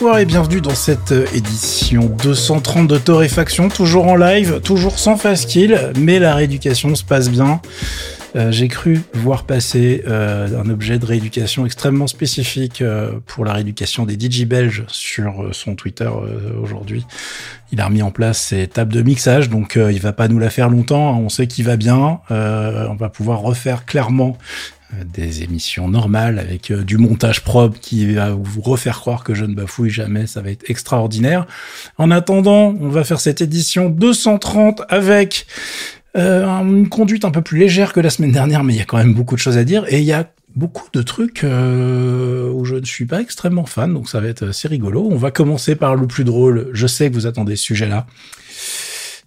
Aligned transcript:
Bonsoir 0.00 0.20
et 0.20 0.26
bienvenue 0.26 0.60
dans 0.60 0.76
cette 0.76 1.10
euh, 1.10 1.26
édition 1.34 2.04
230 2.22 2.86
de 2.86 2.98
Torréfaction, 2.98 3.68
toujours 3.68 4.06
en 4.06 4.14
live, 4.14 4.60
toujours 4.60 4.96
sans 4.96 5.16
fast 5.16 5.48
kill, 5.48 5.90
mais 5.98 6.20
la 6.20 6.36
rééducation 6.36 6.94
se 6.94 7.02
passe 7.02 7.28
bien. 7.28 7.60
Euh, 8.36 8.52
j'ai 8.52 8.68
cru 8.68 9.00
voir 9.14 9.42
passer 9.42 10.04
euh, 10.06 10.62
un 10.62 10.70
objet 10.70 11.00
de 11.00 11.04
rééducation 11.04 11.66
extrêmement 11.66 12.06
spécifique 12.06 12.80
pour 13.26 13.44
la 13.44 13.54
rééducation 13.54 14.06
des 14.06 14.14
DJ 14.14 14.44
belges 14.44 14.84
sur 14.86 15.48
son 15.50 15.74
Twitter 15.74 16.08
aujourd'hui. 16.62 17.04
Il 17.72 17.80
a 17.80 17.86
remis 17.86 18.02
en 18.02 18.12
place 18.12 18.38
ses 18.38 18.68
tables 18.68 18.92
de 18.92 19.02
mixage, 19.02 19.50
donc 19.50 19.76
il 19.76 20.00
va 20.00 20.12
pas 20.12 20.28
nous 20.28 20.38
la 20.38 20.50
faire 20.50 20.68
longtemps. 20.70 21.12
Hein. 21.12 21.18
On 21.18 21.28
sait 21.28 21.48
qu'il 21.48 21.64
va 21.64 21.76
bien. 21.76 22.20
on 22.30 22.94
va 22.94 23.08
pouvoir 23.08 23.40
refaire 23.40 23.84
clairement 23.84 24.38
euh, 24.38 24.77
des 25.04 25.42
émissions 25.42 25.88
normales 25.88 26.38
avec 26.38 26.70
euh, 26.70 26.82
du 26.82 26.96
montage 26.96 27.44
propre 27.44 27.78
qui 27.78 28.14
va 28.14 28.30
vous 28.30 28.60
refaire 28.60 28.98
croire 28.98 29.22
que 29.22 29.34
je 29.34 29.44
ne 29.44 29.54
bafouille 29.54 29.90
jamais, 29.90 30.26
ça 30.26 30.40
va 30.40 30.50
être 30.50 30.68
extraordinaire. 30.70 31.46
En 31.98 32.10
attendant, 32.10 32.74
on 32.80 32.88
va 32.88 33.04
faire 33.04 33.20
cette 33.20 33.40
édition 33.40 33.90
230 33.90 34.82
avec 34.88 35.46
euh, 36.16 36.46
une 36.46 36.88
conduite 36.88 37.24
un 37.24 37.30
peu 37.30 37.42
plus 37.42 37.58
légère 37.58 37.92
que 37.92 38.00
la 38.00 38.10
semaine 38.10 38.32
dernière, 38.32 38.64
mais 38.64 38.74
il 38.74 38.78
y 38.78 38.82
a 38.82 38.86
quand 38.86 38.98
même 38.98 39.14
beaucoup 39.14 39.34
de 39.34 39.40
choses 39.40 39.58
à 39.58 39.64
dire 39.64 39.84
et 39.88 39.98
il 39.98 40.04
y 40.04 40.12
a 40.12 40.30
beaucoup 40.56 40.88
de 40.92 41.02
trucs 41.02 41.44
où 41.44 42.64
je 42.64 42.74
ne 42.74 42.84
suis 42.84 43.04
pas 43.04 43.20
extrêmement 43.20 43.66
fan, 43.66 43.92
donc 43.92 44.08
ça 44.08 44.18
va 44.20 44.26
être 44.26 44.48
assez 44.48 44.66
rigolo. 44.66 45.06
On 45.08 45.16
va 45.16 45.30
commencer 45.30 45.76
par 45.76 45.94
le 45.94 46.08
plus 46.08 46.24
drôle. 46.24 46.70
Je 46.72 46.86
sais 46.88 47.10
que 47.10 47.14
vous 47.14 47.26
attendez 47.26 47.54
ce 47.54 47.62
sujet-là 47.62 48.06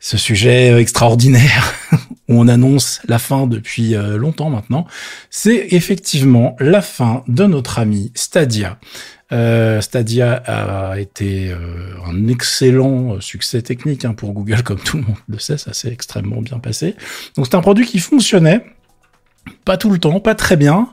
ce 0.02 0.18
sujet 0.18 0.82
extraordinaire 0.82 1.74
on 2.32 2.48
annonce 2.48 3.02
la 3.08 3.20
fin 3.20 3.48
depuis 3.48 3.96
euh, 3.96 4.18
longtemps 4.18 4.50
maintenant, 4.50 4.88
c'est 5.30 5.68
effectivement 5.72 6.56
la 6.60 6.82
fin 6.82 7.24
de 7.28 7.46
notre 7.46 7.80
ami 7.80 8.12
Stadia. 8.16 8.80
Euh, 9.32 9.80
Stadia 9.80 10.34
a 10.34 11.00
été 11.00 11.52
euh, 11.52 11.58
un 12.06 12.28
excellent 12.28 13.22
succès 13.22 13.62
technique 13.62 14.04
hein, 14.04 14.14
pour 14.14 14.34
Google, 14.34 14.64
comme 14.64 14.80
tout 14.80 14.98
le 14.98 15.04
monde 15.04 15.18
le 15.28 15.40
sait, 15.40 15.58
ça 15.58 15.74
s'est 15.74 15.92
extrêmement 15.92 16.42
bien 16.42 16.60
passé. 16.60 16.96
Donc 17.36 17.48
c'est 17.48 17.56
un 17.56 17.62
produit 17.62 17.86
qui 17.86 18.00
fonctionnait, 18.00 18.66
pas 19.66 19.78
tout 19.78 19.90
le 19.90 20.00
temps, 20.00 20.20
pas 20.20 20.36
très 20.36 20.58
bien, 20.58 20.90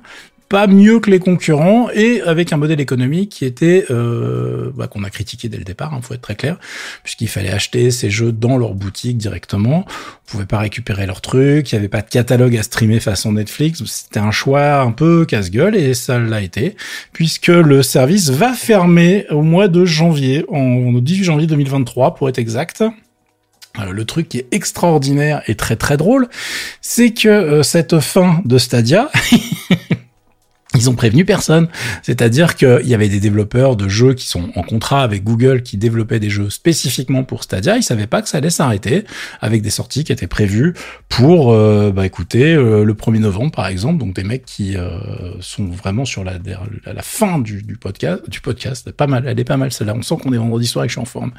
pas 0.49 0.67
mieux 0.67 0.99
que 1.01 1.11
les 1.11 1.19
concurrents 1.19 1.91
et 1.91 2.23
avec 2.23 2.53
un 2.53 2.57
modèle 2.57 2.81
économique 2.81 3.31
qui 3.31 3.45
était 3.45 3.85
euh, 3.91 4.71
bah, 4.75 4.87
qu'on 4.87 5.05
a 5.05 5.11
critiqué 5.11 5.49
dès 5.49 5.59
le 5.59 5.65
départ, 5.65 5.91
il 5.93 5.97
hein, 5.97 6.01
faut 6.03 6.15
être 6.15 6.23
très 6.23 6.37
clair, 6.37 6.59
puisqu'il 7.03 7.29
fallait 7.29 7.51
acheter 7.51 7.91
ces 7.91 8.11
jeux 8.11 8.33
dans 8.33 8.57
leur 8.57 8.75
boutique 8.75 9.19
directement. 9.19 9.85
On 9.87 10.31
pouvait 10.31 10.47
pas 10.47 10.59
récupérer 10.59 11.07
leurs 11.07 11.21
trucs, 11.21 11.71
il 11.71 11.75
y 11.75 11.79
avait 11.79 11.89
pas 11.89 12.01
de 12.01 12.09
catalogue 12.09 12.57
à 12.57 12.63
streamer 12.63 13.01
façon 13.01 13.33
Netflix. 13.33 13.83
C'était 13.85 14.21
un 14.21 14.31
choix 14.31 14.81
un 14.81 14.93
peu 14.93 15.27
casse-gueule 15.27 15.77
et 15.77 15.93
ça 15.95 16.19
l'a 16.19 16.41
été, 16.41 16.77
puisque 17.13 17.49
le 17.49 17.83
service 17.83 18.31
va 18.31 18.53
fermer 18.55 19.27
au 19.31 19.43
mois 19.43 19.69
de 19.69 19.85
janvier, 19.85 20.45
en, 20.49 20.95
au 20.95 21.01
18 21.01 21.25
janvier 21.25 21.47
2023 21.47 22.15
pour 22.15 22.29
être 22.29 22.39
exact. 22.39 22.83
Le 23.87 24.05
truc 24.05 24.29
qui 24.29 24.39
est 24.39 24.47
extraordinaire 24.51 25.43
et 25.47 25.55
très 25.55 25.77
très 25.77 25.97
drôle, 25.97 26.29
c'est 26.81 27.11
que 27.11 27.29
euh, 27.29 27.63
cette 27.63 28.01
fin 28.01 28.41
de 28.45 28.59
Stadia 28.59 29.09
ils 30.75 30.91
ont 30.91 30.95
prévenu 30.95 31.25
personne. 31.25 31.69
C'est-à-dire 32.03 32.55
qu'il 32.55 32.85
y 32.85 32.95
avait 32.95 33.09
des 33.09 33.21
développeurs 33.21 33.75
de 33.75 33.89
jeux 33.89 34.13
qui 34.13 34.27
sont 34.27 34.51
en 34.55 34.63
contrat 34.63 35.03
avec 35.03 35.25
Google 35.25 35.63
qui 35.63 35.79
développaient 35.79 36.21
des 36.21 36.29
jeux 36.29 36.51
spécifiquement 36.51 37.25
pour 37.25 37.43
Stadia. 37.43 37.79
Ils 37.79 37.83
savaient 37.83 38.07
pas 38.07 38.21
que 38.21 38.29
ça 38.29 38.39
allait 38.39 38.51
s'arrêter 38.51 39.05
avec 39.41 39.63
des 39.63 39.71
sorties 39.71 40.05
qui 40.05 40.13
étaient 40.13 40.27
prévues 40.27 40.75
pour, 41.09 41.53
euh, 41.53 41.91
bah 41.91 42.05
écoutez, 42.05 42.53
euh, 42.53 42.85
le 42.85 42.95
1er 42.95 43.21
novembre 43.21 43.51
par 43.51 43.67
exemple. 43.67 43.99
Donc 43.99 44.15
des 44.15 44.25
mecs 44.25 44.45
qui 44.45 44.77
euh, 44.77 44.99
sont 45.41 45.65
vraiment 45.65 46.05
sur 46.05 46.23
la, 46.23 46.39
fin 47.01 47.39
du, 47.39 47.63
du, 47.63 47.77
podcast. 47.77 48.29
Du 48.29 48.41
podcast, 48.41 48.91
pas 48.93 49.07
mal. 49.07 49.25
Elle 49.27 49.41
est 49.41 49.45
pas 49.45 49.57
mal 49.57 49.73
celle-là. 49.73 49.95
On 49.97 50.03
sent 50.03 50.17
qu'on 50.23 50.35
est 50.35 50.39
vendredi 50.39 50.67
soir 50.67 50.85
et 50.85 50.89
que 50.89 50.91
je 50.91 50.99
suis 50.99 51.03
en 51.03 51.07
forme. 51.07 51.33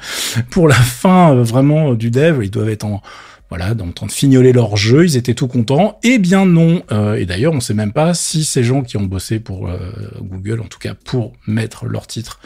Pour 0.50 0.66
la 0.66 0.74
fin 0.74 1.36
vraiment 1.36 1.94
du 1.94 2.10
dev, 2.10 2.40
ils 2.42 2.50
doivent 2.50 2.68
être 2.68 2.84
en 2.84 3.00
voilà, 3.50 3.72
en 3.72 3.90
train 3.90 4.06
de 4.06 4.12
fignoler 4.12 4.52
leur 4.52 4.76
jeu, 4.76 5.04
ils 5.04 5.16
étaient 5.16 5.34
tout 5.34 5.48
contents. 5.48 5.98
Eh 6.04 6.18
bien 6.18 6.46
non. 6.46 6.82
Euh, 6.92 7.16
et 7.16 7.26
d'ailleurs, 7.26 7.52
on 7.52 7.60
sait 7.60 7.74
même 7.74 7.92
pas 7.92 8.14
si 8.14 8.44
ces 8.44 8.62
gens 8.62 8.82
qui 8.82 8.96
ont 8.96 9.02
bossé 9.02 9.40
pour 9.40 9.68
euh, 9.68 9.76
Google, 10.22 10.60
en 10.60 10.68
tout 10.68 10.78
cas 10.78 10.94
pour 10.94 11.32
mettre 11.48 11.86
leur 11.86 12.06
titre 12.06 12.38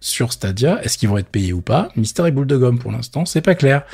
sur 0.00 0.32
Stadia, 0.32 0.78
est-ce 0.82 0.98
qu'ils 0.98 1.08
vont 1.08 1.16
être 1.16 1.30
payés 1.30 1.54
ou 1.54 1.62
pas? 1.62 1.88
Mystère 1.96 2.26
et 2.26 2.30
boule 2.30 2.46
de 2.46 2.58
gomme 2.58 2.78
pour 2.78 2.92
l'instant, 2.92 3.24
c'est 3.24 3.40
pas 3.40 3.54
clair. 3.54 3.84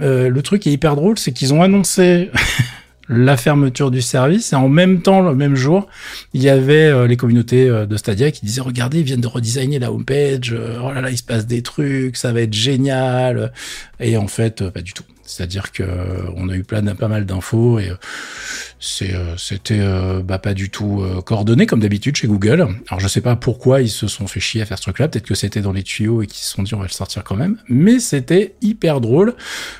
Euh, 0.00 0.28
le 0.28 0.42
truc 0.42 0.62
qui 0.62 0.70
est 0.70 0.72
hyper 0.72 0.96
drôle, 0.96 1.18
c'est 1.18 1.32
qu'ils 1.32 1.54
ont 1.54 1.62
annoncé 1.62 2.32
la 3.08 3.36
fermeture 3.36 3.92
du 3.92 4.02
service 4.02 4.52
et 4.52 4.56
en 4.56 4.68
même 4.68 5.02
temps, 5.02 5.20
le 5.20 5.36
même 5.36 5.54
jour, 5.54 5.86
il 6.34 6.42
y 6.42 6.48
avait 6.48 7.06
les 7.06 7.16
communautés 7.16 7.68
de 7.68 7.96
Stadia 7.96 8.32
qui 8.32 8.44
disaient 8.44 8.60
regardez, 8.60 9.00
ils 9.00 9.04
viennent 9.04 9.20
de 9.20 9.28
redesigner 9.28 9.78
la 9.78 9.92
homepage, 9.92 10.52
oh 10.52 10.92
là 10.92 11.00
là, 11.00 11.10
il 11.10 11.18
se 11.18 11.22
passe 11.22 11.46
des 11.46 11.62
trucs, 11.62 12.16
ça 12.16 12.32
va 12.32 12.40
être 12.40 12.54
génial. 12.54 13.52
Et 14.00 14.16
en 14.16 14.28
fait, 14.28 14.68
pas 14.70 14.80
du 14.80 14.92
tout. 14.92 15.04
C'est-à-dire 15.24 15.70
que 15.72 15.82
euh, 15.82 16.24
on 16.36 16.48
a 16.48 16.56
eu 16.56 16.64
plein, 16.64 16.82
pas 16.94 17.08
mal 17.08 17.24
d'infos 17.26 17.78
et 17.78 17.90
euh, 17.90 17.94
euh, 19.02 19.34
c'était 19.38 19.80
bah, 20.24 20.38
pas 20.38 20.54
du 20.54 20.68
tout 20.70 21.04
coordonné 21.24 21.66
comme 21.66 21.80
d'habitude 21.80 22.16
chez 22.16 22.26
Google. 22.26 22.66
Alors 22.88 23.00
je 23.00 23.06
sais 23.06 23.20
pas 23.20 23.36
pourquoi 23.36 23.80
ils 23.80 23.88
se 23.88 24.08
sont 24.08 24.26
fait 24.26 24.40
chier 24.40 24.62
à 24.62 24.66
faire 24.66 24.78
ce 24.78 24.82
truc-là. 24.82 25.08
Peut-être 25.08 25.26
que 25.26 25.34
c'était 25.34 25.60
dans 25.60 25.72
les 25.72 25.84
tuyaux 25.84 26.22
et 26.22 26.26
qu'ils 26.26 26.42
se 26.42 26.50
sont 26.50 26.62
dit 26.62 26.74
on 26.74 26.78
va 26.78 26.86
le 26.86 26.90
sortir 26.90 27.22
quand 27.22 27.36
même. 27.36 27.56
Mais 27.68 28.00
c'était 28.00 28.54
hyper 28.60 29.00
drôle. 29.00 29.34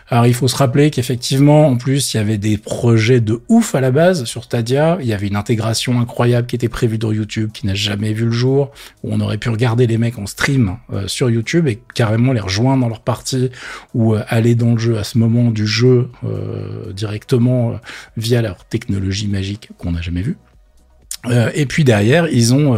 Alors 0.08 0.26
il 0.26 0.34
faut 0.34 0.46
se 0.46 0.56
rappeler 0.56 0.90
qu'effectivement, 0.90 1.66
en 1.66 1.76
plus, 1.76 2.14
il 2.14 2.18
y 2.18 2.20
avait 2.20 2.38
des 2.38 2.58
projets 2.58 3.20
de 3.20 3.40
ouf 3.48 3.74
à 3.74 3.80
la 3.80 3.90
base 3.90 4.24
sur 4.24 4.44
Stadia. 4.44 4.98
Il 5.00 5.06
y 5.06 5.12
avait 5.12 5.26
une 5.26 5.36
intégration 5.36 6.00
incroyable 6.00 6.46
qui 6.46 6.54
était 6.54 6.68
prévue 6.68 6.98
dans 6.98 7.10
YouTube, 7.10 7.50
qui 7.52 7.66
n'a 7.66 7.74
jamais 7.74 8.12
vu 8.12 8.26
le 8.26 8.32
jour, 8.32 8.70
où 9.02 9.12
on 9.12 9.20
aurait 9.20 9.38
pu 9.38 9.48
regarder 9.48 9.88
les 9.88 9.98
mecs 9.98 10.18
en 10.18 10.26
stream 10.26 10.76
sur 11.06 11.28
YouTube 11.28 11.66
et 11.66 11.82
carrément 11.94 12.32
les 12.32 12.40
rejoindre 12.40 12.82
dans 12.82 12.88
leur 12.88 13.00
partie 13.00 13.50
ou 13.94 14.14
aller 14.28 14.54
dans 14.54 14.72
le 14.72 14.78
jeu 14.78 14.98
à 14.98 15.04
ce 15.04 15.18
moment 15.18 15.41
du 15.50 15.66
jeu 15.66 16.10
euh, 16.24 16.92
directement 16.92 17.72
euh, 17.72 17.74
via 18.16 18.42
leur 18.42 18.64
technologie 18.64 19.28
magique 19.28 19.70
qu'on 19.78 19.92
n'a 19.92 20.00
jamais 20.00 20.22
vue. 20.22 20.36
Euh, 21.26 21.50
et 21.54 21.66
puis 21.66 21.84
derrière, 21.84 22.26
ils 22.26 22.52
ont 22.52 22.76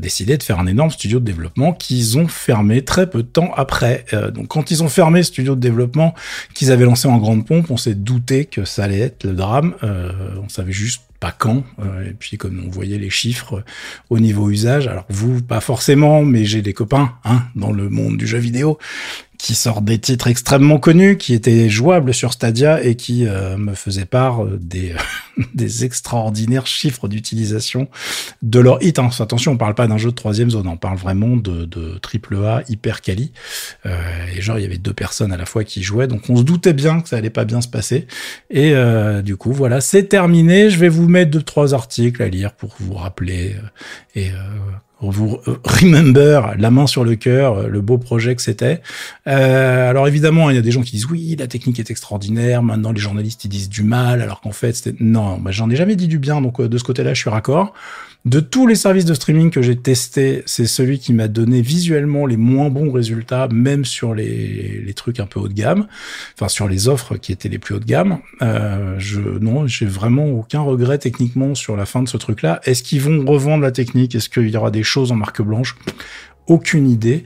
décidé 0.00 0.38
de 0.38 0.42
faire 0.42 0.58
un 0.58 0.66
énorme 0.66 0.90
studio 0.90 1.20
de 1.20 1.24
développement 1.24 1.74
qu'ils 1.74 2.16
ont 2.16 2.26
fermé 2.26 2.82
très 2.82 3.10
peu 3.10 3.22
de 3.22 3.28
temps 3.28 3.52
après. 3.54 4.06
donc 4.32 4.48
quand 4.48 4.70
ils 4.70 4.82
ont 4.82 4.88
fermé 4.88 5.22
ce 5.22 5.28
studio 5.28 5.54
de 5.54 5.60
développement 5.60 6.14
qu'ils 6.54 6.72
avaient 6.72 6.86
lancé 6.86 7.08
en 7.08 7.18
grande 7.18 7.46
pompe, 7.46 7.70
on 7.70 7.76
s'est 7.76 7.94
douté 7.94 8.46
que 8.46 8.64
ça 8.64 8.84
allait 8.84 9.00
être 9.00 9.24
le 9.24 9.34
drame. 9.34 9.74
on 9.82 10.48
savait 10.48 10.72
juste 10.72 11.02
pas 11.20 11.30
quand. 11.30 11.62
et 12.06 12.14
puis 12.18 12.38
comme 12.38 12.64
on 12.66 12.70
voyait 12.70 12.98
les 12.98 13.10
chiffres 13.10 13.62
au 14.08 14.18
niveau 14.18 14.48
usage, 14.48 14.86
alors 14.88 15.04
vous 15.10 15.42
pas 15.42 15.60
forcément, 15.60 16.24
mais 16.24 16.46
j'ai 16.46 16.62
des 16.62 16.72
copains 16.72 17.12
hein, 17.24 17.42
dans 17.54 17.70
le 17.70 17.90
monde 17.90 18.16
du 18.16 18.26
jeu 18.26 18.38
vidéo 18.38 18.78
qui 19.42 19.56
sort 19.56 19.82
des 19.82 19.98
titres 19.98 20.28
extrêmement 20.28 20.78
connus, 20.78 21.18
qui 21.18 21.34
étaient 21.34 21.68
jouables 21.68 22.14
sur 22.14 22.32
Stadia 22.32 22.80
et 22.80 22.94
qui 22.94 23.26
euh, 23.26 23.56
me 23.56 23.74
faisaient 23.74 24.04
part 24.04 24.44
euh, 24.44 24.56
des, 24.62 24.94
des 25.54 25.84
extraordinaires 25.84 26.68
chiffres 26.68 27.08
d'utilisation 27.08 27.88
de 28.42 28.60
leur 28.60 28.80
hit. 28.84 29.00
Hein. 29.00 29.10
Attention, 29.18 29.52
on 29.52 29.56
parle 29.56 29.74
pas 29.74 29.88
d'un 29.88 29.98
jeu 29.98 30.10
de 30.10 30.14
troisième 30.14 30.48
zone, 30.48 30.68
on 30.68 30.76
parle 30.76 30.96
vraiment 30.96 31.36
de, 31.36 31.64
de 31.64 31.98
triple 31.98 32.36
A 32.44 32.62
hyper 32.68 33.00
quali. 33.00 33.32
Euh, 33.84 33.96
et 34.36 34.40
genre, 34.40 34.60
il 34.60 34.62
y 34.62 34.64
avait 34.64 34.78
deux 34.78 34.94
personnes 34.94 35.32
à 35.32 35.36
la 35.36 35.44
fois 35.44 35.64
qui 35.64 35.82
jouaient, 35.82 36.06
donc 36.06 36.30
on 36.30 36.36
se 36.36 36.42
doutait 36.44 36.72
bien 36.72 37.00
que 37.00 37.08
ça 37.08 37.16
allait 37.16 37.28
pas 37.28 37.44
bien 37.44 37.60
se 37.60 37.68
passer. 37.68 38.06
Et 38.48 38.76
euh, 38.76 39.22
du 39.22 39.36
coup, 39.36 39.52
voilà, 39.52 39.80
c'est 39.80 40.04
terminé. 40.04 40.70
Je 40.70 40.78
vais 40.78 40.88
vous 40.88 41.08
mettre 41.08 41.32
deux 41.32 41.42
trois 41.42 41.74
articles 41.74 42.22
à 42.22 42.28
lire 42.28 42.52
pour 42.52 42.76
vous 42.78 42.94
rappeler 42.94 43.56
et 44.14 44.30
vous 45.10 45.38
remember, 45.64 46.54
la 46.58 46.70
main 46.70 46.86
sur 46.86 47.04
le 47.04 47.16
cœur, 47.16 47.68
le 47.68 47.80
beau 47.80 47.98
projet 47.98 48.34
que 48.36 48.42
c'était. 48.42 48.80
Euh, 49.26 49.90
alors 49.90 50.06
évidemment, 50.08 50.50
il 50.50 50.56
y 50.56 50.58
a 50.58 50.62
des 50.62 50.70
gens 50.70 50.82
qui 50.82 50.92
disent 50.92 51.06
oui, 51.06 51.36
la 51.38 51.46
technique 51.46 51.78
est 51.78 51.90
extraordinaire. 51.90 52.62
Maintenant, 52.62 52.92
les 52.92 53.00
journalistes 53.00 53.44
ils 53.44 53.48
disent 53.48 53.68
du 53.68 53.82
mal, 53.82 54.22
alors 54.22 54.40
qu'en 54.40 54.52
fait, 54.52 54.74
c'était 54.74 54.96
non. 55.00 55.38
Bah, 55.38 55.50
j'en 55.50 55.70
ai 55.70 55.76
jamais 55.76 55.96
dit 55.96 56.08
du 56.08 56.18
bien, 56.18 56.40
donc 56.40 56.60
euh, 56.60 56.68
de 56.68 56.78
ce 56.78 56.84
côté-là, 56.84 57.14
je 57.14 57.20
suis 57.20 57.30
raccord. 57.30 57.74
De 58.24 58.38
tous 58.38 58.68
les 58.68 58.76
services 58.76 59.04
de 59.04 59.14
streaming 59.14 59.50
que 59.50 59.62
j'ai 59.62 59.74
testés, 59.74 60.44
c'est 60.46 60.66
celui 60.66 61.00
qui 61.00 61.12
m'a 61.12 61.26
donné 61.26 61.60
visuellement 61.60 62.24
les 62.24 62.36
moins 62.36 62.70
bons 62.70 62.92
résultats, 62.92 63.48
même 63.52 63.84
sur 63.84 64.14
les, 64.14 64.92
trucs 64.94 65.18
un 65.18 65.26
peu 65.26 65.40
haut 65.40 65.48
de 65.48 65.54
gamme, 65.54 65.88
enfin 66.34 66.46
sur 66.46 66.68
les 66.68 66.86
offres 66.86 67.16
qui 67.16 67.32
étaient 67.32 67.48
les 67.48 67.58
plus 67.58 67.74
haut 67.74 67.80
de 67.80 67.84
gamme. 67.84 68.18
Euh, 68.40 68.94
je 68.98 69.20
non, 69.20 69.66
j'ai 69.66 69.86
vraiment 69.86 70.26
aucun 70.26 70.60
regret 70.60 70.98
techniquement 70.98 71.56
sur 71.56 71.76
la 71.76 71.84
fin 71.84 72.00
de 72.00 72.08
ce 72.08 72.16
truc-là. 72.16 72.60
Est-ce 72.62 72.84
qu'ils 72.84 73.00
vont 73.00 73.24
revendre 73.24 73.64
la 73.64 73.72
technique? 73.72 74.14
Est-ce 74.14 74.28
qu'il 74.28 74.48
y 74.48 74.56
aura 74.56 74.70
des 74.70 74.84
choses 74.84 75.10
en 75.10 75.16
marque 75.16 75.42
blanche? 75.42 75.76
Aucune 76.46 76.88
idée. 76.88 77.24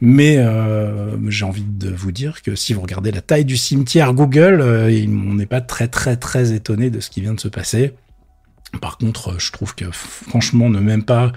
Mais 0.00 0.36
euh, 0.38 1.16
j'ai 1.28 1.44
envie 1.44 1.64
de 1.64 1.90
vous 1.90 2.12
dire 2.12 2.42
que 2.42 2.54
si 2.54 2.72
vous 2.72 2.82
regardez 2.82 3.10
la 3.10 3.20
taille 3.20 3.44
du 3.44 3.56
cimetière 3.56 4.14
Google, 4.14 4.60
euh, 4.60 5.06
on 5.08 5.34
n'est 5.34 5.46
pas 5.46 5.60
très 5.60 5.88
très 5.88 6.16
très 6.16 6.52
étonné 6.52 6.90
de 6.90 7.00
ce 7.00 7.10
qui 7.10 7.20
vient 7.20 7.34
de 7.34 7.40
se 7.40 7.48
passer. 7.48 7.94
Par 8.76 8.98
contre, 8.98 9.38
je 9.38 9.52
trouve 9.52 9.74
que 9.74 9.86
franchement, 9.92 10.68
ne 10.70 10.80
même 10.80 11.04
pas 11.04 11.32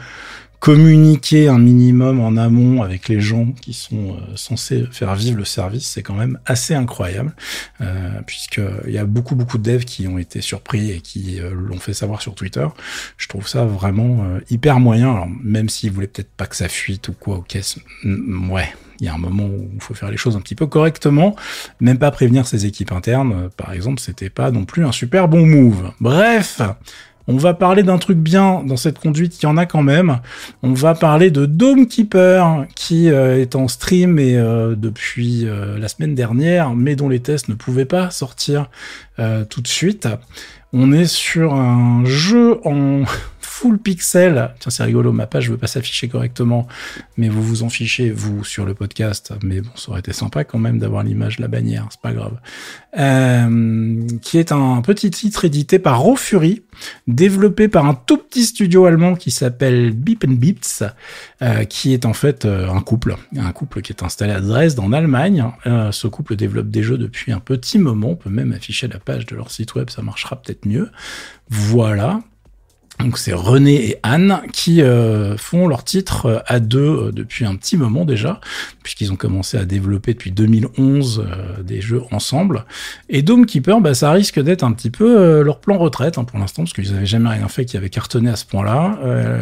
communiquer 0.60 1.48
un 1.48 1.58
minimum 1.58 2.20
en 2.20 2.36
amont 2.36 2.84
avec 2.84 3.08
les 3.08 3.22
gens 3.22 3.54
qui 3.62 3.74
sont 3.74 4.18
euh, 4.18 4.36
censés 4.36 4.86
faire 4.92 5.16
vivre 5.16 5.38
le 5.38 5.46
service, 5.46 5.88
c'est 5.88 6.04
quand 6.04 6.16
même 6.16 6.38
assez 6.46 6.76
incroyable, 6.76 7.34
euh, 7.80 8.22
puisqu'il 8.28 8.92
y 8.92 8.98
a 8.98 9.06
beaucoup 9.06 9.36
beaucoup 9.36 9.58
de 9.58 9.64
devs 9.64 9.86
qui 9.86 10.08
ont 10.08 10.18
été 10.18 10.42
surpris 10.42 10.92
et 10.92 11.00
qui 11.00 11.40
euh, 11.40 11.52
l'ont 11.54 11.80
fait 11.80 11.94
savoir 11.94 12.22
sur 12.22 12.36
Twitter. 12.36 12.68
Je 13.18 13.28
trouve 13.30 13.48
ça 13.48 13.64
vraiment 13.64 14.24
euh, 14.24 14.40
hyper 14.50 14.80
moyen. 14.80 15.12
Alors 15.12 15.30
même 15.42 15.70
s'ils 15.70 15.92
voulaient 15.92 16.08
peut-être 16.08 16.32
pas 16.32 16.46
que 16.46 16.58
ça 16.58 16.68
fuite 16.68 17.08
ou 17.08 17.14
quoi, 17.14 17.38
ok, 17.38 17.58
ouais. 18.04 18.74
Il 19.02 19.06
y 19.06 19.08
a 19.08 19.14
un 19.14 19.18
moment 19.18 19.46
où 19.46 19.70
il 19.74 19.82
faut 19.82 19.94
faire 19.94 20.12
les 20.12 20.18
choses 20.18 20.36
un 20.36 20.42
petit 20.42 20.56
peu 20.56 20.68
correctement, 20.68 21.34
même 21.80 21.98
pas 21.98 22.12
prévenir 22.12 22.46
ses 22.46 22.66
équipes 22.66 22.92
internes, 22.92 23.50
par 23.56 23.72
exemple, 23.72 24.02
c'était 24.02 24.30
pas 24.30 24.52
non 24.52 24.66
plus 24.66 24.84
un 24.86 24.92
super 24.92 25.30
bon 25.30 25.46
move. 25.46 25.94
Bref, 26.02 26.60
on 27.30 27.38
va 27.38 27.54
parler 27.54 27.84
d'un 27.84 28.00
truc 28.00 28.18
bien 28.18 28.64
dans 28.66 28.76
cette 28.76 28.98
conduite, 28.98 29.40
il 29.40 29.46
y 29.46 29.48
en 29.48 29.56
a 29.56 29.68
quand 29.68 29.84
même. 29.84 30.20
On 30.64 30.74
va 30.74 30.96
parler 30.96 31.30
de 31.30 31.46
Dome 31.46 31.86
Keeper, 31.86 32.66
qui 32.76 33.12
euh, 33.12 33.40
est 33.40 33.56
en 33.56 33.68
stream 33.68 34.18
et 34.18 34.36
euh, 34.36 34.74
depuis 34.76 35.48
euh, 35.48 35.78
la 35.78 35.88
semaine 35.90 36.16
dernière, 36.16 36.74
mais 36.74 36.96
dont 36.96 37.08
les 37.08 37.20
tests 37.20 37.48
ne 37.48 37.54
pouvaient 37.54 37.86
pas 37.86 38.10
sortir 38.10 38.70
tout 39.50 39.62
de 39.62 39.68
suite. 39.68 40.08
On 40.72 40.94
est 40.94 41.06
sur 41.06 41.54
un 41.54 42.06
jeu 42.06 42.62
en 42.64 43.04
full 43.60 43.78
pixel. 43.78 44.52
Tiens, 44.60 44.72
c'est 44.72 44.84
rigolo, 44.84 45.12
ma 45.12 45.28
page 45.28 45.48
ne 45.48 45.52
veut 45.52 45.58
pas 45.58 45.68
s'afficher 45.68 46.08
correctement, 46.08 46.66
mais 47.18 47.28
vous 47.28 47.44
vous 47.44 47.64
en 47.64 47.70
fichez, 47.70 48.10
vous, 48.10 48.46
sur 48.46 48.66
le 48.66 48.74
podcast. 48.74 49.34
Mais 49.44 49.60
bon, 49.60 49.72
ça 49.76 49.92
aurait 49.92 50.00
été 50.00 50.14
sympa 50.14 50.46
quand 50.46 50.60
même 50.60 50.80
d'avoir 50.80 51.04
l'image 51.04 51.38
de 51.38 51.42
la 51.42 51.50
bannière, 51.50 51.86
c'est 51.92 52.00
pas 52.00 52.14
grave. 52.14 52.38
Euh, 52.98 54.08
qui 54.22 54.38
est 54.38 54.54
un 54.54 54.82
petit 54.82 55.12
titre 55.12 55.44
édité 55.44 55.78
par 55.78 56.00
Raw 56.00 56.16
Fury, 56.16 56.64
développé 57.08 57.68
par 57.68 57.86
un 57.86 57.96
tout 57.96 58.18
petit 58.18 58.46
studio 58.46 58.86
allemand 58.86 59.16
qui 59.16 59.30
s'appelle 59.30 59.92
Beep 59.92 60.24
and 60.26 60.36
Beeps, 60.36 60.84
euh, 61.42 61.66
qui 61.66 61.94
est 61.94 62.06
en 62.06 62.14
fait 62.14 62.46
euh, 62.46 62.70
un 62.70 62.80
couple, 62.80 63.18
un 63.36 63.52
couple 63.52 63.82
qui 63.82 63.92
est 63.92 64.04
installé 64.04 64.32
à 64.32 64.40
Dresde 64.40 64.80
en 64.80 64.94
Allemagne. 64.94 65.44
Ce 65.92 66.08
couple 66.08 66.38
développe 66.38 66.70
des 66.70 66.82
jeux 66.82 66.98
depuis 66.98 67.34
un 67.34 67.42
petit 67.42 67.78
moment. 67.78 68.12
On 68.12 68.16
peut 68.16 68.30
même 68.30 68.54
afficher 68.54 68.88
la 68.88 69.00
page 69.00 69.26
de 69.26 69.36
leur 69.36 69.52
site 69.52 69.76
web, 69.76 69.90
ça 69.90 70.02
marchera 70.02 70.38
peut-être 70.38 70.66
mieux. 70.66 70.90
Voilà. 71.50 72.22
Donc 73.00 73.18
c'est 73.18 73.34
René 73.34 73.92
et 73.92 73.98
Anne 74.04 74.42
qui 74.52 74.82
euh, 74.82 75.38
font 75.38 75.68
leur 75.68 75.86
titre 75.86 76.26
euh, 76.26 76.40
à 76.48 76.60
deux 76.60 76.80
euh, 76.80 77.12
depuis 77.14 77.46
un 77.46 77.56
petit 77.56 77.78
moment 77.78 78.04
déjà, 78.04 78.42
puisqu'ils 78.90 79.12
ont 79.12 79.18
commencé 79.18 79.56
à 79.56 79.66
développer 79.66 80.14
depuis 80.14 80.32
2011 80.32 81.24
des 81.64 81.80
jeux 81.80 82.02
ensemble. 82.10 82.66
Et 83.08 83.22
Dome 83.22 83.46
Keeper, 83.46 83.82
bah, 83.82 83.94
ça 83.94 84.12
risque 84.12 84.42
d'être 84.42 84.64
un 84.64 84.72
petit 84.72 84.90
peu 84.90 85.44
leur 85.44 85.60
plan 85.60 85.78
retraite 85.78 86.18
hein, 86.18 86.24
pour 86.24 86.40
l'instant, 86.40 86.64
parce 86.64 86.74
qu'ils 86.74 86.92
n'avaient 86.92 87.06
jamais 87.06 87.30
rien 87.30 87.48
fait 87.50 87.66
qui 87.66 87.78
avait 87.78 87.92
cartonné 87.92 88.32
à 88.32 88.36
ce 88.36 88.46
point-là. 88.46 88.98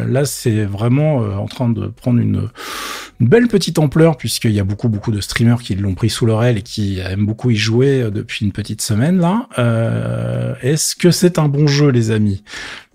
là, 0.06 0.26
c'est 0.26 0.66
vraiment 0.66 1.16
en 1.16 1.46
train 1.46 1.70
de 1.70 1.86
prendre 1.86 2.20
une, 2.20 2.50
une 3.20 3.26
belle 3.26 3.48
petite 3.48 3.78
ampleur, 3.78 4.18
puisqu'il 4.18 4.52
y 4.52 4.60
a 4.60 4.64
beaucoup 4.64 4.90
beaucoup 4.90 5.12
de 5.12 5.22
streamers 5.22 5.62
qui 5.62 5.74
l'ont 5.76 5.94
pris 5.94 6.10
sous 6.10 6.26
leur 6.26 6.44
aile 6.44 6.58
et 6.58 6.62
qui 6.62 6.98
aiment 6.98 7.24
beaucoup 7.24 7.48
y 7.48 7.56
jouer 7.56 8.10
depuis 8.10 8.44
une 8.44 8.52
petite 8.52 8.82
semaine 8.82 9.18
là. 9.18 9.48
Est-ce 10.60 10.94
que 10.94 11.10
c'est 11.10 11.38
un 11.38 11.48
bon 11.48 11.66
jeu, 11.66 11.88
les 11.88 12.10
amis? 12.10 12.42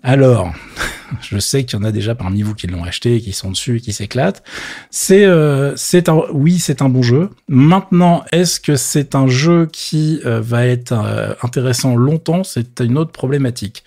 Alors, 0.06 0.52
je 1.22 1.38
sais 1.38 1.64
qu'il 1.64 1.78
y 1.78 1.82
en 1.82 1.84
a 1.84 1.90
déjà 1.90 2.14
parmi 2.14 2.42
vous 2.42 2.54
qui 2.54 2.66
l'ont 2.66 2.84
acheté, 2.84 3.20
qui 3.22 3.32
sont 3.32 3.50
dessus, 3.50 3.80
qui 3.80 3.94
s'éclatent. 3.94 4.44
C'est, 4.90 5.24
euh, 5.24 5.74
c'est 5.76 6.10
un, 6.10 6.20
oui, 6.44 6.58
c'est 6.58 6.82
un 6.82 6.90
bon 6.90 7.02
jeu. 7.02 7.30
Maintenant, 7.48 8.22
est-ce 8.30 8.60
que 8.60 8.76
c'est 8.76 9.14
un 9.14 9.26
jeu 9.26 9.66
qui 9.72 10.20
euh, 10.26 10.42
va 10.42 10.66
être 10.66 10.92
euh, 10.92 11.32
intéressant 11.42 11.96
longtemps? 11.96 12.44
C'est 12.44 12.80
une 12.80 12.98
autre 12.98 13.12
problématique. 13.12 13.82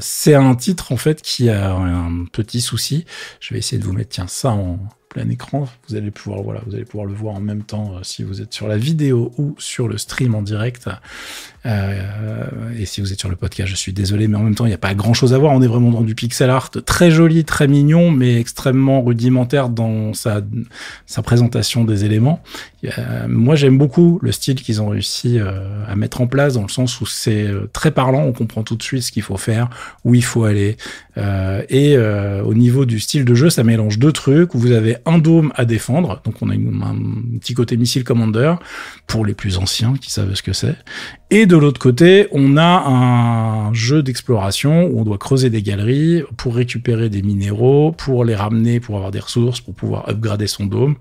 c'est 0.00 0.34
un 0.34 0.54
titre 0.54 0.92
en 0.92 0.98
fait 0.98 1.22
qui 1.22 1.48
a 1.48 1.72
un 1.72 2.26
petit 2.30 2.60
souci. 2.60 3.06
Je 3.40 3.54
vais 3.54 3.60
essayer 3.60 3.80
de 3.80 3.86
vous 3.86 3.94
mettre 3.94 4.10
tiens 4.10 4.26
ça 4.28 4.50
en 4.50 4.78
plein 5.12 5.28
écran. 5.28 5.68
Vous 5.88 5.94
allez 5.94 6.10
pouvoir, 6.10 6.42
voilà, 6.42 6.60
vous 6.66 6.74
allez 6.74 6.84
pouvoir 6.84 7.06
le 7.06 7.14
voir 7.14 7.34
en 7.34 7.40
même 7.40 7.62
temps 7.62 7.92
si 8.02 8.22
vous 8.22 8.40
êtes 8.40 8.52
sur 8.52 8.66
la 8.66 8.76
vidéo 8.76 9.32
ou 9.38 9.54
sur 9.58 9.86
le 9.88 9.98
stream 9.98 10.34
en 10.34 10.42
direct. 10.42 10.88
Euh, 11.64 12.48
et 12.76 12.86
si 12.86 13.00
vous 13.00 13.12
êtes 13.12 13.20
sur 13.20 13.28
le 13.28 13.36
podcast, 13.36 13.68
je 13.68 13.76
suis 13.76 13.92
désolé, 13.92 14.26
mais 14.26 14.36
en 14.36 14.42
même 14.42 14.54
temps, 14.54 14.64
il 14.64 14.70
n'y 14.70 14.74
a 14.74 14.78
pas 14.78 14.94
grand 14.94 15.14
chose 15.14 15.34
à 15.34 15.38
voir. 15.38 15.52
On 15.52 15.62
est 15.62 15.66
vraiment 15.66 15.90
dans 15.90 16.00
du 16.00 16.14
pixel 16.14 16.50
art 16.50 16.70
très 16.70 17.10
joli, 17.10 17.44
très 17.44 17.68
mignon, 17.68 18.10
mais 18.10 18.40
extrêmement 18.40 19.02
rudimentaire 19.02 19.68
dans 19.68 20.14
sa, 20.14 20.40
sa 21.06 21.22
présentation 21.22 21.84
des 21.84 22.04
éléments. 22.04 22.42
Euh, 22.84 23.26
moi, 23.28 23.54
j'aime 23.54 23.78
beaucoup 23.78 24.18
le 24.22 24.32
style 24.32 24.56
qu'ils 24.56 24.82
ont 24.82 24.88
réussi 24.88 25.38
euh, 25.38 25.84
à 25.86 25.94
mettre 25.94 26.20
en 26.20 26.26
place, 26.26 26.54
dans 26.54 26.62
le 26.62 26.68
sens 26.68 27.00
où 27.00 27.06
c'est 27.06 27.44
euh, 27.44 27.68
très 27.72 27.90
parlant. 27.90 28.22
On 28.24 28.32
comprend 28.32 28.62
tout 28.62 28.76
de 28.76 28.82
suite 28.82 29.02
ce 29.02 29.12
qu'il 29.12 29.22
faut 29.22 29.36
faire, 29.36 29.70
où 30.04 30.14
il 30.14 30.24
faut 30.24 30.44
aller. 30.44 30.76
et 31.16 31.96
au 31.98 32.54
niveau 32.54 32.84
du 32.84 32.98
style 32.98 33.24
de 33.24 33.34
jeu, 33.34 33.50
ça 33.50 33.64
mélange 33.64 33.98
deux 33.98 34.12
trucs. 34.12 34.54
Vous 34.54 34.72
avez 34.72 34.96
un 35.06 35.18
dôme 35.18 35.52
à 35.54 35.64
défendre, 35.64 36.20
donc 36.24 36.36
on 36.40 36.50
a 36.50 36.54
un 36.54 37.38
petit 37.38 37.54
côté 37.54 37.76
missile 37.76 38.04
commander 38.04 38.54
pour 39.06 39.24
les 39.24 39.34
plus 39.34 39.58
anciens 39.58 39.94
qui 39.94 40.10
savent 40.10 40.34
ce 40.34 40.42
que 40.42 40.52
c'est. 40.52 40.76
Et 41.34 41.46
de 41.46 41.56
l'autre 41.56 41.80
côté, 41.80 42.28
on 42.32 42.58
a 42.58 42.84
un 42.86 43.72
jeu 43.72 44.02
d'exploration 44.02 44.84
où 44.84 45.00
on 45.00 45.04
doit 45.04 45.16
creuser 45.16 45.48
des 45.48 45.62
galeries 45.62 46.22
pour 46.36 46.54
récupérer 46.54 47.08
des 47.08 47.22
minéraux, 47.22 47.92
pour 47.92 48.26
les 48.26 48.34
ramener, 48.34 48.80
pour 48.80 48.96
avoir 48.96 49.10
des 49.10 49.20
ressources, 49.20 49.62
pour 49.62 49.72
pouvoir 49.72 50.10
upgrader 50.10 50.46
son 50.46 50.66
dôme, 50.66 50.96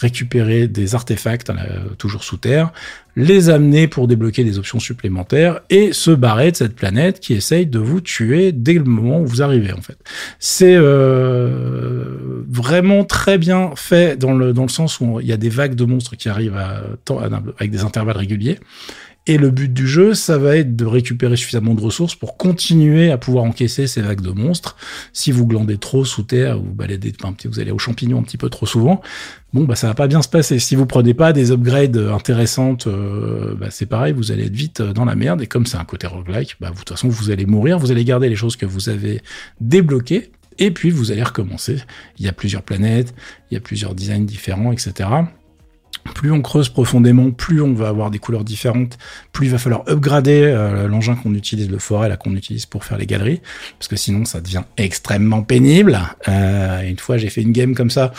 récupérer 0.00 0.66
des 0.66 0.94
artefacts 0.94 1.50
euh, 1.50 1.54
toujours 1.98 2.24
sous 2.24 2.38
terre, 2.38 2.72
les 3.16 3.50
amener 3.50 3.86
pour 3.86 4.08
débloquer 4.08 4.44
des 4.44 4.58
options 4.58 4.80
supplémentaires 4.80 5.60
et 5.68 5.92
se 5.92 6.10
barrer 6.10 6.52
de 6.52 6.56
cette 6.56 6.74
planète 6.74 7.20
qui 7.20 7.34
essaye 7.34 7.66
de 7.66 7.78
vous 7.78 8.00
tuer 8.00 8.52
dès 8.52 8.74
le 8.74 8.84
moment 8.84 9.20
où 9.20 9.26
vous 9.26 9.42
arrivez 9.42 9.72
en 9.72 9.80
fait. 9.82 9.98
C'est 10.38 10.74
euh, 10.74 12.44
vraiment 12.48 13.04
très 13.04 13.36
bien 13.36 13.72
fait 13.76 14.18
dans 14.18 14.32
le 14.32 14.52
dans 14.52 14.62
le 14.62 14.68
sens 14.68 15.00
où 15.00 15.20
il 15.20 15.26
y 15.26 15.32
a 15.32 15.36
des 15.36 15.50
vagues 15.50 15.74
de 15.74 15.84
monstres 15.84 16.16
qui 16.16 16.28
arrivent 16.28 16.56
à, 16.56 16.82
avec 17.58 17.70
des 17.70 17.82
intervalles 17.82 18.16
réguliers 18.16 18.58
et 19.26 19.36
le 19.36 19.50
but 19.50 19.72
du 19.72 19.86
jeu, 19.86 20.14
ça 20.14 20.38
va 20.38 20.56
être 20.56 20.74
de 20.76 20.86
récupérer 20.86 21.36
suffisamment 21.36 21.74
de 21.74 21.80
ressources 21.80 22.14
pour 22.14 22.36
continuer 22.38 23.10
à 23.10 23.18
pouvoir 23.18 23.44
encaisser 23.44 23.86
ces 23.86 24.00
vagues 24.00 24.22
de 24.22 24.30
monstres. 24.30 24.76
Si 25.12 25.30
vous 25.30 25.46
glandez 25.46 25.76
trop 25.76 26.04
sous 26.06 26.22
terre, 26.22 26.58
ou 26.58 26.64
baladez, 26.64 27.12
enfin, 27.22 27.34
vous 27.44 27.60
allez 27.60 27.70
aux 27.70 27.78
champignons 27.78 28.18
un 28.18 28.22
petit 28.22 28.38
peu 28.38 28.48
trop 28.48 28.64
souvent, 28.64 29.02
bon, 29.52 29.64
bah, 29.64 29.74
ça 29.74 29.88
va 29.88 29.94
pas 29.94 30.08
bien 30.08 30.22
se 30.22 30.28
passer. 30.28 30.58
Si 30.58 30.74
vous 30.74 30.86
prenez 30.86 31.12
pas 31.12 31.34
des 31.34 31.52
upgrades 31.52 31.98
intéressantes, 31.98 32.86
euh, 32.86 33.54
bah, 33.54 33.68
c'est 33.70 33.86
pareil, 33.86 34.14
vous 34.14 34.32
allez 34.32 34.46
être 34.46 34.56
vite 34.56 34.80
dans 34.80 35.04
la 35.04 35.14
merde. 35.14 35.42
Et 35.42 35.46
comme 35.46 35.66
c'est 35.66 35.78
un 35.78 35.84
côté 35.84 36.06
roguelike, 36.06 36.56
bah, 36.58 36.70
de 36.70 36.76
toute 36.76 36.88
façon, 36.88 37.08
vous 37.08 37.30
allez 37.30 37.44
mourir, 37.44 37.78
vous 37.78 37.92
allez 37.92 38.04
garder 38.04 38.28
les 38.30 38.36
choses 38.36 38.56
que 38.56 38.66
vous 38.66 38.88
avez 38.88 39.20
débloquées, 39.60 40.32
et 40.58 40.70
puis 40.70 40.90
vous 40.90 41.12
allez 41.12 41.22
recommencer. 41.22 41.76
Il 42.18 42.24
y 42.24 42.28
a 42.28 42.32
plusieurs 42.32 42.62
planètes, 42.62 43.14
il 43.50 43.54
y 43.54 43.56
a 43.58 43.60
plusieurs 43.60 43.94
designs 43.94 44.24
différents, 44.24 44.72
etc 44.72 45.08
plus 46.14 46.32
on 46.32 46.42
creuse 46.42 46.68
profondément, 46.68 47.30
plus 47.30 47.60
on 47.60 47.72
va 47.72 47.88
avoir 47.88 48.10
des 48.10 48.18
couleurs 48.18 48.44
différentes, 48.44 48.98
plus 49.32 49.46
il 49.46 49.50
va 49.50 49.58
falloir 49.58 49.82
upgrader 49.88 50.42
euh, 50.42 50.88
l'engin 50.88 51.14
qu'on 51.14 51.34
utilise, 51.34 51.70
le 51.70 51.78
forêt 51.78 52.08
là 52.08 52.16
qu'on 52.16 52.34
utilise 52.34 52.66
pour 52.66 52.84
faire 52.84 52.98
les 52.98 53.06
galeries, 53.06 53.40
parce 53.78 53.88
que 53.88 53.96
sinon 53.96 54.24
ça 54.24 54.40
devient 54.40 54.62
extrêmement 54.76 55.42
pénible. 55.42 55.98
Euh, 56.28 56.82
une 56.82 56.98
fois 56.98 57.18
j'ai 57.18 57.30
fait 57.30 57.42
une 57.42 57.52
game 57.52 57.74
comme 57.74 57.90
ça 57.90 58.12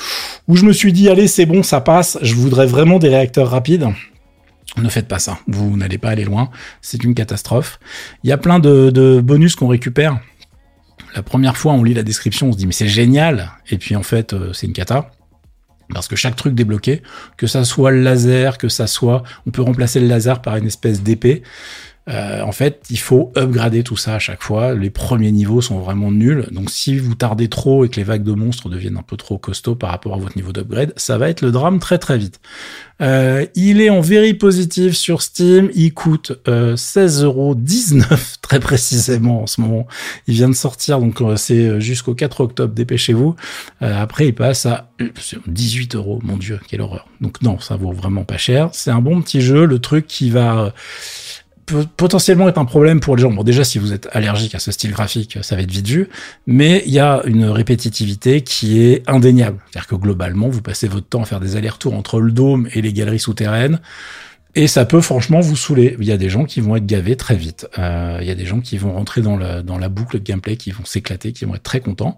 où 0.47 0.55
je 0.55 0.65
me 0.65 0.73
suis 0.73 0.93
dit 0.93 1.09
allez 1.09 1.27
c'est 1.27 1.45
bon 1.45 1.63
ça 1.63 1.81
passe, 1.81 2.17
je 2.21 2.35
voudrais 2.35 2.65
vraiment 2.65 2.99
des 2.99 3.09
réacteurs 3.09 3.49
rapides. 3.49 3.87
Ne 4.77 4.87
faites 4.87 5.07
pas 5.07 5.19
ça, 5.19 5.37
vous 5.47 5.75
n'allez 5.75 5.97
pas 5.97 6.09
aller 6.09 6.23
loin, 6.23 6.49
c'est 6.81 7.03
une 7.03 7.13
catastrophe. 7.13 7.79
Il 8.23 8.29
y 8.29 8.33
a 8.33 8.37
plein 8.37 8.59
de, 8.59 9.21
bonus 9.21 9.55
qu'on 9.55 9.67
récupère. 9.67 10.19
La 11.13 11.23
première 11.23 11.57
fois 11.57 11.73
on 11.73 11.83
lit 11.83 11.93
la 11.93 12.03
description, 12.03 12.49
on 12.49 12.51
se 12.53 12.57
dit 12.57 12.67
mais 12.67 12.71
c'est 12.71 12.87
génial, 12.87 13.51
et 13.69 13.77
puis 13.77 13.97
en 13.97 14.03
fait 14.03 14.33
euh, 14.33 14.53
c'est 14.53 14.67
une 14.67 14.73
cata. 14.73 15.11
Parce 15.93 16.07
que 16.07 16.15
chaque 16.15 16.35
truc 16.35 16.53
débloqué, 16.53 17.01
que 17.37 17.47
ça 17.47 17.63
soit 17.63 17.91
le 17.91 18.01
laser, 18.01 18.57
que 18.57 18.69
ça 18.69 18.87
soit, 18.87 19.23
on 19.45 19.51
peut 19.51 19.61
remplacer 19.61 19.99
le 19.99 20.07
laser 20.07 20.41
par 20.41 20.55
une 20.55 20.67
espèce 20.67 21.01
d'épée. 21.01 21.43
Euh, 22.09 22.41
en 22.41 22.51
fait, 22.51 22.83
il 22.89 22.97
faut 22.97 23.31
upgrader 23.37 23.83
tout 23.83 23.97
ça 23.97 24.15
à 24.15 24.19
chaque 24.19 24.41
fois. 24.41 24.73
Les 24.73 24.89
premiers 24.89 25.31
niveaux 25.31 25.61
sont 25.61 25.79
vraiment 25.79 26.11
nuls. 26.11 26.47
Donc, 26.51 26.69
si 26.69 26.97
vous 26.97 27.15
tardez 27.15 27.47
trop 27.47 27.85
et 27.85 27.89
que 27.89 27.97
les 27.97 28.03
vagues 28.03 28.23
de 28.23 28.33
monstres 28.33 28.69
deviennent 28.69 28.97
un 28.97 29.03
peu 29.03 29.17
trop 29.17 29.37
costauds 29.37 29.75
par 29.75 29.91
rapport 29.91 30.15
à 30.15 30.17
votre 30.17 30.35
niveau 30.35 30.51
d'upgrade, 30.51 30.93
ça 30.95 31.17
va 31.17 31.29
être 31.29 31.41
le 31.41 31.51
drame 31.51 31.79
très 31.79 31.99
très 31.99 32.17
vite. 32.17 32.39
Euh, 33.01 33.45
il 33.55 33.81
est 33.81 33.89
en 33.89 34.01
very 34.01 34.33
positif 34.33 34.93
sur 34.93 35.21
Steam. 35.21 35.69
Il 35.73 35.93
coûte 35.93 36.33
euh, 36.47 36.75
16,19€ 36.75 38.37
très 38.41 38.59
précisément 38.59 39.43
en 39.43 39.47
ce 39.47 39.61
moment. 39.61 39.87
Il 40.27 40.35
vient 40.35 40.49
de 40.49 40.55
sortir, 40.55 40.99
donc 40.99 41.21
euh, 41.21 41.35
c'est 41.35 41.81
jusqu'au 41.81 42.13
4 42.13 42.41
octobre. 42.41 42.73
Dépêchez-vous. 42.73 43.35
Euh, 43.81 44.01
après, 44.01 44.27
il 44.27 44.35
passe 44.35 44.65
à 44.65 44.91
18 45.47 45.95
euros. 45.95 46.19
Mon 46.23 46.37
Dieu, 46.37 46.59
quelle 46.67 46.81
horreur. 46.81 47.07
Donc 47.21 47.41
non, 47.41 47.59
ça 47.59 47.75
vaut 47.75 47.91
vraiment 47.91 48.23
pas 48.23 48.37
cher. 48.37 48.69
C'est 48.73 48.91
un 48.91 49.01
bon 49.01 49.21
petit 49.21 49.41
jeu. 49.41 49.65
Le 49.65 49.79
truc 49.79 50.05
qui 50.07 50.29
va 50.29 50.73
potentiellement 51.97 52.47
être 52.49 52.57
un 52.57 52.65
problème 52.65 52.99
pour 52.99 53.15
les 53.15 53.21
gens. 53.21 53.31
Bon, 53.31 53.43
déjà, 53.43 53.63
si 53.63 53.79
vous 53.79 53.93
êtes 53.93 54.07
allergique 54.11 54.55
à 54.55 54.59
ce 54.59 54.71
style 54.71 54.91
graphique, 54.91 55.39
ça 55.41 55.55
va 55.55 55.61
être 55.61 55.71
vite 55.71 55.87
vu. 55.87 56.09
Mais 56.47 56.83
il 56.85 56.93
y 56.93 56.99
a 56.99 57.21
une 57.25 57.45
répétitivité 57.45 58.41
qui 58.41 58.81
est 58.81 59.03
indéniable. 59.09 59.59
C'est-à-dire 59.65 59.87
que 59.87 59.95
globalement, 59.95 60.49
vous 60.49 60.61
passez 60.61 60.87
votre 60.87 61.07
temps 61.07 61.21
à 61.21 61.25
faire 61.25 61.39
des 61.39 61.55
allers-retours 61.55 61.93
entre 61.93 62.19
le 62.19 62.31
dôme 62.31 62.67
et 62.73 62.81
les 62.81 62.93
galeries 62.93 63.19
souterraines. 63.19 63.79
Et 64.55 64.67
ça 64.67 64.85
peut 64.85 65.01
franchement 65.01 65.39
vous 65.39 65.55
saouler. 65.55 65.95
Il 65.99 66.05
y 66.05 66.11
a 66.11 66.17
des 66.17 66.29
gens 66.29 66.45
qui 66.45 66.59
vont 66.59 66.75
être 66.75 66.85
gavés 66.85 67.15
très 67.15 67.35
vite. 67.35 67.67
Euh, 67.77 68.17
il 68.21 68.27
y 68.27 68.31
a 68.31 68.35
des 68.35 68.45
gens 68.45 68.59
qui 68.59 68.77
vont 68.77 68.93
rentrer 68.93 69.21
dans, 69.21 69.37
le, 69.37 69.61
dans 69.61 69.77
la 69.77 69.89
boucle 69.89 70.19
de 70.19 70.23
gameplay, 70.23 70.57
qui 70.57 70.71
vont 70.71 70.83
s'éclater, 70.83 71.31
qui 71.31 71.45
vont 71.45 71.55
être 71.55 71.63
très 71.63 71.79
contents. 71.79 72.17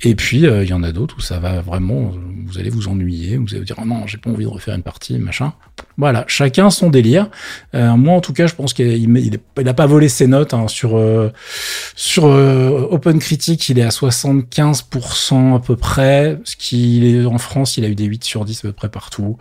Et 0.00 0.14
puis 0.14 0.46
euh, 0.46 0.64
il 0.64 0.70
y 0.70 0.72
en 0.72 0.82
a 0.82 0.92
d'autres 0.92 1.16
où 1.18 1.20
ça 1.20 1.38
va 1.38 1.60
vraiment, 1.60 2.12
vous 2.46 2.58
allez 2.58 2.70
vous 2.70 2.88
ennuyer, 2.88 3.36
vous 3.36 3.48
allez 3.50 3.60
vous 3.60 3.64
dire 3.64 3.76
oh 3.80 3.84
non, 3.84 4.06
j'ai 4.06 4.18
pas 4.18 4.30
envie 4.30 4.44
de 4.44 4.50
refaire 4.50 4.74
une 4.74 4.82
partie, 4.82 5.18
machin. 5.18 5.52
Voilà, 5.96 6.24
chacun 6.28 6.70
son 6.70 6.90
délire. 6.90 7.28
Euh, 7.74 7.96
moi 7.96 8.14
en 8.14 8.20
tout 8.20 8.32
cas, 8.32 8.46
je 8.46 8.54
pense 8.54 8.72
qu'il 8.72 8.86
il, 8.86 9.40
il, 9.56 9.68
a 9.68 9.74
pas 9.74 9.86
volé 9.86 10.08
ses 10.08 10.28
notes 10.28 10.54
hein, 10.54 10.68
sur 10.68 10.96
euh, 10.96 11.32
sur 11.96 12.26
euh, 12.26 12.86
Open 12.90 13.18
Critic, 13.18 13.68
il 13.68 13.80
est 13.80 13.82
à 13.82 13.88
75% 13.88 15.56
à 15.56 15.58
peu 15.58 15.74
près. 15.74 16.38
Ce 16.44 16.54
qui 16.54 17.04
est 17.04 17.24
en 17.24 17.38
France, 17.38 17.76
il 17.78 17.84
a 17.84 17.88
eu 17.88 17.96
des 17.96 18.04
8 18.04 18.22
sur 18.22 18.44
10 18.44 18.58
à 18.58 18.62
peu 18.68 18.72
près 18.72 18.88
partout. 18.88 19.38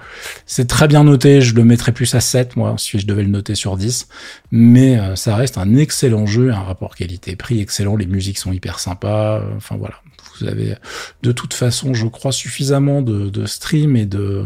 C'est 0.48 0.68
très 0.68 0.88
bien 0.88 1.04
noté. 1.04 1.42
Je 1.42 1.54
le 1.54 1.64
mettrais 1.64 1.92
plus 1.92 2.16
à 2.16 2.22
7, 2.28 2.56
moi, 2.56 2.76
si 2.78 3.00
je 3.00 3.08
devais 3.08 3.24
le 3.24 3.30
noter 3.30 3.56
sur 3.56 3.78
10. 3.78 4.08
Mais 4.52 5.00
euh, 5.00 5.16
ça 5.16 5.36
reste 5.36 5.58
un 5.58 5.76
excellent 5.76 6.26
jeu, 6.26 6.52
un 6.52 6.64
rapport 6.64 6.96
qualité-prix 6.96 7.60
excellent. 7.62 7.96
Les 7.96 8.06
musiques 8.06 8.38
sont 8.38 8.52
hyper 8.52 8.80
sympas. 8.80 9.40
Euh, 9.40 9.58
enfin 9.58 9.76
voilà, 9.78 9.96
vous 10.40 10.48
avez 10.48 10.76
de 11.24 11.32
toute 11.32 11.54
façon, 11.54 11.94
je 11.94 12.08
crois, 12.08 12.32
suffisamment 12.32 13.02
de, 13.02 13.30
de 13.30 13.46
stream 13.46 13.96
et 13.96 14.06
de, 14.06 14.44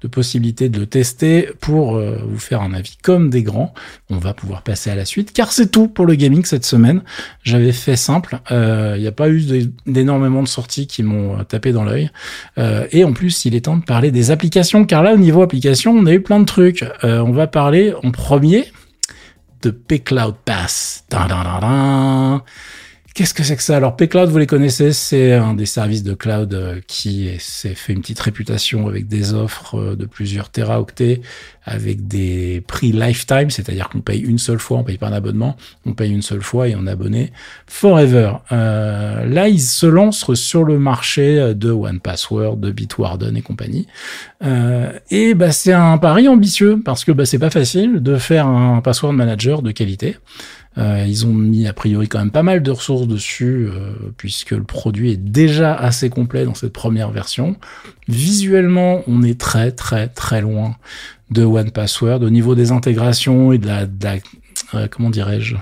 de 0.00 0.08
possibilités 0.08 0.68
de 0.68 0.80
le 0.80 0.86
tester 0.86 1.50
pour 1.60 1.96
euh, 1.96 2.18
vous 2.26 2.38
faire 2.38 2.62
un 2.62 2.72
avis 2.72 2.96
comme 3.02 3.30
des 3.30 3.42
grands. 3.42 3.74
On 4.10 4.18
va 4.18 4.34
pouvoir 4.34 4.62
passer 4.62 4.90
à 4.90 4.94
la 4.94 5.04
suite, 5.04 5.32
car 5.32 5.52
c'est 5.52 5.70
tout 5.70 5.88
pour 5.88 6.06
le 6.06 6.14
gaming 6.14 6.44
cette 6.44 6.64
semaine. 6.64 7.02
J'avais 7.42 7.72
fait 7.72 7.96
simple. 7.96 8.40
Il 8.50 9.00
n'y 9.00 9.06
a 9.06 9.12
pas 9.12 9.28
eu 9.28 9.70
d'énormément 9.86 10.42
de 10.42 10.48
sorties 10.48 10.86
qui 10.86 11.02
m'ont 11.02 11.42
tapé 11.44 11.72
dans 11.72 11.84
l'œil. 11.84 12.10
et 12.56 13.04
en 13.04 13.12
plus, 13.12 13.44
il 13.44 13.54
est 13.54 13.62
temps 13.62 13.76
de 13.76 13.84
parler 13.84 14.10
des 14.10 14.30
applications, 14.30 14.84
car 14.84 15.02
là, 15.02 15.14
au 15.14 15.18
niveau 15.18 15.42
application, 15.42 15.92
on 15.92 16.06
a 16.06 16.12
eu 16.12 16.20
plein 16.20 16.40
de 16.40 16.44
trucs. 16.44 16.84
Euh, 17.02 17.20
on 17.20 17.32
va 17.32 17.46
parler 17.46 17.94
en 18.02 18.10
premier 18.10 18.72
de 19.62 19.70
P-Cloud 19.70 20.34
Pass. 20.44 21.04
Qu'est-ce 23.14 23.32
que 23.32 23.44
c'est 23.44 23.54
que 23.54 23.62
ça? 23.62 23.76
Alors 23.76 23.94
P-Cloud, 23.94 24.28
vous 24.28 24.38
les 24.38 24.48
connaissez, 24.48 24.92
c'est 24.92 25.34
un 25.34 25.54
des 25.54 25.66
services 25.66 26.02
de 26.02 26.14
cloud 26.14 26.52
euh, 26.52 26.80
qui 26.88 27.30
s'est 27.38 27.76
fait 27.76 27.92
une 27.92 28.00
petite 28.00 28.18
réputation 28.18 28.88
avec 28.88 29.06
des 29.06 29.34
offres 29.34 29.76
euh, 29.76 29.94
de 29.94 30.04
plusieurs 30.04 30.50
teraoctets, 30.50 31.20
avec 31.64 32.08
des 32.08 32.60
prix 32.66 32.90
lifetime, 32.90 33.50
c'est-à-dire 33.50 33.88
qu'on 33.88 34.00
paye 34.00 34.20
une 34.20 34.38
seule 34.38 34.58
fois, 34.58 34.78
on 34.78 34.82
paye 34.82 34.98
pas 34.98 35.06
un 35.06 35.12
abonnement, 35.12 35.56
on 35.86 35.92
paye 35.92 36.10
une 36.10 36.22
seule 36.22 36.42
fois 36.42 36.66
et 36.66 36.74
on 36.74 36.88
est 36.88 36.90
abonné 36.90 37.30
forever. 37.68 38.32
Euh, 38.50 39.24
là, 39.26 39.48
ils 39.48 39.60
se 39.60 39.86
lancent 39.86 40.34
sur 40.34 40.64
le 40.64 40.80
marché 40.80 41.54
de 41.54 41.70
One 41.70 42.00
Password, 42.00 42.56
de 42.56 42.72
Bitwarden 42.72 43.36
et 43.36 43.42
compagnie. 43.42 43.86
Euh, 44.44 44.92
et 45.10 45.34
bah, 45.34 45.52
c'est 45.52 45.72
un 45.72 45.98
pari 45.98 46.26
ambitieux 46.26 46.80
parce 46.84 47.04
que 47.04 47.12
bah, 47.12 47.24
c'est 47.26 47.38
pas 47.38 47.50
facile 47.50 48.02
de 48.02 48.16
faire 48.16 48.48
un 48.48 48.80
password 48.80 49.12
manager 49.12 49.62
de 49.62 49.70
qualité. 49.70 50.16
Euh, 50.76 51.04
ils 51.06 51.26
ont 51.26 51.32
mis 51.32 51.66
a 51.66 51.72
priori 51.72 52.08
quand 52.08 52.18
même 52.18 52.30
pas 52.30 52.42
mal 52.42 52.62
de 52.62 52.70
ressources 52.70 53.06
dessus, 53.06 53.68
euh, 53.68 53.92
puisque 54.16 54.50
le 54.50 54.64
produit 54.64 55.12
est 55.12 55.16
déjà 55.16 55.74
assez 55.74 56.10
complet 56.10 56.44
dans 56.44 56.54
cette 56.54 56.72
première 56.72 57.10
version. 57.10 57.56
Visuellement, 58.08 59.02
on 59.06 59.22
est 59.22 59.38
très 59.38 59.70
très 59.70 60.08
très 60.08 60.40
loin 60.40 60.76
de 61.30 61.44
One 61.44 61.70
Password 61.70 62.22
au 62.22 62.30
niveau 62.30 62.54
des 62.54 62.72
intégrations 62.72 63.52
et 63.52 63.58
de 63.58 63.66
la, 63.66 63.86
euh, 64.74 64.88
comment 64.90 65.10
dirais-je, 65.10 65.56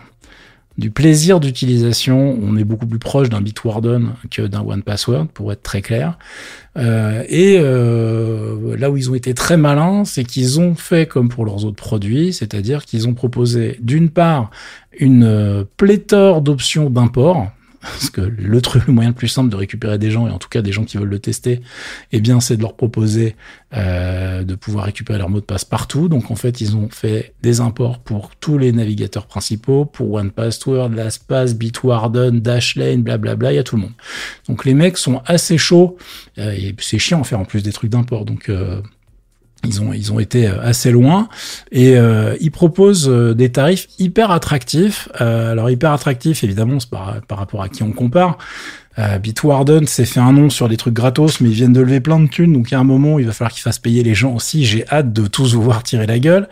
du 0.78 0.90
plaisir 0.90 1.40
d'utilisation, 1.40 2.38
on 2.42 2.56
est 2.56 2.64
beaucoup 2.64 2.86
plus 2.86 2.98
proche 2.98 3.28
d'un 3.28 3.40
Bitwarden 3.40 4.14
que 4.30 4.42
d'un 4.42 4.62
One 4.62 4.82
Password, 4.82 5.26
pour 5.34 5.52
être 5.52 5.62
très 5.62 5.82
clair. 5.82 6.18
Euh, 6.78 7.22
et 7.28 7.58
euh, 7.60 8.76
là 8.76 8.90
où 8.90 8.96
ils 8.96 9.10
ont 9.10 9.14
été 9.14 9.34
très 9.34 9.56
malins, 9.56 10.04
c'est 10.04 10.24
qu'ils 10.24 10.60
ont 10.60 10.74
fait 10.74 11.06
comme 11.06 11.28
pour 11.28 11.44
leurs 11.44 11.64
autres 11.64 11.76
produits, 11.76 12.32
c'est-à-dire 12.32 12.84
qu'ils 12.84 13.06
ont 13.06 13.14
proposé 13.14 13.78
d'une 13.80 14.08
part 14.08 14.50
une 14.98 15.24
euh, 15.24 15.64
pléthore 15.76 16.40
d'options 16.40 16.88
d'import, 16.88 17.50
parce 17.82 18.10
que 18.10 18.20
le 18.20 18.60
truc, 18.60 18.86
le 18.86 18.92
moyen 18.92 19.10
le 19.10 19.14
plus 19.14 19.28
simple 19.28 19.50
de 19.50 19.56
récupérer 19.56 19.98
des 19.98 20.10
gens, 20.10 20.28
et 20.28 20.30
en 20.30 20.38
tout 20.38 20.48
cas 20.48 20.62
des 20.62 20.72
gens 20.72 20.84
qui 20.84 20.96
veulent 20.96 21.08
le 21.08 21.18
tester, 21.18 21.60
eh 22.12 22.20
bien, 22.20 22.40
c'est 22.40 22.56
de 22.56 22.62
leur 22.62 22.76
proposer 22.76 23.34
euh, 23.74 24.44
de 24.44 24.54
pouvoir 24.54 24.84
récupérer 24.84 25.18
leur 25.18 25.28
mot 25.28 25.40
de 25.40 25.44
passe 25.44 25.64
partout. 25.64 26.08
Donc, 26.08 26.30
en 26.30 26.36
fait, 26.36 26.60
ils 26.60 26.76
ont 26.76 26.88
fait 26.90 27.34
des 27.42 27.60
imports 27.60 27.98
pour 27.98 28.36
tous 28.36 28.56
les 28.56 28.72
navigateurs 28.72 29.26
principaux, 29.26 29.84
pour 29.84 30.12
OnePassword, 30.12 30.90
LastPass, 30.90 31.54
Bitwarden, 31.54 32.40
Dashlane, 32.40 33.02
blablabla, 33.02 33.52
il 33.52 33.56
y 33.56 33.58
a 33.58 33.64
tout 33.64 33.76
le 33.76 33.82
monde. 33.82 33.94
Donc, 34.48 34.64
les 34.64 34.74
mecs 34.74 34.96
sont 34.96 35.20
assez 35.26 35.58
chauds, 35.58 35.96
euh, 36.38 36.52
et 36.52 36.74
c'est 36.78 36.98
chiant 36.98 37.20
à 37.20 37.24
faire 37.24 37.40
en 37.40 37.44
plus 37.44 37.62
des 37.62 37.72
trucs 37.72 37.90
d'import. 37.90 38.24
Donc, 38.24 38.48
euh, 38.48 38.80
ils 39.64 39.80
ont, 39.80 39.92
ils 39.92 40.12
ont 40.12 40.18
été 40.18 40.48
euh, 40.48 40.60
assez 40.60 40.90
loin 40.90 41.28
et 41.70 41.96
euh, 41.96 42.36
ils 42.40 42.50
proposent 42.50 43.08
euh, 43.08 43.34
des 43.34 43.52
tarifs 43.52 43.88
hyper 43.98 44.30
attractifs. 44.30 45.08
Alors 45.18 45.70
hyper 45.70 45.92
attractifs, 45.92 46.44
évidemment, 46.44 46.78
par, 46.90 47.20
par 47.22 47.38
rapport 47.38 47.62
à 47.62 47.68
qui 47.68 47.82
on 47.82 47.92
compare. 47.92 48.38
Euh, 48.98 49.18
Bitwarden 49.18 49.86
s'est 49.86 50.04
fait 50.04 50.20
un 50.20 50.32
nom 50.32 50.50
sur 50.50 50.68
des 50.68 50.76
trucs 50.76 50.94
gratos, 50.94 51.40
mais 51.40 51.48
ils 51.48 51.54
viennent 51.54 51.72
de 51.72 51.80
lever 51.80 52.00
plein 52.00 52.20
de 52.20 52.28
thunes, 52.28 52.52
donc 52.52 52.70
il 52.70 52.74
y 52.74 52.76
a 52.76 52.80
un 52.80 52.84
moment, 52.84 53.18
il 53.18 53.26
va 53.26 53.32
falloir 53.32 53.52
qu'ils 53.52 53.62
fassent 53.62 53.78
payer 53.78 54.02
les 54.02 54.14
gens 54.14 54.34
aussi. 54.34 54.64
J'ai 54.64 54.86
hâte 54.88 55.12
de 55.12 55.26
tous 55.26 55.54
vous 55.54 55.62
voir 55.62 55.82
tirer 55.82 56.06
la 56.06 56.18
gueule. 56.18 56.48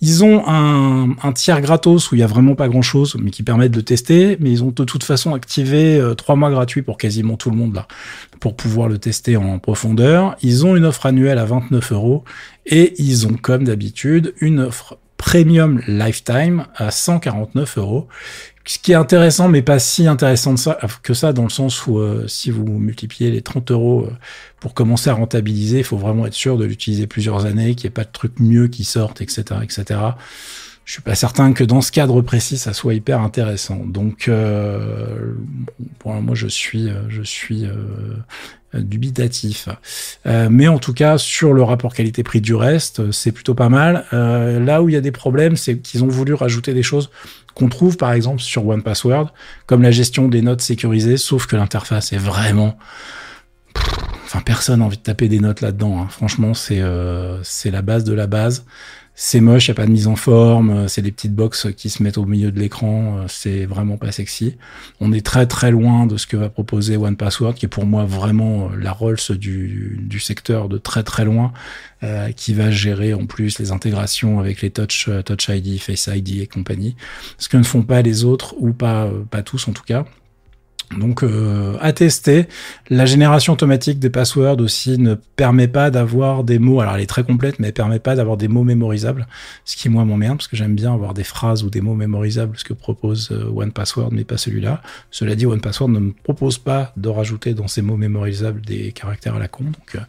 Ils 0.00 0.24
ont 0.24 0.42
un, 0.46 1.10
un 1.22 1.32
tiers 1.32 1.60
gratos 1.60 2.10
où 2.10 2.16
il 2.16 2.18
y 2.18 2.24
a 2.24 2.26
vraiment 2.26 2.56
pas 2.56 2.68
grand 2.68 2.82
chose, 2.82 3.16
mais 3.20 3.30
qui 3.30 3.42
permet 3.42 3.68
de 3.68 3.76
le 3.76 3.82
tester, 3.82 4.36
mais 4.40 4.50
ils 4.50 4.64
ont 4.64 4.72
de 4.74 4.84
toute 4.84 5.04
façon 5.04 5.34
activé 5.34 5.98
euh, 5.98 6.14
trois 6.14 6.36
mois 6.36 6.50
gratuits 6.50 6.82
pour 6.82 6.98
quasiment 6.98 7.36
tout 7.36 7.50
le 7.50 7.56
monde 7.56 7.74
là, 7.74 7.86
pour 8.40 8.56
pouvoir 8.56 8.88
le 8.88 8.98
tester 8.98 9.36
en 9.36 9.58
profondeur. 9.58 10.36
Ils 10.42 10.66
ont 10.66 10.76
une 10.76 10.84
offre 10.84 11.06
annuelle 11.06 11.38
à 11.38 11.44
29 11.44 11.92
euros 11.92 12.24
et 12.66 12.94
ils 12.98 13.26
ont 13.26 13.34
comme 13.40 13.64
d'habitude 13.64 14.34
une 14.40 14.60
offre 14.60 14.98
premium 15.16 15.80
lifetime 15.86 16.66
à 16.76 16.90
149 16.90 17.78
euros 17.78 18.08
ce 18.66 18.78
qui 18.78 18.92
est 18.92 18.96
intéressant, 18.96 19.48
mais 19.48 19.62
pas 19.62 19.78
si 19.78 20.06
intéressant 20.06 20.54
que 21.02 21.14
ça, 21.14 21.32
dans 21.32 21.42
le 21.42 21.50
sens 21.50 21.86
où 21.86 21.98
euh, 21.98 22.26
si 22.28 22.50
vous 22.50 22.64
multipliez 22.64 23.30
les 23.30 23.42
30 23.42 23.70
euros 23.70 24.06
euh, 24.06 24.12
pour 24.58 24.72
commencer 24.72 25.10
à 25.10 25.14
rentabiliser, 25.14 25.78
il 25.78 25.84
faut 25.84 25.98
vraiment 25.98 26.26
être 26.26 26.34
sûr 26.34 26.56
de 26.56 26.64
l'utiliser 26.64 27.06
plusieurs 27.06 27.44
années, 27.44 27.74
qu'il 27.74 27.86
n'y 27.86 27.92
ait 27.92 27.94
pas 27.94 28.04
de 28.04 28.12
trucs 28.12 28.40
mieux 28.40 28.68
qui 28.68 28.84
sortent, 28.84 29.20
etc., 29.20 29.60
etc. 29.62 30.00
Je 30.84 30.92
suis 30.92 31.02
pas 31.02 31.14
certain 31.14 31.52
que 31.54 31.64
dans 31.64 31.80
ce 31.80 31.90
cadre 31.90 32.20
précis, 32.20 32.58
ça 32.58 32.74
soit 32.74 32.94
hyper 32.94 33.20
intéressant. 33.20 33.84
Donc, 33.86 34.28
euh, 34.28 35.34
pour 35.98 36.12
moi, 36.14 36.34
je 36.34 36.46
suis, 36.46 36.88
euh, 36.88 37.08
je 37.08 37.22
suis 37.22 37.66
dubitatif. 38.80 39.68
Euh, 40.26 40.48
mais 40.50 40.68
en 40.68 40.78
tout 40.78 40.94
cas, 40.94 41.18
sur 41.18 41.52
le 41.52 41.62
rapport 41.62 41.94
qualité-prix 41.94 42.40
du 42.40 42.54
reste, 42.54 43.10
c'est 43.12 43.32
plutôt 43.32 43.54
pas 43.54 43.68
mal. 43.68 44.04
Euh, 44.12 44.58
là 44.60 44.82
où 44.82 44.88
il 44.88 44.92
y 44.92 44.96
a 44.96 45.00
des 45.00 45.12
problèmes, 45.12 45.56
c'est 45.56 45.78
qu'ils 45.78 46.04
ont 46.04 46.08
voulu 46.08 46.34
rajouter 46.34 46.74
des 46.74 46.82
choses 46.82 47.10
qu'on 47.54 47.68
trouve 47.68 47.96
par 47.96 48.12
exemple 48.12 48.40
sur 48.40 48.66
One 48.66 48.82
Password, 48.82 49.32
comme 49.66 49.82
la 49.82 49.92
gestion 49.92 50.28
des 50.28 50.42
notes 50.42 50.60
sécurisées, 50.60 51.16
sauf 51.16 51.46
que 51.46 51.56
l'interface 51.56 52.12
est 52.12 52.18
vraiment... 52.18 52.76
Enfin, 54.24 54.40
personne 54.44 54.80
n'a 54.80 54.86
envie 54.86 54.96
de 54.96 55.02
taper 55.02 55.28
des 55.28 55.38
notes 55.38 55.60
là-dedans. 55.60 56.00
Hein. 56.00 56.08
Franchement, 56.10 56.52
euh, 56.70 57.38
c'est 57.44 57.70
la 57.70 57.82
base 57.82 58.02
de 58.02 58.12
la 58.12 58.26
base. 58.26 58.64
C'est 59.16 59.40
moche, 59.40 59.68
il 59.68 59.70
a 59.70 59.74
pas 59.74 59.86
de 59.86 59.92
mise 59.92 60.08
en 60.08 60.16
forme, 60.16 60.88
c'est 60.88 61.00
des 61.00 61.12
petites 61.12 61.36
boxes 61.36 61.68
qui 61.76 61.88
se 61.88 62.02
mettent 62.02 62.18
au 62.18 62.26
milieu 62.26 62.50
de 62.50 62.58
l'écran, 62.58 63.26
c'est 63.28 63.64
vraiment 63.64 63.96
pas 63.96 64.10
sexy. 64.10 64.56
On 65.00 65.12
est 65.12 65.24
très 65.24 65.46
très 65.46 65.70
loin 65.70 66.06
de 66.06 66.16
ce 66.16 66.26
que 66.26 66.36
va 66.36 66.48
proposer 66.48 66.96
One 66.96 67.16
Password, 67.16 67.54
qui 67.54 67.66
est 67.66 67.68
pour 67.68 67.86
moi 67.86 68.04
vraiment 68.04 68.70
la 68.70 68.90
Rolls 68.90 69.18
du, 69.38 70.00
du 70.02 70.18
secteur 70.18 70.68
de 70.68 70.78
très 70.78 71.04
très 71.04 71.24
loin, 71.24 71.52
euh, 72.02 72.32
qui 72.32 72.54
va 72.54 72.72
gérer 72.72 73.14
en 73.14 73.26
plus 73.26 73.60
les 73.60 73.70
intégrations 73.70 74.40
avec 74.40 74.62
les 74.62 74.70
Touch, 74.70 75.08
Touch 75.24 75.48
ID, 75.48 75.78
Face 75.80 76.08
ID 76.12 76.40
et 76.40 76.48
compagnie, 76.48 76.96
ce 77.38 77.48
que 77.48 77.56
ne 77.56 77.62
font 77.62 77.82
pas 77.82 78.02
les 78.02 78.24
autres, 78.24 78.56
ou 78.58 78.72
pas, 78.72 79.08
pas 79.30 79.42
tous 79.42 79.68
en 79.68 79.72
tout 79.72 79.84
cas. 79.84 80.04
Donc 80.98 81.22
euh, 81.22 81.76
à 81.80 81.92
tester. 81.92 82.46
La 82.90 83.06
génération 83.06 83.52
automatique 83.52 83.98
des 83.98 84.10
passwords 84.10 84.60
aussi 84.60 84.98
ne 84.98 85.14
permet 85.14 85.68
pas 85.68 85.90
d'avoir 85.90 86.44
des 86.44 86.58
mots. 86.58 86.80
Alors 86.80 86.94
elle 86.94 87.02
est 87.02 87.06
très 87.06 87.24
complète, 87.24 87.58
mais 87.58 87.68
elle 87.68 87.74
permet 87.74 87.98
pas 87.98 88.14
d'avoir 88.14 88.36
des 88.36 88.48
mots 88.48 88.64
mémorisables. 88.64 89.26
Ce 89.64 89.76
qui 89.76 89.88
moi 89.88 90.04
m'emmerde 90.04 90.38
parce 90.38 90.48
que 90.48 90.56
j'aime 90.56 90.74
bien 90.74 90.92
avoir 90.92 91.14
des 91.14 91.24
phrases 91.24 91.64
ou 91.64 91.70
des 91.70 91.80
mots 91.80 91.94
mémorisables, 91.94 92.56
ce 92.56 92.64
que 92.64 92.74
propose 92.74 93.30
euh, 93.32 93.50
One 93.54 93.72
Password, 93.72 94.10
mais 94.12 94.24
pas 94.24 94.36
celui-là. 94.36 94.82
Cela 95.10 95.34
dit, 95.34 95.46
One 95.46 95.60
Password 95.60 95.90
ne 95.90 95.98
me 95.98 96.12
propose 96.12 96.58
pas 96.58 96.92
de 96.96 97.08
rajouter 97.08 97.54
dans 97.54 97.68
ces 97.68 97.82
mots 97.82 97.96
mémorisables 97.96 98.60
des 98.62 98.92
caractères 98.92 99.34
à 99.34 99.38
la 99.38 99.48
con. 99.48 99.64
Donc 99.64 99.94
euh, 99.96 100.00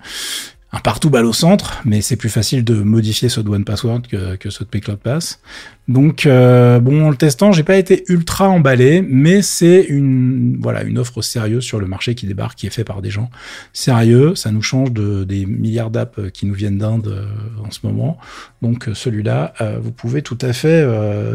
un 0.71 0.79
partout 0.79 1.09
balle 1.09 1.25
au 1.25 1.33
centre, 1.33 1.81
mais 1.85 2.01
c'est 2.01 2.17
plus 2.17 2.29
facile 2.29 2.63
de 2.65 2.75
modifier 2.75 3.29
ce 3.29 3.39
de 3.39 3.49
One 3.49 3.63
Password 3.63 4.01
que, 4.09 4.35
que 4.35 4.49
ce 4.49 4.63
de 4.63 4.69
Pcloud 4.69 4.97
Pass. 4.97 5.39
Donc 5.87 6.25
euh, 6.25 6.79
bon, 6.79 7.05
en 7.05 7.09
le 7.11 7.15
testant, 7.15 7.51
j'ai 7.51 7.63
pas 7.63 7.77
été 7.77 8.05
ultra 8.07 8.49
emballé, 8.49 9.05
mais 9.07 9.43
c'est 9.43 9.83
une 9.83 10.57
voilà 10.59 10.83
une 10.83 10.97
offre 10.97 11.21
sérieuse 11.21 11.63
sur 11.63 11.79
le 11.79 11.85
marché 11.85 12.15
qui 12.15 12.25
débarque, 12.25 12.57
qui 12.57 12.65
est 12.65 12.71
fait 12.71 12.83
par 12.83 13.03
des 13.03 13.11
gens 13.11 13.29
sérieux. 13.71 14.33
Ça 14.33 14.51
nous 14.51 14.63
change 14.63 14.91
de 14.91 15.23
des 15.23 15.45
milliards 15.45 15.91
d'apps 15.91 16.31
qui 16.33 16.47
nous 16.47 16.55
viennent 16.55 16.79
d'Inde 16.79 17.07
euh, 17.07 17.63
en 17.63 17.69
ce 17.69 17.79
moment. 17.83 18.17
Donc 18.63 18.89
celui-là, 18.93 19.53
euh, 19.61 19.77
vous 19.79 19.91
pouvez 19.91 20.23
tout 20.23 20.39
à 20.41 20.53
fait 20.53 20.85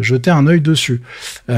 jeter 0.03 0.31
un 0.31 0.47
œil 0.49 0.61
dessus. 0.61 1.03
moi, 1.49 1.57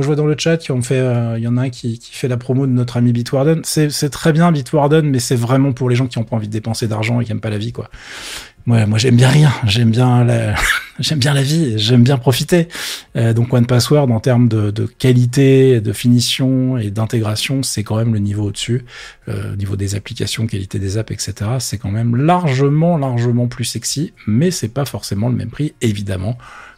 je 0.00 0.06
vois 0.06 0.16
dans 0.16 0.26
le 0.26 0.36
chat 0.38 0.56
qu'il 0.56 0.82
fait, 0.82 1.04
il 1.36 1.42
y 1.42 1.48
en 1.48 1.58
a 1.58 1.62
un 1.62 1.70
qui, 1.70 1.98
qui, 1.98 2.14
fait 2.14 2.28
la 2.28 2.38
promo 2.38 2.66
de 2.66 2.72
notre 2.72 2.96
ami 2.96 3.12
Bitwarden. 3.12 3.60
C'est 3.64 4.10
très 4.10 4.32
bien 4.32 4.50
Bitwarden, 4.52 5.10
mais 5.10 5.18
c'est 5.18 5.36
vraiment 5.36 5.72
pour 5.72 5.90
les 5.90 5.96
gens 5.96 6.06
qui 6.06 6.16
ont 6.16 6.24
pas 6.24 6.36
envie 6.36 6.48
de 6.48 6.52
dépenser 6.52 6.88
d'argent 6.88 7.20
et 7.20 7.24
qui 7.24 7.32
aiment 7.32 7.40
pas 7.40 7.50
la 7.50 7.58
vie, 7.58 7.72
quoi. 7.72 7.90
Moi 8.66 8.98
j'aime 8.98 9.16
bien 9.16 9.28
rien, 9.28 9.52
j'aime 9.64 9.90
bien 9.90 10.22
la, 10.22 10.54
j'aime 11.00 11.18
bien 11.18 11.34
la 11.34 11.42
vie, 11.42 11.78
j'aime 11.78 12.02
bien 12.02 12.18
profiter. 12.18 12.68
Euh, 13.16 13.32
donc 13.32 13.52
One 13.52 13.66
Password 13.66 14.10
en 14.10 14.20
termes 14.20 14.48
de, 14.48 14.86
qualité, 14.86 15.80
de 15.80 15.92
finition 15.92 16.76
et 16.76 16.90
d'intégration, 16.90 17.62
c'est 17.62 17.82
quand 17.82 17.96
même 17.96 18.12
le 18.12 18.20
niveau 18.20 18.44
au-dessus. 18.44 18.84
Euh, 19.28 19.56
niveau 19.56 19.76
des 19.76 19.94
applications, 19.94 20.46
qualité 20.46 20.78
des 20.78 20.98
apps, 20.98 21.10
etc. 21.10 21.52
C'est 21.58 21.78
quand 21.78 21.90
même 21.90 22.16
largement, 22.16 22.98
largement 22.98 23.48
plus 23.48 23.64
sexy, 23.64 24.12
mais 24.26 24.50
c'est 24.50 24.68
pas 24.68 24.84
forcément 24.84 25.28
le 25.28 25.36
même 25.36 25.50
prix, 25.50 25.74
évidemment. 25.80 26.36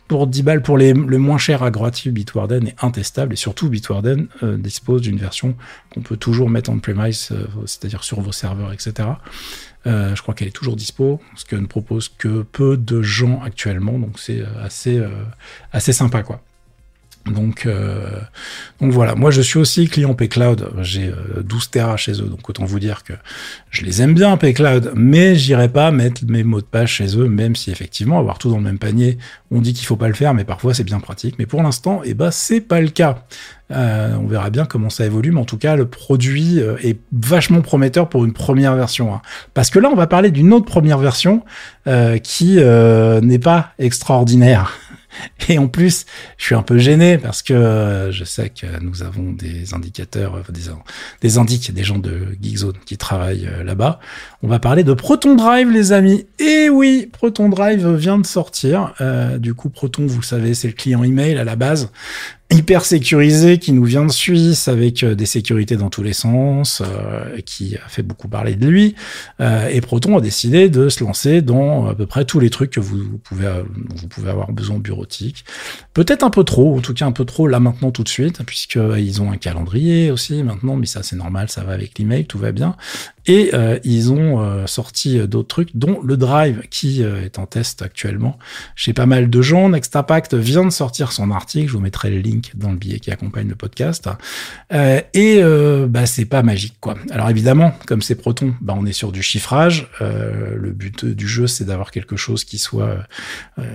Pour 0.09 0.27
10 0.27 0.43
balles 0.43 0.62
pour 0.62 0.77
les, 0.77 0.93
le 0.93 1.19
moins 1.19 1.39
cher 1.39 1.62
à 1.62 1.71
Bitwarden 1.71 2.67
est 2.67 2.85
intestable 2.85 3.33
et 3.33 3.37
surtout 3.37 3.71
Bitwarden 3.71 4.27
euh, 4.43 4.59
dispose 4.59 5.01
d'une 5.01 5.17
version 5.17 5.57
qu'on 5.91 6.01
peut 6.01 6.17
toujours 6.17 6.51
mettre 6.51 6.71
en 6.71 6.79
premise, 6.79 7.31
c'est-à-dire 7.65 8.05
sur 8.05 8.21
vos 8.21 8.33
serveurs, 8.33 8.73
etc. 8.73 9.09
Euh, 9.87 10.15
je 10.15 10.23
crois 10.23 10.35
qu'elle 10.35 10.49
est 10.49 10.53
toujours 10.53 10.77
dispo, 10.77 11.21
ce 11.35 11.45
que 11.45 11.57
ne 11.57 11.67
propose 11.67 12.09
que 12.09 12.43
peu 12.43 12.77
de 12.77 13.03
gens 13.03 13.43
actuellement, 13.43 13.99
donc 13.99 14.19
c'est 14.19 14.41
euh, 14.41 14.47
assez, 14.62 14.97
euh, 14.97 15.09
assez 15.73 15.93
sympa 15.93 16.23
quoi. 16.23 16.41
Donc, 17.26 17.67
euh, 17.67 18.09
voilà, 18.81 19.14
moi 19.14 19.31
je 19.31 19.41
suis 19.41 19.59
aussi 19.59 19.88
client 19.88 20.14
pCloud, 20.14 20.71
j'ai 20.81 21.12
12 21.43 21.71
Tera 21.71 21.97
chez 21.97 22.12
eux, 22.21 22.26
donc 22.26 22.49
autant 22.49 22.64
vous 22.64 22.81
dire 22.81 23.05
que 23.05 23.12
je 23.71 23.85
les 23.85 24.02
aime 24.02 24.14
bien 24.14 24.37
pCloud, 24.37 24.93
mais 24.97 25.37
j'irai 25.37 25.69
pas 25.69 25.93
mettre 25.93 26.23
mes 26.26 26.43
mots 26.43 26.61
de 26.61 26.67
passe 26.67 26.91
chez 26.91 27.17
eux, 27.17 27.29
même 27.29 27.55
si 27.55 27.71
effectivement 27.71 28.19
avoir 28.19 28.38
tout 28.38 28.50
dans 28.50 28.57
le 28.57 28.64
même 28.64 28.79
panier, 28.79 29.19
on 29.52 29.61
dit 29.61 29.73
qu'il 29.73 29.87
faut 29.87 29.97
pas 29.97 30.09
le 30.09 30.14
faire, 30.14 30.35
mais 30.35 30.45
parfois 30.45 30.75
c'est 30.75 30.85
bien 30.85 30.99
pratique. 30.99 31.37
Mais 31.38 31.47
pour 31.47 31.62
l'instant, 31.62 32.02
eh 32.05 32.14
ben 32.14 32.31
c'est 32.31 32.61
pas 32.61 32.81
le 32.81 32.88
cas. 32.88 33.25
Euh, 33.73 34.14
on 34.21 34.26
verra 34.26 34.50
bien 34.50 34.64
comment 34.64 34.91
ça 34.91 35.07
évolue, 35.07 35.31
mais 35.33 35.41
en 35.41 35.45
tout 35.45 35.57
cas, 35.57 35.76
le 35.76 35.87
produit 35.87 36.61
euh, 36.61 36.76
est 36.83 36.99
vachement 37.12 37.62
prometteur 37.62 38.09
pour 38.09 38.25
une 38.25 38.33
première 38.33 38.75
version. 38.75 39.14
Hein. 39.14 39.23
Parce 39.55 39.71
que 39.71 39.79
là, 39.79 39.88
on 39.91 39.97
va 39.97 40.07
parler 40.07 40.31
d'une 40.31 40.52
autre 40.52 40.67
première 40.67 40.99
version 40.99 41.43
euh, 41.87 42.19
qui 42.19 42.57
n'est 42.57 43.38
pas 43.38 43.71
extraordinaire. 43.79 44.79
Et 45.49 45.59
en 45.59 45.69
plus, 45.69 46.07
je 46.38 46.45
suis 46.45 46.54
un 46.54 46.62
peu 46.62 46.78
gêné 46.78 47.19
parce 47.19 47.42
que 47.42 48.09
je 48.11 48.25
sais 48.25 48.50
que 48.50 48.66
nous 48.81 49.02
avons 49.02 49.33
des 49.33 49.75
indicateurs, 49.75 50.42
des, 50.50 50.62
des 51.21 51.38
indiques, 51.38 51.73
des 51.73 51.85
gens 51.85 51.99
de 51.99 52.37
Geekzone 52.40 52.76
qui 52.85 52.97
travaillent 52.97 53.49
là-bas. 53.64 54.00
On 54.42 54.49
va 54.49 54.59
parler 54.59 54.85
de 54.85 54.92
Proton 54.92 55.35
Drive, 55.35 55.71
les 55.71 55.92
amis. 55.92 56.26
Et 56.38 56.69
oui, 56.69 57.09
Proton 57.12 57.49
Drive 57.49 57.87
vient 57.95 58.19
de 58.19 58.26
sortir. 58.26 58.95
du 59.38 59.54
coup, 59.54 59.69
Proton, 59.69 60.07
vous 60.07 60.23
savez, 60.23 60.54
c'est 60.54 60.69
le 60.69 60.75
client 60.75 61.02
email 61.02 61.37
à 61.38 61.45
la 61.45 61.57
base 61.57 61.90
hyper 62.53 62.85
sécurisé 62.85 63.59
qui 63.59 63.73
nous 63.73 63.85
vient 63.85 64.05
de 64.05 64.13
Suisse 64.13 64.69
avec 64.69 65.03
euh, 65.03 65.15
des 65.15 65.27
sécurités 65.27 65.77
dans 65.77 65.91
tous 65.91 66.03
les 66.03 66.13
sens, 66.13 66.83
euh, 66.85 67.41
qui 67.45 67.77
a 67.77 67.89
fait 67.89 68.03
beaucoup 68.03 68.29
parler 68.29 68.55
de 68.55 68.69
lui. 68.69 68.95
Euh, 69.41 69.69
et 69.69 69.81
Proton 69.81 70.17
a 70.19 70.21
décidé 70.21 70.69
de 70.69 70.89
se 70.89 71.03
lancer 71.03 71.43
dans 71.43 71.87
à 71.87 71.95
peu 71.95 72.07
près 72.07 72.25
tous 72.25 72.41
les 72.41 72.51
trucs 72.51 72.71
que 72.71 72.81
vous, 72.81 73.19
pouvez 73.19 73.51
vous 73.95 74.09
pouvez 74.09 74.31
avoir 74.31 74.53
besoin 74.53 74.79
bureautique. 74.79 75.45
Peut-être 75.95 76.23
un 76.23 76.31
peu 76.31 76.45
trop, 76.45 76.77
en 76.77 76.81
tout 76.81 76.95
cas 76.95 77.07
un 77.07 77.13
peu 77.13 77.25
trop 77.25 77.47
là 77.47 77.61
maintenant 77.61 77.91
tout 77.91 78.05
de 78.05 78.09
suite, 78.09 78.43
puisqu'ils 78.45 79.23
ont 79.23 79.33
un 79.33 79.37
calendrier 79.37 80.11
aussi 80.11 80.43
maintenant, 80.43 80.77
mais 80.77 80.87
ça 80.87 81.03
c'est 81.03 81.17
normal, 81.17 81.49
ça 81.49 81.65
va 81.65 81.73
avec 81.73 81.99
l'email, 81.99 82.27
tout 82.27 82.39
va 82.39 82.53
bien. 82.53 82.77
Et 83.27 83.51
euh, 83.55 83.79
ils 83.85 84.13
ont 84.13 84.41
euh, 84.41 84.67
sorti 84.67 85.19
d'autres 85.29 85.49
trucs, 85.49 85.77
dont 85.77 86.01
le 86.03 86.17
Drive 86.17 86.63
qui 86.71 87.05
euh, 87.05 87.25
est 87.25 87.39
en 87.39 87.47
test 87.47 87.83
actuellement 87.83 88.37
chez 88.75 88.93
pas 88.93 89.07
mal 89.07 89.31
de 89.31 89.43
gens. 89.43 89.69
Next 89.69 89.95
Impact 89.95 90.35
vient 90.35 90.65
de 90.65 90.71
sortir 90.71 91.13
son 91.13 91.31
article, 91.31 91.69
je 91.69 91.73
vous 91.75 91.81
mettrai 91.81 92.11
le 92.11 92.19
link 92.19 92.42
dans 92.55 92.71
le 92.71 92.77
billet 92.77 92.99
qui 92.99 93.11
accompagne 93.11 93.49
le 93.49 93.55
podcast. 93.55 94.09
et 94.71 95.43
bah 95.89 96.07
c'est 96.07 96.25
pas 96.25 96.43
magique 96.43 96.77
quoi. 96.81 96.97
Alors 97.11 97.31
évidemment, 97.31 97.75
comme 97.87 98.03
c'est 98.03 98.15
Proton, 98.15 98.55
bah 98.61 98.75
on 98.77 98.87
est 98.87 98.93
sur 98.93 99.13
du 99.13 99.23
chiffrage. 99.23 99.89
le 100.01 100.71
but 100.71 101.05
du 101.05 101.29
jeu 101.29 101.47
c'est 101.47 101.65
d'avoir 101.65 101.91
quelque 101.91 102.17
chose 102.17 102.45
qui 102.45 102.59
soit 102.59 102.99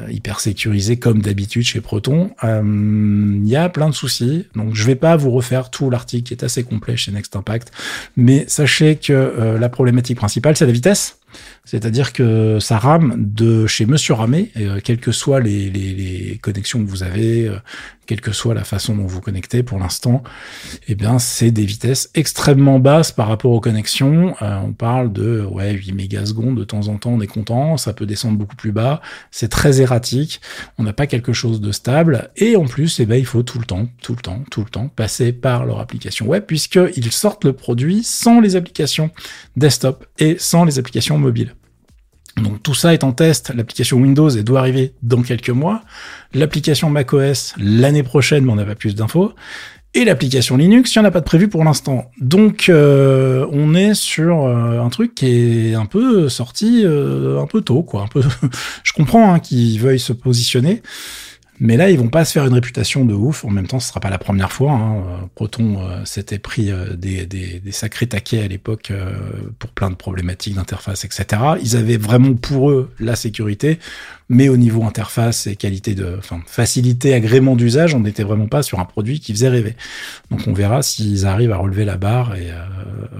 hyper 0.10 0.40
sécurisé 0.40 0.98
comme 0.98 1.22
d'habitude 1.22 1.64
chez 1.64 1.82
Proton. 1.82 2.32
Il 2.44 3.48
y 3.48 3.56
a 3.56 3.70
plein 3.70 3.90
de 3.90 3.96
soucis, 3.96 4.48
donc 4.56 4.76
je 4.76 4.84
vais 4.84 4.96
pas 4.96 5.16
vous 5.16 5.32
refaire 5.32 5.70
tout 5.70 5.90
l'article 5.90 6.24
qui 6.24 6.34
est 6.34 6.44
assez 6.44 6.63
complet 6.63 6.98
chez 6.98 7.12
Next 7.12 7.36
Impact, 7.36 7.72
mais 8.15 8.46
sachez 8.48 8.96
que 8.96 9.13
euh, 9.13 9.60
la 9.60 9.70
problématique 9.70 10.18
principale, 10.18 10.56
c'est 10.58 10.65
la 10.65 10.72
vitesse. 10.72 11.20
C'est-à-dire 11.67 12.13
que 12.13 12.60
ça 12.62 12.77
rame 12.77 13.13
de 13.17 13.67
chez 13.67 13.86
Monsieur 13.86 14.13
Ramé, 14.13 14.51
euh, 14.56 14.80
quelles 14.82 15.01
que 15.01 15.12
soient 15.12 15.41
les, 15.41 16.39
connexions 16.41 16.82
que 16.82 16.89
vous 16.89 17.03
avez, 17.03 17.45
euh, 17.45 17.58
quelle 18.06 18.21
que 18.21 18.32
soit 18.32 18.53
la 18.53 18.63
façon 18.63 18.95
dont 18.95 19.06
vous 19.06 19.19
connectez 19.19 19.63
pour 19.63 19.77
l'instant, 19.77 20.23
eh 20.88 20.95
bien 20.95 21.19
c'est 21.19 21.51
des 21.51 21.65
vitesses 21.65 22.10
extrêmement 22.15 22.80
basses 22.80 23.12
par 23.12 23.27
rapport 23.27 23.51
aux 23.51 23.60
connexions. 23.60 24.34
Euh, 24.41 24.58
on 24.63 24.71
parle 24.71 25.12
de 25.12 25.45
ouais 25.51 25.73
8 25.73 25.91
mégasecondes 25.91 26.58
de 26.58 26.63
temps 26.63 26.88
en 26.88 26.95
temps, 26.95 27.12
on 27.12 27.19
est 27.19 27.27
content, 27.27 27.75
ça 27.75 27.91
peut 27.91 28.06
descendre 28.06 28.38
beaucoup 28.38 28.56
plus 28.56 28.71
bas, 28.71 29.01
c'est 29.30 29.49
très 29.49 29.82
erratique, 29.82 30.39
on 30.77 30.84
n'a 30.84 30.93
pas 30.93 31.06
quelque 31.06 31.34
chose 31.34 31.60
de 31.60 31.73
stable 31.73 32.32
et 32.38 32.56
en 32.56 32.63
plus 32.63 33.01
eh 33.01 33.06
ben 33.06 33.19
il 33.19 33.25
faut 33.25 33.43
tout 33.43 33.60
le 33.60 33.65
temps, 33.65 33.89
tout 34.01 34.15
le 34.15 34.21
temps, 34.21 34.41
tout 34.49 34.63
le 34.63 34.69
temps 34.69 34.88
passer 34.88 35.34
par 35.34 35.65
leur 35.65 35.82
application 35.82 36.27
web 36.27 36.45
puisqu'ils 36.47 37.12
sortent 37.12 37.43
le 37.43 37.51
produit 37.51 38.03
sans 38.03 38.39
les 38.39 38.56
applications 38.56 39.12
desktop 39.58 40.06
et 40.17 40.38
sans 40.39 40.63
les 40.63 40.80
applications 40.80 41.17
mobiles. 41.17 41.57
Donc 42.38 42.62
tout 42.62 42.76
ça 42.76 42.93
est 42.93 43.04
en 43.04 43.12
test, 43.12 43.52
l'application 43.56 43.97
Windows 43.97 44.30
doit 44.30 44.60
arriver 44.60 44.93
dans 45.02 45.21
quelques 45.21 45.50
mois, 45.50 45.82
l'application 46.34 46.89
macOS 46.89 47.56
l'année 47.58 48.04
prochaine 48.04 48.45
mais 48.45 48.52
on 48.52 48.56
n'a 48.56 48.65
pas 48.65 48.76
plus 48.76 48.95
d'infos, 48.95 49.34
et 49.93 50.06
l'application 50.06 50.58
Linux, 50.58 50.93
il 50.93 51.00
n'y 51.00 51.06
en 51.06 51.08
a 51.08 51.12
pas 51.12 51.21
de 51.21 51.26
prévu 51.26 51.47
pour 51.47 51.63
l'instant. 51.63 52.12
Donc 52.21 52.69
euh, 52.69 53.47
on 53.52 53.73
est 53.73 53.95
sur 53.95 54.45
euh, 54.45 54.80
un 54.80 54.89
truc 54.89 55.15
qui 55.15 55.71
est 55.71 55.73
un 55.73 55.88
peu 55.88 56.30
sorti 56.30 56.84
euh, 56.86 57.41
un 57.41 57.47
peu 57.47 57.62
tôt, 57.62 57.82
quoi. 57.82 58.04
Un 58.04 58.08
peu. 58.08 58.21
Je 58.84 58.93
comprends 58.93 59.34
hein, 59.34 59.39
qu'ils 59.39 59.80
veuillent 59.80 60.00
se 60.00 60.13
positionner. 60.13 60.84
Mais 61.60 61.76
là, 61.76 61.89
ils 61.89 61.98
vont 61.98 62.10
pas 62.10 62.24
se 62.24 62.34
faire 62.34 62.46
une 62.46 62.54
réputation 62.54 63.04
de 63.04 63.15
ouf. 63.15 63.43
En 63.43 63.50
même 63.50 63.65
temps, 63.65 63.80
ce 63.80 63.88
sera 63.88 64.00
pas 64.00 64.12
la 64.12 64.20
première 64.20 64.52
fois. 64.52 64.74
Hein. 64.74 65.28
Proton 65.34 65.80
euh, 65.80 66.06
s'était 66.06 66.38
pris 66.38 66.70
euh, 66.72 66.96
des, 66.96 67.26
des, 67.26 67.60
des, 67.60 67.72
sacrés 67.72 68.06
taquets 68.06 68.43
à 68.43 68.48
l'époque 68.48 68.91
euh, 68.91 69.12
pour 69.58 69.72
plein 69.72 69.89
de 69.89 69.96
problématiques 69.96 70.54
d'interface, 70.54 71.04
etc. 71.04 71.26
Ils 71.63 71.76
avaient 71.76 71.98
vraiment 71.98 72.36
pour 72.36 72.70
eux 72.70 72.91
la 73.00 73.15
sécurité, 73.15 73.80
mais 74.30 74.50
au 74.50 74.58
niveau 74.58 74.84
interface 74.84 75.48
et 75.48 75.56
qualité 75.56 75.96
de, 75.96 76.15
enfin, 76.20 76.41
facilité, 76.46 77.15
agrément 77.15 77.56
d'usage, 77.56 77.96
on 77.96 78.02
n'était 78.02 78.24
vraiment 78.24 78.48
pas 78.48 78.62
sur 78.62 78.80
un 78.80 78.86
produit 78.86 79.20
qui 79.20 79.32
faisait 79.32 79.50
rêver. 79.50 79.76
Donc, 80.30 80.41
on 80.46 80.54
verra 80.54 80.84
s'ils 80.84 81.26
arrivent 81.26 81.54
à 81.54 81.58
relever 81.58 81.86
la 81.86 81.98
barre 81.98 82.36
et 82.36 82.50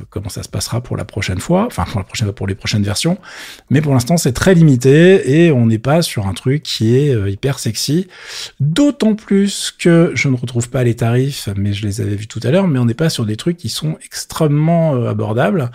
comment 0.10 0.30
ça 0.30 0.43
se 0.43 0.50
passera 0.50 0.82
pour 0.82 0.97
la 0.97 1.06
prochaine 1.06 1.39
fois, 1.39 1.65
enfin 1.65 1.86
pour 1.86 2.00
la 2.00 2.04
prochaine, 2.04 2.32
pour 2.34 2.45
les 2.45 2.56
prochaines 2.56 2.84
versions. 2.84 3.17
Mais 3.69 3.82
pour 3.82 3.93
l'instant, 3.93 4.17
c'est 4.17 4.34
très 4.34 4.54
limité 4.54 5.43
et 5.45 5.52
on 5.52 5.65
n'est 5.65 5.80
pas 5.80 6.02
sur 6.02 6.28
un 6.28 6.34
truc 6.34 6.62
qui 6.63 6.95
est 6.95 7.32
hyper 7.32 7.58
sexy. 7.60 8.08
D'autant 8.60 9.16
plus 9.16 9.72
que 9.78 10.12
je 10.16 10.30
ne 10.30 10.36
retrouve 10.36 10.70
pas 10.70 10.84
les 10.84 10.96
tarifs, 10.96 11.50
mais 11.56 11.74
je 11.74 11.86
les 11.86 12.02
avais 12.02 12.16
vus 12.16 12.28
tout 12.28 12.40
à 12.44 12.52
l'heure, 12.52 12.68
mais 12.68 12.80
on 12.80 12.86
n'est 12.86 12.94
pas 12.94 13.10
sur 13.10 13.26
des 13.26 13.36
trucs 13.36 13.58
qui 13.58 13.70
sont 13.70 13.98
extrêmement 14.04 14.96
euh, 14.96 15.10
abordables. 15.10 15.72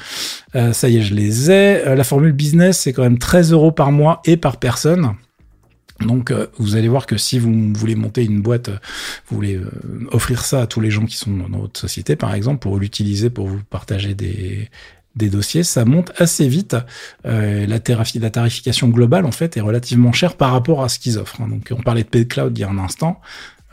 Euh, 0.54 0.72
ça 0.72 0.88
y 0.88 0.98
est, 0.98 1.02
je 1.02 1.14
les 1.14 1.50
ai. 1.50 1.86
Euh, 1.86 1.94
la 1.94 2.04
formule 2.04 2.32
business, 2.32 2.80
c'est 2.80 2.92
quand 2.92 3.02
même 3.02 3.18
13 3.18 3.52
euros 3.52 3.72
par 3.72 3.92
mois 3.92 4.20
et 4.24 4.36
par 4.36 4.58
personne. 4.58 5.14
Donc 6.00 6.32
vous 6.58 6.74
allez 6.74 6.88
voir 6.88 7.06
que 7.06 7.16
si 7.16 7.38
vous 7.38 7.72
voulez 7.74 7.94
monter 7.94 8.24
une 8.24 8.42
boîte, 8.42 8.70
vous 9.28 9.36
voulez 9.36 9.60
offrir 10.10 10.44
ça 10.44 10.62
à 10.62 10.66
tous 10.66 10.80
les 10.80 10.90
gens 10.90 11.06
qui 11.06 11.16
sont 11.16 11.30
dans 11.30 11.60
votre 11.60 11.78
société, 11.78 12.16
par 12.16 12.34
exemple, 12.34 12.58
pour 12.58 12.76
l'utiliser 12.76 13.30
pour 13.30 13.46
vous 13.46 13.60
partager 13.70 14.12
des, 14.14 14.68
des 15.16 15.28
dossiers, 15.28 15.62
ça 15.62 15.84
monte 15.84 16.12
assez 16.16 16.48
vite. 16.48 16.76
Euh, 17.26 17.66
la, 17.66 17.78
tarification 17.80 18.88
globale, 18.88 19.26
en 19.26 19.32
fait, 19.32 19.56
est 19.56 19.60
relativement 19.60 20.12
chère 20.12 20.36
par 20.36 20.52
rapport 20.52 20.82
à 20.82 20.88
ce 20.88 20.98
qu'ils 20.98 21.18
offrent. 21.18 21.40
Hein. 21.40 21.48
Donc, 21.48 21.68
on 21.70 21.82
parlait 21.82 22.02
de 22.02 22.08
PayCloud 22.08 22.56
il 22.56 22.60
y 22.60 22.64
a 22.64 22.68
un 22.68 22.78
instant. 22.78 23.20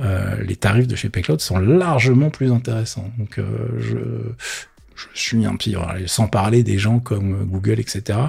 Euh, 0.01 0.41
les 0.43 0.55
tarifs 0.55 0.87
de 0.87 0.95
chez 0.95 1.09
PayCloud 1.09 1.41
sont 1.41 1.59
largement 1.59 2.29
plus 2.29 2.51
intéressants. 2.51 3.11
Donc, 3.17 3.37
euh, 3.37 3.43
je, 3.79 3.97
je 5.13 5.19
suis 5.19 5.45
un 5.45 5.55
pire, 5.55 5.95
sans 6.07 6.27
parler 6.27 6.63
des 6.63 6.77
gens 6.77 6.99
comme 6.99 7.45
Google, 7.45 7.79
etc., 7.79 8.19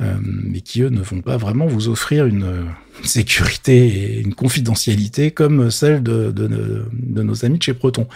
euh, 0.00 0.14
mais 0.20 0.60
qui 0.60 0.82
eux 0.82 0.88
ne 0.88 1.00
vont 1.00 1.20
pas 1.20 1.36
vraiment 1.36 1.66
vous 1.66 1.88
offrir 1.88 2.26
une, 2.26 2.66
sécurité 3.02 3.88
et 3.88 4.20
une 4.20 4.34
confidentialité 4.34 5.32
comme 5.32 5.68
celle 5.72 6.00
de, 6.00 6.32
nos 6.92 7.44
amis 7.44 7.58
chez 7.60 7.74
Proton. 7.74 8.06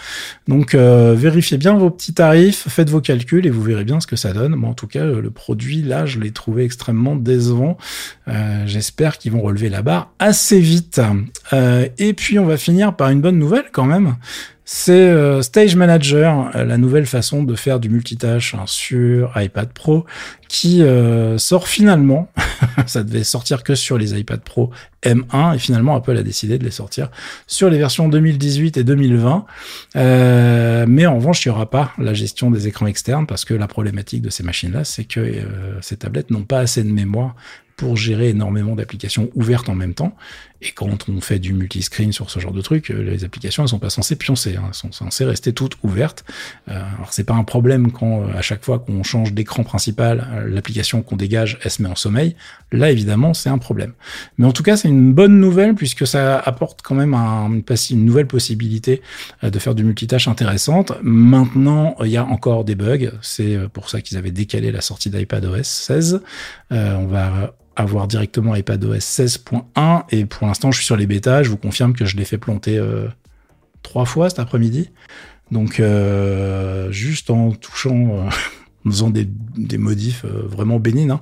Donc 0.47 0.73
euh, 0.73 1.15
vérifiez 1.17 1.57
bien 1.57 1.77
vos 1.77 1.89
petits 1.89 2.13
tarifs, 2.13 2.65
faites 2.69 2.89
vos 2.89 3.01
calculs 3.01 3.45
et 3.45 3.49
vous 3.49 3.61
verrez 3.61 3.83
bien 3.83 3.99
ce 3.99 4.07
que 4.07 4.15
ça 4.15 4.31
donne. 4.31 4.55
Moi, 4.55 4.69
en 4.69 4.73
tout 4.73 4.87
cas, 4.87 5.03
le 5.03 5.29
produit 5.31 5.81
là, 5.81 6.05
je 6.05 6.19
l'ai 6.19 6.31
trouvé 6.31 6.63
extrêmement 6.63 7.17
décevant. 7.17 7.77
Euh, 8.29 8.63
j'espère 8.67 9.17
qu'ils 9.17 9.33
vont 9.33 9.41
relever 9.41 9.67
la 9.67 9.81
barre 9.81 10.13
assez 10.17 10.61
vite. 10.61 11.01
et 11.97 12.13
puis 12.13 12.39
on 12.39 12.45
va 12.45 12.55
finir 12.55 12.95
par 12.95 13.09
une 13.09 13.19
bonne 13.19 13.37
nouvelle 13.37 13.65
quand 13.73 13.85
même 13.85 14.15
c'est 14.71 14.93
euh, 14.93 15.41
Stage 15.41 15.75
Manager, 15.75 16.51
euh, 16.53 16.63
la 16.63 16.77
nouvelle 16.77 17.07
façon 17.07 17.41
de 17.41 17.55
faire 17.55 17.79
du 17.79 17.89
multitâche 17.89 18.53
hein, 18.53 18.65
sur 18.67 19.31
iPad 19.35 19.73
Pro, 19.73 20.05
qui 20.47 20.83
euh, 20.83 21.39
sort 21.39 21.67
finalement. 21.67 22.31
ça 22.85 23.03
devait 23.03 23.23
sortir 23.23 23.63
que 23.63 23.73
sur 23.73 23.97
les 23.97 24.19
iPad 24.19 24.39
Pro 24.41 24.69
M1 25.01 25.55
et 25.55 25.57
finalement 25.57 25.95
Apple 25.95 26.15
a 26.15 26.21
décidé 26.21 26.59
de 26.59 26.63
les 26.63 26.69
sortir 26.69 27.09
sur 27.47 27.71
les 27.71 27.79
versions 27.79 28.09
2018 28.09 28.77
et 28.77 28.83
2020. 28.83 29.45
mais 29.95 31.07
en 31.07 31.15
revanche, 31.15 31.43
il 31.43 31.49
n'y 31.49 31.55
aura 31.55 31.67
pas 31.67 31.91
la 31.97 32.13
gestion 32.13 32.51
des 32.51 32.67
écrans 32.67 32.85
externes 32.85 33.25
parce 33.25 33.45
que 33.45 33.55
la 33.55 33.67
problématique 33.67 34.21
de 34.21 34.29
ces 34.29 34.43
machines-là, 34.43 34.83
c'est 34.83 35.05
que 35.05 35.47
ces 35.81 35.97
tablettes 35.97 36.29
n'ont 36.29 36.43
pas 36.43 36.59
assez 36.59 36.83
de 36.83 36.91
mémoire 36.91 37.33
pour 37.79 37.95
gérer 37.95 38.29
énormément 38.29 38.75
d'applications 38.75 39.29
ouvertes 39.35 39.69
en 39.69 39.73
même 39.73 39.93
temps. 39.93 40.13
Et 40.61 40.71
quand 40.71 41.07
on 41.07 41.21
fait 41.21 41.39
du 41.39 41.53
multiscreen 41.53 42.11
sur 42.11 42.29
ce 42.29 42.39
genre 42.39 42.51
de 42.51 42.61
truc, 42.61 42.91
euh, 42.91 43.01
les 43.01 43.23
applications 43.23 43.63
elles 43.63 43.69
sont 43.69 43.79
pas 43.79 43.89
censées 43.89 44.15
pioncer, 44.15 44.57
hein, 44.57 44.63
elles 44.67 44.73
sont 44.73 44.91
censées 44.91 45.25
rester 45.25 45.53
toutes 45.53 45.77
ouvertes. 45.83 46.25
Euh, 46.67 46.81
alors 46.97 47.13
c'est 47.13 47.23
pas 47.23 47.33
un 47.33 47.43
problème 47.43 47.91
quand 47.91 48.23
euh, 48.23 48.33
à 48.37 48.41
chaque 48.41 48.63
fois 48.65 48.79
qu'on 48.79 49.03
change 49.03 49.33
d'écran 49.33 49.63
principal, 49.63 50.27
euh, 50.33 50.49
l'application 50.49 51.01
qu'on 51.01 51.15
dégage 51.15 51.59
elle 51.63 51.71
se 51.71 51.81
met 51.81 51.89
en 51.89 51.95
sommeil. 51.95 52.35
Là 52.71 52.91
évidemment 52.91 53.33
c'est 53.33 53.49
un 53.49 53.57
problème. 53.57 53.93
Mais 54.37 54.45
en 54.45 54.51
tout 54.51 54.63
cas 54.63 54.75
c'est 54.75 54.89
une 54.89 55.13
bonne 55.13 55.39
nouvelle 55.39 55.75
puisque 55.75 56.05
ça 56.05 56.39
apporte 56.39 56.81
quand 56.81 56.95
même 56.95 57.13
un, 57.13 57.49
une, 57.49 58.05
nouvelle 58.05 58.27
possibilité 58.27 59.01
de 59.43 59.59
faire 59.59 59.75
du 59.75 59.83
multitâche 59.83 60.27
intéressante. 60.27 60.91
Maintenant 61.01 61.95
il 62.01 62.09
y 62.09 62.17
a 62.17 62.25
encore 62.25 62.65
des 62.65 62.75
bugs, 62.75 63.11
c'est 63.21 63.57
pour 63.73 63.89
ça 63.89 64.01
qu'ils 64.01 64.17
avaient 64.17 64.31
décalé 64.31 64.71
la 64.71 64.81
sortie 64.81 65.09
d'iPadOS 65.09 65.63
16. 65.63 66.21
on 66.71 67.07
va 67.07 67.53
avoir 67.79 68.07
directement 68.07 68.55
iPadOS 68.55 68.97
16.1 68.97 70.03
et 70.09 70.25
pour 70.25 70.45
l'instant 70.47 70.71
je 70.71 70.77
suis 70.77 70.85
sur 70.85 70.97
les 70.97 71.07
bêtas, 71.07 71.43
je 71.43 71.49
vous 71.49 71.57
confirme 71.57 71.93
que 71.93 72.05
je 72.05 72.17
l'ai 72.17 72.25
fait 72.25 72.37
planter 72.37 72.77
euh, 72.77 73.07
trois 73.83 74.05
fois 74.05 74.29
cet 74.29 74.39
après-midi. 74.39 74.91
Donc 75.51 75.79
euh, 75.79 76.91
juste 76.91 77.29
en 77.29 77.51
touchant 77.51 78.09
euh, 78.11 78.29
en 78.85 78.91
faisant 78.91 79.09
des, 79.09 79.27
des 79.57 79.77
modifs 79.77 80.23
euh, 80.25 80.43
vraiment 80.45 80.79
bénignes. 80.79 81.11
Hein. 81.11 81.21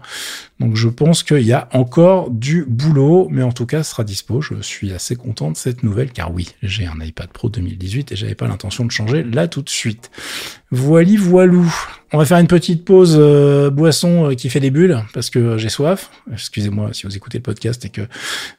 Donc 0.59 0.75
je 0.75 0.87
pense 0.89 1.23
qu'il 1.23 1.41
y 1.41 1.53
a 1.53 1.67
encore 1.73 2.29
du 2.29 2.65
boulot, 2.67 3.27
mais 3.31 3.41
en 3.41 3.51
tout 3.51 3.65
cas, 3.65 3.83
ce 3.83 3.91
sera 3.91 4.03
dispo. 4.03 4.41
Je 4.41 4.61
suis 4.61 4.91
assez 4.93 5.15
content 5.15 5.51
de 5.51 5.57
cette 5.57 5.83
nouvelle, 5.83 6.11
car 6.11 6.33
oui, 6.33 6.49
j'ai 6.61 6.85
un 6.85 6.99
iPad 7.01 7.29
Pro 7.29 7.49
2018 7.49 8.11
et 8.11 8.15
j'avais 8.15 8.35
pas 8.35 8.47
l'intention 8.47 8.85
de 8.85 8.91
changer 8.91 9.23
là 9.23 9.47
tout 9.47 9.61
de 9.61 9.69
suite. 9.69 10.11
Voili 10.71 11.17
voilou. 11.17 11.73
On 12.13 12.17
va 12.17 12.25
faire 12.25 12.37
une 12.37 12.47
petite 12.47 12.85
pause 12.85 13.15
euh, 13.19 13.69
boisson 13.69 14.31
euh, 14.31 14.35
qui 14.35 14.49
fait 14.49 14.59
des 14.59 14.71
bulles, 14.71 15.03
parce 15.13 15.29
que 15.29 15.57
j'ai 15.57 15.69
soif. 15.69 16.11
Excusez-moi 16.31 16.93
si 16.93 17.05
vous 17.05 17.15
écoutez 17.15 17.39
le 17.39 17.43
podcast 17.43 17.83
et 17.85 17.89
que 17.89 18.01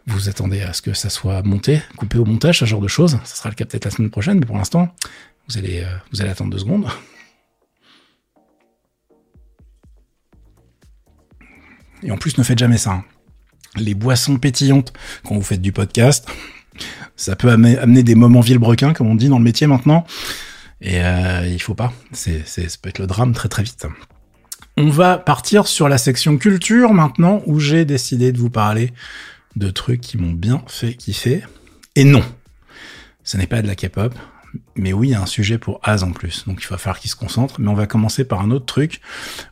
vous 0.06 0.28
attendez 0.28 0.60
à 0.60 0.72
ce 0.72 0.82
que 0.82 0.92
ça 0.92 1.08
soit 1.08 1.42
monté, 1.42 1.80
coupé 1.96 2.18
au 2.18 2.24
montage, 2.24 2.58
ce 2.58 2.64
genre 2.64 2.80
de 2.80 2.88
choses. 2.88 3.18
Ça 3.24 3.36
sera 3.36 3.48
le 3.48 3.54
cas 3.54 3.64
peut-être 3.64 3.84
la 3.84 3.90
semaine 3.90 4.10
prochaine, 4.10 4.40
mais 4.40 4.46
pour 4.46 4.56
l'instant, 4.56 4.88
vous 5.48 5.56
allez, 5.56 5.84
vous 6.12 6.20
allez 6.20 6.30
attendre 6.30 6.50
deux 6.50 6.58
secondes. 6.58 6.88
Et 12.02 12.10
en 12.10 12.16
plus, 12.16 12.38
ne 12.38 12.42
faites 12.42 12.58
jamais 12.58 12.78
ça. 12.78 12.92
Hein. 12.92 13.04
Les 13.76 13.94
boissons 13.94 14.36
pétillantes 14.38 14.92
quand 15.24 15.34
vous 15.34 15.42
faites 15.42 15.60
du 15.60 15.72
podcast, 15.72 16.26
ça 17.16 17.36
peut 17.36 17.50
amener 17.50 18.02
des 18.02 18.14
moments 18.14 18.40
vilebrequins, 18.40 18.92
comme 18.92 19.08
on 19.08 19.14
dit 19.14 19.28
dans 19.28 19.38
le 19.38 19.44
métier 19.44 19.66
maintenant. 19.66 20.06
Et 20.80 21.02
euh, 21.02 21.46
il 21.46 21.60
faut 21.60 21.74
pas. 21.74 21.92
C'est, 22.12 22.46
ça 22.46 22.62
peut 22.80 22.88
être 22.88 22.98
le 22.98 23.06
drame 23.06 23.32
très 23.32 23.48
très 23.48 23.62
vite. 23.62 23.86
On 24.76 24.90
va 24.90 25.18
partir 25.18 25.66
sur 25.66 25.88
la 25.88 25.98
section 25.98 26.38
culture 26.38 26.94
maintenant, 26.94 27.42
où 27.46 27.58
j'ai 27.58 27.84
décidé 27.84 28.30
de 28.32 28.38
vous 28.38 28.50
parler 28.50 28.92
de 29.56 29.70
trucs 29.70 30.00
qui 30.00 30.18
m'ont 30.18 30.32
bien 30.32 30.62
fait 30.68 30.94
kiffer. 30.94 31.42
Et 31.96 32.04
non, 32.04 32.22
ce 33.24 33.36
n'est 33.36 33.48
pas 33.48 33.60
de 33.60 33.66
la 33.66 33.74
K-pop, 33.74 34.14
mais 34.76 34.92
oui, 34.92 35.08
il 35.08 35.10
y 35.12 35.14
a 35.14 35.20
un 35.20 35.26
sujet 35.26 35.58
pour 35.58 35.80
Az 35.82 36.02
en 36.02 36.12
plus, 36.12 36.44
donc 36.46 36.62
il 36.62 36.68
va 36.68 36.78
falloir 36.78 37.00
qu'il 37.00 37.10
se 37.10 37.16
concentre. 37.16 37.60
Mais 37.60 37.68
on 37.68 37.74
va 37.74 37.86
commencer 37.86 38.24
par 38.24 38.40
un 38.40 38.50
autre 38.50 38.66
truc. 38.66 39.00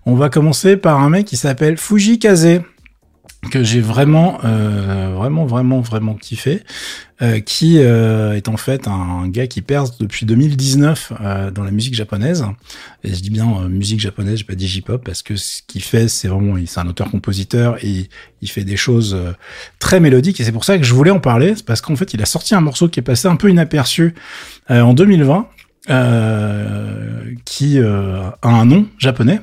On 0.05 0.15
va 0.15 0.31
commencer 0.31 0.77
par 0.77 1.01
un 1.01 1.11
mec 1.11 1.27
qui 1.27 1.37
s'appelle 1.37 1.77
Fujikaze 1.77 2.63
que 3.51 3.63
j'ai 3.63 3.81
vraiment, 3.81 4.39
euh, 4.45 5.13
vraiment, 5.15 5.47
vraiment, 5.47 5.81
vraiment 5.81 6.15
kiffé, 6.15 6.63
euh, 7.23 7.41
qui 7.41 7.79
euh, 7.79 8.35
est 8.35 8.49
en 8.49 8.57
fait 8.57 8.89
un, 8.89 9.29
gars 9.29 9.47
qui 9.47 9.63
perce 9.63 9.99
depuis 9.99 10.27
2019 10.27 11.13
dans 11.55 11.65
la 11.65 11.71
musique 11.71 11.95
japonaise. 11.95 12.45
Et 13.05 13.15
je 13.15 13.21
dis 13.21 13.31
bien 13.31 13.69
musique 13.69 14.01
japonaise, 14.01 14.39
j'ai 14.39 14.45
pas 14.45 14.55
dit 14.55 14.69
J-pop 14.69 15.03
parce 15.05 15.23
que 15.23 15.37
ce 15.37 15.63
qu'il 15.67 15.83
fait, 15.83 16.09
c'est 16.09 16.29
vraiment, 16.29 16.57
c'est 16.67 16.81
un 16.81 16.87
auteur-compositeur 16.87 17.83
et 17.85 18.09
il 18.43 18.51
fait 18.51 18.65
des 18.65 18.77
choses 18.77 19.17
très 19.79 20.01
mélodiques. 20.01 20.41
Et 20.41 20.45
c'est 20.45 20.53
pour 20.53 20.65
ça 20.65 20.79
que 20.79 20.85
je 20.85 20.95
voulais 20.95 21.11
en 21.11 21.21
parler, 21.21 21.55
parce 21.67 21.81
qu'en 21.81 21.97
fait, 21.97 22.15
il 22.15 22.23
a 22.23 22.27
sorti 22.27 22.55
un 22.55 22.61
morceau 22.61 22.89
qui 22.89 23.01
est 23.01 23.05
passé 23.05 23.29
un 23.29 23.37
peu 23.37 23.51
inaperçu 23.51 24.15
en 24.69 24.95
2020, 24.95 25.49
qui 27.45 27.79
a 27.81 28.39
un 28.43 28.65
nom 28.65 28.87
japonais 28.99 29.41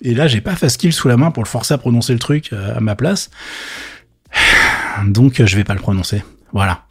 et 0.00 0.14
là, 0.14 0.26
j'ai 0.26 0.40
pas 0.40 0.56
Faskill 0.56 0.92
sous 0.92 1.08
la 1.08 1.16
main 1.16 1.30
pour 1.30 1.42
le 1.42 1.48
forcer 1.48 1.74
à 1.74 1.78
prononcer 1.78 2.12
le 2.12 2.18
truc 2.18 2.50
euh, 2.52 2.76
à 2.76 2.80
ma 2.80 2.94
place. 2.96 3.30
Donc, 5.06 5.40
euh, 5.40 5.46
je 5.46 5.56
vais 5.56 5.64
pas 5.64 5.74
le 5.74 5.80
prononcer. 5.80 6.22
Voilà. 6.52 6.86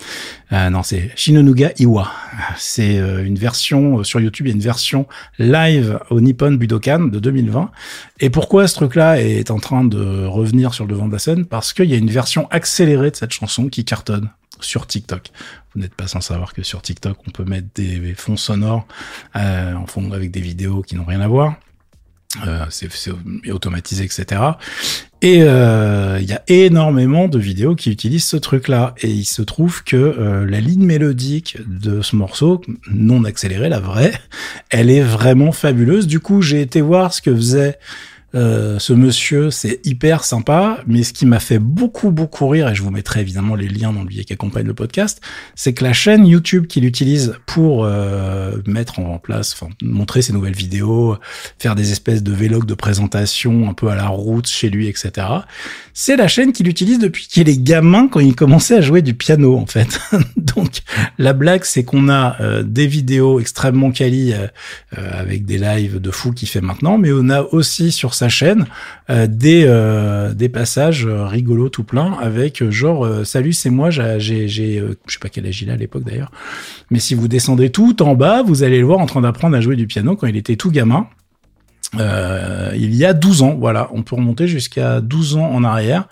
Euh, 0.52 0.70
non, 0.70 0.84
c'est 0.84 1.12
Shinonuga 1.15 1.72
Iwa. 1.80 2.12
C'est 2.58 3.00
euh, 3.00 3.26
une 3.26 3.38
version 3.38 4.04
sur 4.04 4.20
YouTube, 4.20 4.46
il 4.46 4.50
y 4.50 4.54
a 4.54 4.56
une 4.56 4.62
version 4.62 5.08
live 5.39 6.00
au 6.10 6.22
Nippon 6.22 6.52
Budokan 6.52 7.06
de 7.06 7.20
2020. 7.20 7.72
Et 8.20 8.30
pourquoi 8.30 8.68
ce 8.68 8.76
truc-là 8.76 9.22
est 9.22 9.50
en 9.50 9.60
train 9.60 9.84
de 9.84 10.26
revenir 10.26 10.74
sur 10.74 10.86
le 10.86 10.91
devant 10.91 11.08
de 11.08 11.13
la 11.13 11.20
scène? 11.20 11.46
Parce 11.46 11.74
qu'il 11.74 11.89
y 11.89 11.94
a 11.94 11.98
une 11.98 12.12
version 12.12 12.48
accélérée 12.52 13.12
de 13.12 13.15
cette 13.15 13.32
chanson 13.32 13.70
qui 13.70 13.86
cartonne 13.86 14.30
sur 14.60 14.88
TikTok. 14.88 15.32
Vous 15.74 15.82
n'êtes 15.82 15.96
pas 15.96 16.08
sans 16.08 16.22
savoir 16.22 16.54
que 16.54 16.63
sur 16.63 16.82
TikTok, 16.82 17.18
on 17.28 17.32
peut 17.32 17.44
mettre 17.44 17.68
des 17.76 18.13
fonds 18.15 18.38
sonores 18.38 18.88
en 19.34 19.86
fond 19.86 20.12
avec 20.12 20.32
des 20.32 20.39
vidéos 20.39 20.82
qui 20.82 20.96
n'ont 20.96 21.04
rien 21.04 21.20
à 21.20 21.28
voir. 21.28 21.56
Euh, 22.45 22.65
c'est 22.69 22.89
automatisé, 23.50 24.04
etc. 24.04 24.41
Et 25.21 25.41
euh, 25.41 26.19
il 26.21 26.28
y 26.28 26.34
a 26.34 26.43
énormément 26.48 27.28
de 27.28 27.39
vidéos 27.39 27.76
qui 27.76 27.91
utilisent 27.91 28.26
ce 28.26 28.38
truc-là. 28.38 28.93
Et 29.02 29.10
il 29.10 29.26
se 29.26 29.41
trouve 29.41 29.84
que 29.84 29.95
euh, 29.95 30.45
la 30.45 30.60
ligne 30.60 30.86
mélodique 30.86 31.58
de 31.65 32.02
ce 32.02 32.15
morceau, 32.15 32.62
non 32.91 33.24
accélérée, 33.24 33.69
la 33.69 33.80
vraie, 33.80 34.13
elle 34.69 34.89
est 34.89 35.02
vraiment 35.02 35.52
fabuleuse. 35.52 36.08
Du 36.08 36.19
coup, 36.19 36.41
j'ai 36.41 36.62
été 36.62 36.82
voir 36.82 37.13
ce 37.13 37.21
que 37.21 37.34
faisait 37.34 37.80
euh, 38.36 38.80
ce 38.80 38.91
monsieur, 38.91 39.50
c'est 39.50 39.80
hyper 39.86 40.26
sympa, 40.26 40.80
mais 40.88 41.04
ce 41.04 41.13
qui 41.13 41.26
m'a 41.26 41.39
fait 41.39 41.60
beaucoup 41.60 42.12
beaucoup 42.12 42.50
rire, 42.50 42.67
et 42.67 42.76
je 42.76 42.84
vous 42.84 42.91
mettrai 42.91 43.21
évidemment 43.21 43.56
les 43.56 43.69
liens 43.69 43.93
dans 43.93 44.02
le 44.02 44.08
billet 44.08 44.26
qui 44.26 44.34
accompagne 44.34 44.65
le 44.65 44.74
podcast, 44.74 45.21
c'est 45.56 45.74
que 45.74 45.86
la 45.86 45.93
chaîne 45.93 46.28
YouTube 46.28 46.67
qu'il 46.67 46.84
utilise 46.84 47.36
pour 47.45 47.86
euh, 47.86 48.58
mettre 48.67 49.00
en 49.00 49.19
place, 49.19 49.54
enfin 49.54 49.71
montrer 49.82 50.21
ses 50.21 50.34
nouvelles 50.34 50.56
vidéos, 50.56 51.17
faire 51.60 51.76
des 51.76 51.93
espèces 51.93 52.24
de 52.24 52.34
vlogs 52.34 52.65
de 52.65 52.74
présentation 52.74 53.69
un 53.69 53.74
peu 53.74 53.88
à 53.88 53.95
la 53.95 54.08
route 54.08 54.48
chez 54.48 54.69
lui, 54.69 54.88
etc. 54.88 55.28
C'est 55.93 56.17
la 56.17 56.28
chaîne 56.28 56.52
qu'il 56.52 56.67
utilise 56.67 57.00
depuis 57.00 57.28
qu'il 57.28 57.48
est 57.48 57.58
gamin 57.58 58.10
quand 58.10 58.19
il 58.19 58.36
commençait 58.36 58.76
à 58.76 58.82
jouer 58.82 59.02
du 59.02 59.13
piano 59.13 59.58
en 59.58 59.65
fait. 59.65 60.00
Donc 60.38 60.82
la 61.17 61.32
blague 61.32 61.63
c'est 61.63 61.86
qu'on 61.86 62.10
a 62.10 62.36
euh, 62.41 62.63
des 62.63 62.88
vidéos 62.88 63.39
extrêmement 63.39 63.91
quali 63.91 64.34
avec 64.91 65.45
des 65.45 65.58
lives 65.58 66.00
de 66.00 66.12
fou 66.12 66.32
qu'il 66.32 66.48
fait 66.48 66.62
maintenant, 66.62 66.98
mais 66.98 67.12
on 67.13 67.30
a 67.30 67.41
aussi 67.41 67.91
sur 67.91 68.13
sa 68.13 68.25
chaîne 68.30 68.66
euh, 69.10 69.28
des 69.28 69.66
euh, 69.68 70.34
des 70.34 70.50
passages 70.50 71.06
euh, 71.06 71.26
rigolos 71.26 71.70
tout 71.70 71.84
plein 71.84 72.14
avec 72.22 72.70
genre 72.70 73.08
salut 73.26 73.54
c'est 73.54 73.70
moi 73.70 73.90
j'ai 73.90 74.20
j'ai 74.20 74.84
je 75.08 75.14
sais 75.14 75.20
pas 75.20 75.30
quel 75.30 75.46
âge 75.46 75.62
il 75.62 75.70
à 75.70 75.76
l'époque 75.76 76.04
d'ailleurs. 76.04 76.32
Mais 76.92 77.00
si 77.00 77.16
vous 77.16 77.28
descendez 77.28 77.70
tout 77.70 78.02
en 78.02 78.16
bas 78.16 78.44
vous 78.44 78.64
allez 78.64 78.80
le 78.80 78.86
voir 78.86 79.00
en 79.00 79.06
train 79.06 79.22
d'apprendre 79.22 79.56
à 79.56 79.62
jouer 79.62 79.76
du 79.76 79.88
piano 79.88 80.16
quand 80.16 80.28
il 80.28 80.38
était 80.38 80.56
tout 80.56 80.72
gamin. 80.72 81.08
Il 81.98 82.94
y 82.94 83.06
a 83.06 83.14
12 83.14 83.42
ans, 83.44 83.56
voilà, 83.58 83.90
on 83.94 84.04
peut 84.04 84.18
remonter 84.18 84.48
jusqu'à 84.48 85.00
12 85.00 85.38
ans 85.38 85.50
en 85.50 85.64
arrière. 85.64 86.10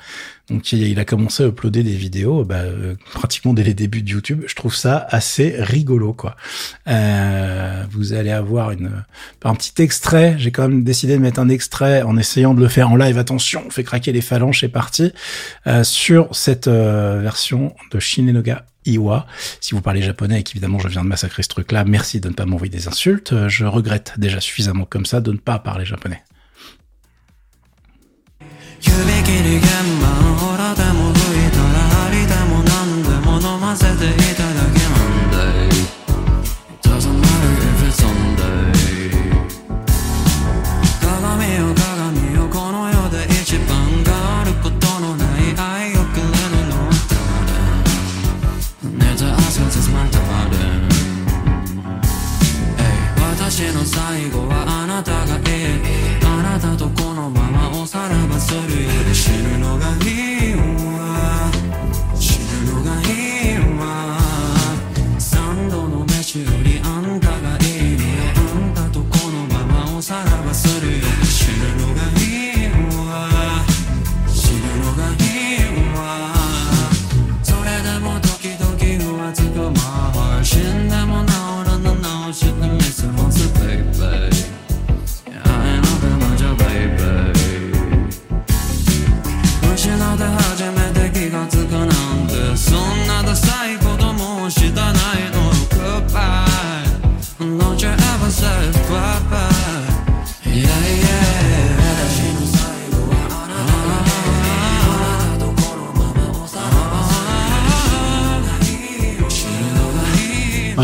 Donc 0.49 0.73
il 0.73 0.99
a 0.99 1.05
commencé 1.05 1.43
à 1.43 1.47
uploader 1.47 1.83
des 1.83 1.95
vidéos 1.95 2.43
bah, 2.43 2.55
euh, 2.55 2.95
pratiquement 3.13 3.53
dès 3.53 3.63
les 3.63 3.73
débuts 3.73 4.01
de 4.01 4.09
YouTube. 4.09 4.43
Je 4.45 4.55
trouve 4.55 4.75
ça 4.75 5.07
assez 5.09 5.55
rigolo, 5.57 6.13
quoi. 6.13 6.35
Euh, 6.87 7.85
vous 7.91 8.11
allez 8.11 8.31
avoir 8.31 8.71
un 8.71 9.55
petit 9.55 9.81
extrait. 9.81 10.35
J'ai 10.37 10.51
quand 10.51 10.67
même 10.67 10.83
décidé 10.83 11.13
de 11.13 11.21
mettre 11.21 11.39
un 11.39 11.47
extrait 11.47 12.01
en 12.01 12.17
essayant 12.17 12.53
de 12.53 12.59
le 12.59 12.67
faire 12.67 12.91
en 12.91 12.97
live. 12.97 13.17
Attention, 13.17 13.63
on 13.65 13.69
fait 13.69 13.85
craquer 13.85 14.11
les 14.11 14.21
phalanges, 14.21 14.59
c'est 14.59 14.67
parti. 14.69 15.13
sur 15.83 16.35
cette 16.35 16.67
version 16.67 17.73
de 17.91 17.99
Shinenoga 17.99 18.65
Iwa. 18.85 19.25
Si 19.61 19.73
vous 19.73 19.81
parlez 19.81 20.01
japonais 20.01 20.41
et 20.41 20.43
qu'évidemment 20.43 20.79
je 20.79 20.89
viens 20.89 21.03
de 21.03 21.09
massacrer 21.09 21.43
ce 21.43 21.47
truc-là, 21.47 21.85
merci 21.85 22.19
de 22.19 22.27
ne 22.27 22.33
pas 22.33 22.45
m'envoyer 22.45 22.71
des 22.71 22.89
insultes. 22.89 23.47
Je 23.47 23.65
regrette 23.65 24.13
déjà 24.17 24.41
suffisamment 24.41 24.85
comme 24.85 25.05
ça 25.05 25.21
de 25.21 25.31
ne 25.31 25.37
pas 25.37 25.59
parler 25.59 25.85
japonais. 25.85 26.21
Bazı 33.73 33.85
da 33.85 34.05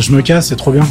je 0.09 0.15
me 0.15 0.21
casse, 0.23 0.47
c'est 0.47 0.55
trop 0.55 0.71
bien. 0.71 0.85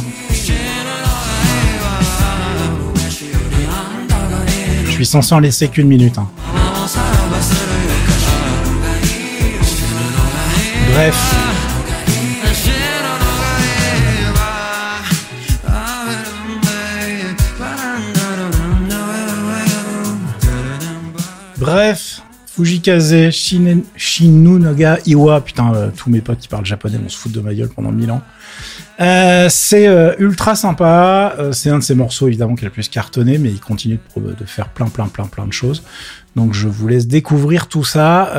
Je 4.85 4.91
suis 4.91 5.05
censé 5.05 5.33
en 5.35 5.39
laisser 5.39 5.67
qu'une 5.67 5.87
minute. 5.87 6.17
hein. 6.17 6.27
Bref. 10.93 11.35
Bref, 21.57 22.21
Fujikaze, 22.45 23.29
Shinunaga 23.95 24.99
Iwa, 25.05 25.41
putain, 25.41 25.73
euh, 25.73 25.89
tous 25.95 26.09
mes 26.09 26.21
potes 26.21 26.39
qui 26.39 26.47
parlent 26.47 26.65
japonais 26.65 26.97
vont 26.97 27.09
se 27.09 27.17
foutre 27.17 27.35
de 27.35 27.41
ma 27.41 27.53
gueule 27.53 27.69
pendant 27.69 27.91
mille 27.91 28.11
ans. 28.11 28.21
Euh, 28.99 29.47
c'est 29.49 29.87
euh, 29.87 30.13
ultra 30.19 30.55
sympa, 30.55 31.33
euh, 31.39 31.53
c'est 31.53 31.69
un 31.69 31.79
de 31.79 31.83
ces 31.83 31.95
morceaux 31.95 32.27
évidemment 32.27 32.55
qui 32.55 32.65
est 32.65 32.67
le 32.67 32.73
plus 32.73 32.89
cartonné, 32.89 33.37
mais 33.37 33.49
il 33.49 33.61
continue 33.61 33.97
de, 34.17 34.45
faire 34.45 34.69
plein 34.69 34.87
plein 34.87 35.07
plein 35.07 35.25
plein 35.27 35.47
de 35.47 35.53
choses. 35.53 35.83
Donc 36.35 36.53
je 36.53 36.67
vous 36.67 36.87
laisse 36.87 37.07
découvrir 37.07 37.67
tout 37.67 37.83
ça, 37.83 38.31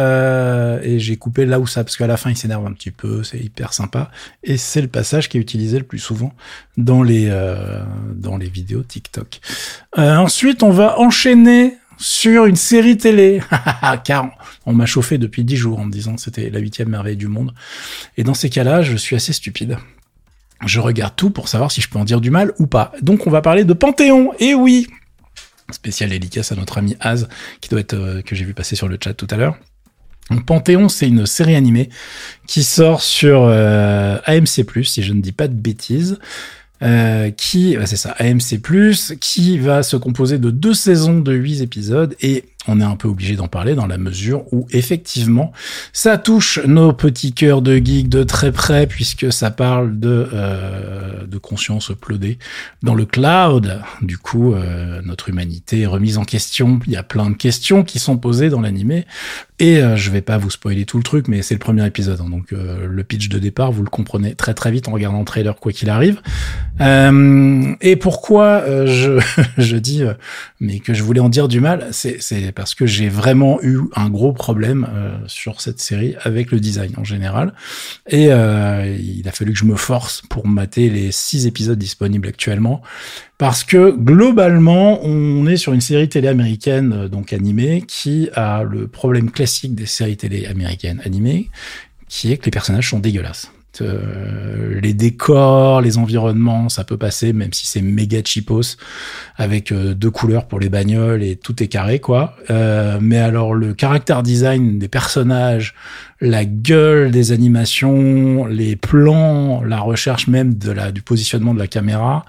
et 0.82 0.98
j'ai 0.98 1.16
coupé 1.16 1.44
là 1.44 1.58
où 1.58 1.66
ça, 1.66 1.82
parce 1.82 1.96
qu'à 1.96 2.06
la 2.06 2.16
fin 2.16 2.30
il 2.30 2.36
s'énerve 2.36 2.66
un 2.66 2.72
petit 2.72 2.90
peu, 2.90 3.24
c'est 3.24 3.38
hyper 3.38 3.72
sympa, 3.72 4.10
et 4.44 4.56
c'est 4.56 4.80
le 4.80 4.88
passage 4.88 5.28
qui 5.28 5.38
est 5.38 5.40
utilisé 5.40 5.78
le 5.78 5.84
plus 5.84 5.98
souvent 5.98 6.32
dans 6.76 7.02
les, 7.02 7.28
dans 8.14 8.36
les 8.36 8.48
vidéos 8.48 8.82
TikTok. 8.82 9.40
Ensuite 9.96 10.62
on 10.62 10.70
va 10.70 11.00
enchaîner 11.00 11.78
sur 11.98 12.46
une 12.46 12.56
série 12.56 12.96
télé, 12.96 13.42
car 14.04 14.30
on 14.66 14.72
m'a 14.72 14.86
chauffé 14.86 15.18
depuis 15.18 15.44
dix 15.44 15.56
jours 15.56 15.80
en 15.80 15.84
me 15.84 15.92
disant 15.92 16.14
que 16.14 16.20
c'était 16.22 16.48
la 16.48 16.60
huitième 16.60 16.88
merveille 16.88 17.16
du 17.16 17.28
monde. 17.28 17.52
Et 18.16 18.24
dans 18.24 18.34
ces 18.34 18.48
cas-là, 18.48 18.82
je 18.82 18.96
suis 18.96 19.16
assez 19.16 19.32
stupide. 19.32 19.76
Je 20.66 20.80
regarde 20.80 21.14
tout 21.16 21.30
pour 21.30 21.48
savoir 21.48 21.70
si 21.70 21.80
je 21.80 21.88
peux 21.88 21.98
en 21.98 22.04
dire 22.04 22.20
du 22.20 22.30
mal 22.30 22.52
ou 22.58 22.66
pas. 22.66 22.92
Donc 23.02 23.26
on 23.26 23.30
va 23.30 23.42
parler 23.42 23.64
de 23.64 23.72
Panthéon. 23.72 24.32
Et 24.38 24.54
oui, 24.54 24.86
spécial 25.72 26.10
dédicace 26.10 26.52
à 26.52 26.56
notre 26.56 26.78
ami 26.78 26.96
Az, 27.00 27.28
qui 27.60 27.68
doit 27.68 27.80
être 27.80 27.94
euh, 27.94 28.22
que 28.22 28.34
j'ai 28.34 28.44
vu 28.44 28.54
passer 28.54 28.76
sur 28.76 28.88
le 28.88 28.98
chat 29.02 29.14
tout 29.14 29.28
à 29.30 29.36
l'heure. 29.36 29.56
Panthéon, 30.46 30.88
c'est 30.88 31.08
une 31.08 31.26
série 31.26 31.56
animée 31.56 31.88
qui 32.46 32.62
sort 32.62 33.02
sur 33.02 33.44
euh, 33.44 34.18
AMC+, 34.26 34.64
si 34.84 35.02
je 35.02 35.12
ne 35.12 35.20
dis 35.20 35.32
pas 35.32 35.48
de 35.48 35.54
bêtises. 35.54 36.18
Euh, 36.82 37.30
qui, 37.30 37.76
ouais, 37.76 37.84
c'est 37.84 37.96
ça, 37.96 38.14
AMC+, 38.18 38.58
qui 39.20 39.58
va 39.58 39.82
se 39.82 39.96
composer 39.96 40.38
de 40.38 40.50
deux 40.50 40.72
saisons 40.72 41.18
de 41.18 41.34
huit 41.34 41.60
épisodes, 41.60 42.16
et 42.22 42.44
on 42.68 42.80
est 42.80 42.84
un 42.84 42.96
peu 42.96 43.08
obligé 43.08 43.36
d'en 43.36 43.48
parler 43.48 43.74
dans 43.74 43.86
la 43.86 43.96
mesure 43.96 44.44
où, 44.52 44.66
effectivement, 44.70 45.52
ça 45.92 46.18
touche 46.18 46.60
nos 46.66 46.92
petits 46.92 47.32
cœurs 47.32 47.62
de 47.62 47.76
geek 47.76 48.08
de 48.08 48.22
très 48.22 48.52
près, 48.52 48.86
puisque 48.86 49.32
ça 49.32 49.50
parle 49.50 49.98
de, 49.98 50.28
euh, 50.32 51.26
de 51.26 51.38
conscience 51.38 51.88
uploadée 51.88 52.38
dans 52.82 52.94
le 52.94 53.06
cloud. 53.06 53.80
Du 54.02 54.18
coup, 54.18 54.52
euh, 54.52 55.00
notre 55.04 55.30
humanité 55.30 55.80
est 55.80 55.86
remise 55.86 56.18
en 56.18 56.24
question, 56.24 56.80
il 56.86 56.92
y 56.92 56.96
a 56.96 57.02
plein 57.02 57.30
de 57.30 57.36
questions 57.36 57.82
qui 57.82 57.98
sont 57.98 58.18
posées 58.18 58.50
dans 58.50 58.60
l'animé, 58.60 59.06
et 59.60 59.82
euh, 59.82 59.94
je 59.94 60.10
vais 60.10 60.22
pas 60.22 60.38
vous 60.38 60.48
spoiler 60.48 60.86
tout 60.86 60.96
le 60.96 61.02
truc, 61.02 61.28
mais 61.28 61.42
c'est 61.42 61.54
le 61.54 61.60
premier 61.60 61.86
épisode, 61.86 62.18
hein, 62.22 62.30
donc 62.30 62.54
euh, 62.54 62.86
le 62.88 63.04
pitch 63.04 63.28
de 63.28 63.38
départ, 63.38 63.70
vous 63.70 63.82
le 63.82 63.90
comprenez 63.90 64.34
très 64.34 64.54
très 64.54 64.70
vite 64.70 64.88
en 64.88 64.92
regardant 64.92 65.18
le 65.18 65.26
trailer, 65.26 65.54
quoi 65.56 65.70
qu'il 65.70 65.90
arrive. 65.90 66.22
Euh, 66.80 67.74
et 67.82 67.96
pourquoi 67.96 68.62
euh, 68.66 68.86
je, 68.86 69.20
je 69.58 69.76
dis 69.76 70.02
mais 70.60 70.78
que 70.78 70.94
je 70.94 71.02
voulais 71.02 71.20
en 71.20 71.28
dire 71.28 71.46
du 71.46 71.60
mal, 71.60 71.88
c'est 71.92 72.49
parce 72.52 72.74
que 72.74 72.86
j'ai 72.86 73.08
vraiment 73.08 73.60
eu 73.62 73.80
un 73.96 74.08
gros 74.10 74.32
problème 74.32 74.86
euh, 74.92 75.16
sur 75.26 75.60
cette 75.60 75.80
série 75.80 76.14
avec 76.22 76.50
le 76.50 76.60
design 76.60 76.92
en 76.96 77.04
général, 77.04 77.54
et 78.08 78.28
euh, 78.30 78.96
il 78.98 79.26
a 79.28 79.32
fallu 79.32 79.52
que 79.52 79.58
je 79.58 79.64
me 79.64 79.76
force 79.76 80.22
pour 80.28 80.46
mater 80.46 80.90
les 80.90 81.12
six 81.12 81.46
épisodes 81.46 81.78
disponibles 81.78 82.28
actuellement. 82.28 82.82
Parce 83.38 83.64
que 83.64 83.90
globalement, 83.90 85.02
on 85.02 85.46
est 85.46 85.56
sur 85.56 85.72
une 85.72 85.80
série 85.80 86.08
télé 86.08 86.28
américaine, 86.28 86.92
euh, 86.92 87.08
donc 87.08 87.32
animée, 87.32 87.82
qui 87.86 88.28
a 88.34 88.62
le 88.62 88.86
problème 88.86 89.30
classique 89.30 89.74
des 89.74 89.86
séries 89.86 90.16
télé 90.16 90.46
américaines 90.46 91.00
animées, 91.04 91.48
qui 92.08 92.32
est 92.32 92.36
que 92.36 92.44
les 92.44 92.50
personnages 92.50 92.90
sont 92.90 92.98
dégueulasses. 92.98 93.50
Euh, 93.80 94.80
les 94.80 94.94
décors, 94.94 95.80
les 95.80 95.98
environnements, 95.98 96.68
ça 96.68 96.84
peut 96.84 96.96
passer, 96.96 97.32
même 97.32 97.52
si 97.52 97.66
c'est 97.66 97.82
méga 97.82 98.20
cheapos, 98.24 98.76
avec 99.36 99.72
euh, 99.72 99.94
deux 99.94 100.10
couleurs 100.10 100.46
pour 100.46 100.60
les 100.60 100.68
bagnoles 100.68 101.22
et 101.22 101.36
tout 101.36 101.62
est 101.62 101.68
carré, 101.68 102.00
quoi. 102.00 102.36
Euh, 102.50 102.98
mais 103.00 103.18
alors 103.18 103.54
le 103.54 103.74
caractère 103.74 104.22
design 104.22 104.78
des 104.78 104.88
personnages, 104.88 105.74
la 106.20 106.44
gueule 106.44 107.10
des 107.10 107.32
animations, 107.32 108.46
les 108.46 108.76
plans, 108.76 109.62
la 109.62 109.80
recherche 109.80 110.26
même 110.26 110.54
de 110.54 110.72
la, 110.72 110.92
du 110.92 111.02
positionnement 111.02 111.54
de 111.54 111.58
la 111.58 111.68
caméra, 111.68 112.24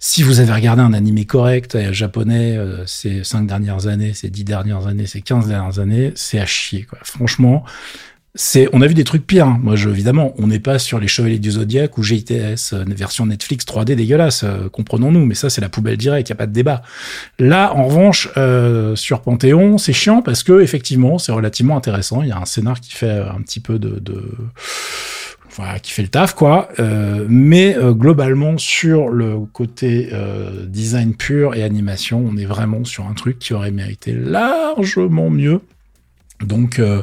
si 0.00 0.22
vous 0.22 0.38
avez 0.38 0.52
regardé 0.52 0.80
un 0.80 0.92
animé 0.92 1.24
correct 1.24 1.74
euh, 1.74 1.92
japonais 1.92 2.56
euh, 2.56 2.86
ces 2.86 3.24
cinq 3.24 3.46
dernières 3.46 3.88
années, 3.88 4.14
ces 4.14 4.30
dix 4.30 4.44
dernières 4.44 4.86
années, 4.86 5.06
ces 5.06 5.22
15 5.22 5.48
dernières 5.48 5.80
années, 5.80 6.12
c'est 6.14 6.38
à 6.38 6.46
chier, 6.46 6.84
quoi. 6.84 6.98
Franchement, 7.02 7.64
c'est, 8.40 8.68
on 8.72 8.80
a 8.82 8.86
vu 8.86 8.94
des 8.94 9.02
trucs 9.02 9.26
pires. 9.26 9.48
hein. 9.48 9.58
Moi, 9.60 9.74
je, 9.74 9.88
évidemment, 9.90 10.32
on 10.38 10.46
n'est 10.46 10.60
pas 10.60 10.78
sur 10.78 11.00
les 11.00 11.08
Chevaliers 11.08 11.40
du 11.40 11.50
Zodiaque 11.50 11.98
ou 11.98 12.04
GITS, 12.04 12.72
euh, 12.72 12.84
version 12.86 13.26
Netflix 13.26 13.64
3D 13.64 13.96
dégueulasse, 13.96 14.44
euh, 14.44 14.68
comprenons-nous, 14.68 15.26
mais 15.26 15.34
ça, 15.34 15.50
c'est 15.50 15.60
la 15.60 15.68
poubelle 15.68 15.96
directe, 15.96 16.28
il 16.28 16.32
n'y 16.32 16.36
a 16.36 16.38
pas 16.38 16.46
de 16.46 16.52
débat. 16.52 16.82
Là, 17.40 17.74
en 17.74 17.86
revanche, 17.86 18.28
euh, 18.36 18.94
sur 18.94 19.22
Panthéon, 19.22 19.76
c'est 19.76 19.92
chiant 19.92 20.22
parce 20.22 20.44
que, 20.44 20.60
effectivement, 20.60 21.18
c'est 21.18 21.32
relativement 21.32 21.76
intéressant. 21.76 22.22
Il 22.22 22.28
y 22.28 22.32
a 22.32 22.38
un 22.38 22.44
scénar 22.44 22.80
qui 22.80 22.92
fait 22.92 23.10
un 23.10 23.42
petit 23.42 23.58
peu 23.58 23.80
de, 23.80 23.98
de 23.98 24.22
voilà, 25.56 25.80
qui 25.80 25.90
fait 25.90 26.02
le 26.02 26.08
taf, 26.08 26.34
quoi. 26.34 26.68
Euh, 26.78 27.26
mais 27.28 27.76
euh, 27.76 27.92
globalement, 27.92 28.56
sur 28.56 29.08
le 29.08 29.38
côté 29.52 30.10
euh, 30.12 30.64
design 30.66 31.14
pur 31.14 31.56
et 31.56 31.64
animation, 31.64 32.24
on 32.24 32.36
est 32.36 32.44
vraiment 32.44 32.84
sur 32.84 33.06
un 33.06 33.14
truc 33.14 33.40
qui 33.40 33.52
aurait 33.52 33.72
mérité 33.72 34.12
largement 34.12 35.28
mieux. 35.28 35.60
Donc, 36.44 36.78
euh, 36.78 37.02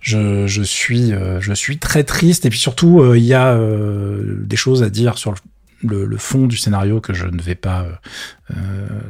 je, 0.00 0.46
je 0.46 0.62
suis, 0.62 1.12
euh, 1.12 1.40
je 1.40 1.52
suis 1.52 1.78
très 1.78 2.04
triste. 2.04 2.46
Et 2.46 2.50
puis 2.50 2.58
surtout, 2.58 3.00
euh, 3.00 3.18
il 3.18 3.24
y 3.24 3.34
a 3.34 3.54
euh, 3.54 4.36
des 4.44 4.56
choses 4.56 4.82
à 4.82 4.90
dire 4.90 5.18
sur 5.18 5.32
le 5.32 5.38
le, 5.84 6.04
le, 6.04 6.16
fond 6.16 6.46
du 6.46 6.56
scénario 6.56 7.00
que 7.00 7.12
je 7.12 7.26
ne 7.26 7.42
vais 7.42 7.56
pas 7.56 7.84
euh, 8.52 8.54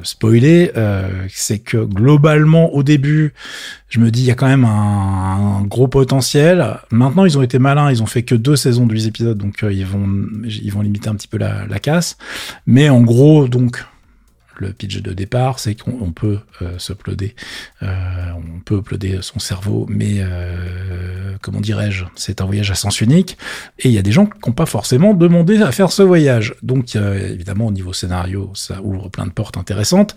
spoiler, 0.03 0.73
c'est 1.29 1.59
que 1.59 1.77
globalement 1.77 2.73
au 2.73 2.83
début, 2.83 3.35
je 3.91 4.01
me 4.01 4.11
dis 4.11 4.23
il 4.23 4.25
y 4.25 4.31
a 4.31 4.35
quand 4.35 4.47
même 4.47 4.65
un, 4.65 5.59
un, 5.59 5.63
gros 5.65 5.87
potentiel. 5.87 6.79
Maintenant, 6.91 7.27
ils 7.27 7.37
ont 7.37 7.43
été 7.43 7.59
malins, 7.59 7.91
ils 7.91 8.03
ont 8.03 8.07
fait 8.07 8.23
que 8.23 8.35
deux 8.35 8.57
saisons 8.57 8.87
de 8.87 8.95
8 8.95 9.07
épisodes, 9.07 9.37
donc 9.37 9.67
ils 9.71 9.85
vont 9.85 10.09
ils 10.47 10.73
vont 10.73 10.81
limiter 10.81 11.11
un 11.11 11.15
petit 11.15 11.29
peu 11.29 11.37
la, 11.37 11.67
la 11.67 11.79
casse. 11.79 12.17
Mais 12.65 12.89
en 12.89 13.03
gros, 13.03 13.49
donc 13.49 13.85
le 14.63 14.73
pitch 14.73 15.03
de 15.03 15.13
départ, 15.13 15.59
c'est 15.59 15.75
qu'on 15.75 16.13
peut 16.13 16.39
euh, 16.63 16.79
s'uploader, 16.79 17.35
euh, 17.83 17.87
on 18.37 18.61
peut 18.61 18.79
uploader 18.79 19.19
son 19.21 19.39
cerveau, 19.39 19.87
mais 19.89 20.15
euh, 20.19 21.37
comment 21.43 21.61
dirais-je, 21.61 22.05
c'est 22.15 22.41
un 22.41 22.47
voyage 22.47 22.71
à 22.71 22.75
sens 22.75 23.01
unique, 23.01 23.37
et 23.79 23.89
il 23.89 23.95
y 23.95 23.99
a 23.99 24.03
des 24.03 24.13
gens 24.13 24.27
qui 24.27 24.39
n'ont 24.47 24.55
pas 24.55 24.67
forcément 24.67 25.15
demandé 25.15 25.61
à 25.61 25.73
faire 25.73 25.91
ce 25.91 26.03
voyage. 26.03 26.55
Donc 26.63 26.97
évidemment 26.97 27.67
au 27.67 27.73
niveau 27.73 27.93
scénario, 27.93 28.51
ça 28.55 28.81
ouvre 28.83 29.09
plein 29.09 29.27
de 29.27 29.33
portes 29.33 29.57
intéressantes, 29.57 30.15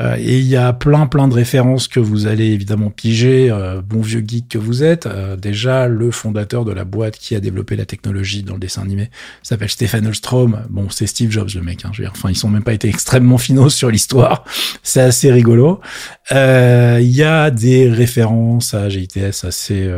euh, 0.00 0.16
et 0.18 0.38
il 0.38 0.46
y 0.46 0.56
a 0.56 0.72
plein 0.72 1.06
plein 1.06 1.28
de 1.28 1.34
références 1.34 1.86
que 1.88 2.00
vous 2.00 2.26
allez 2.26 2.46
évidemment 2.46 2.90
piger, 2.90 3.50
euh, 3.50 3.80
bon 3.80 4.00
vieux 4.00 4.24
geek 4.26 4.48
que 4.48 4.58
vous 4.58 4.82
êtes. 4.82 5.06
Euh, 5.06 5.36
déjà 5.36 5.86
le 5.86 6.10
fondateur 6.10 6.64
de 6.64 6.72
la 6.72 6.84
boîte 6.84 7.16
qui 7.16 7.34
a 7.36 7.40
développé 7.40 7.76
la 7.76 7.86
technologie 7.86 8.42
dans 8.42 8.54
le 8.54 8.60
dessin 8.60 8.82
animé 8.82 9.10
s'appelle 9.42 9.68
Stefan 9.68 10.04
Hellstrom. 10.06 10.62
Bon 10.70 10.88
c'est 10.90 11.06
Steve 11.06 11.30
Jobs 11.30 11.50
le 11.54 11.62
mec, 11.62 11.84
hein, 11.84 11.90
je 11.92 11.98
veux 11.98 12.04
dire, 12.04 12.12
enfin 12.16 12.30
ils 12.30 12.36
sont 12.36 12.48
même 12.48 12.64
pas 12.64 12.74
été 12.74 12.88
extrêmement 12.88 13.38
finaux 13.38 13.68
sur 13.68 13.90
l'histoire. 13.90 14.44
C'est 14.82 15.00
assez 15.00 15.32
rigolo. 15.32 15.80
Il 16.30 17.10
y 17.10 17.22
a 17.22 17.50
des 17.50 17.88
références 17.88 18.74
à 18.74 18.88
GITS 18.88 19.44
assez 19.44 19.90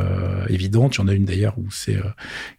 évidentes. 0.48 0.96
Il 0.96 0.98
y 0.98 1.00
en 1.02 1.08
a 1.08 1.12
une 1.12 1.24
d'ailleurs 1.24 1.54
où 1.58 1.70
c'est 1.70 1.96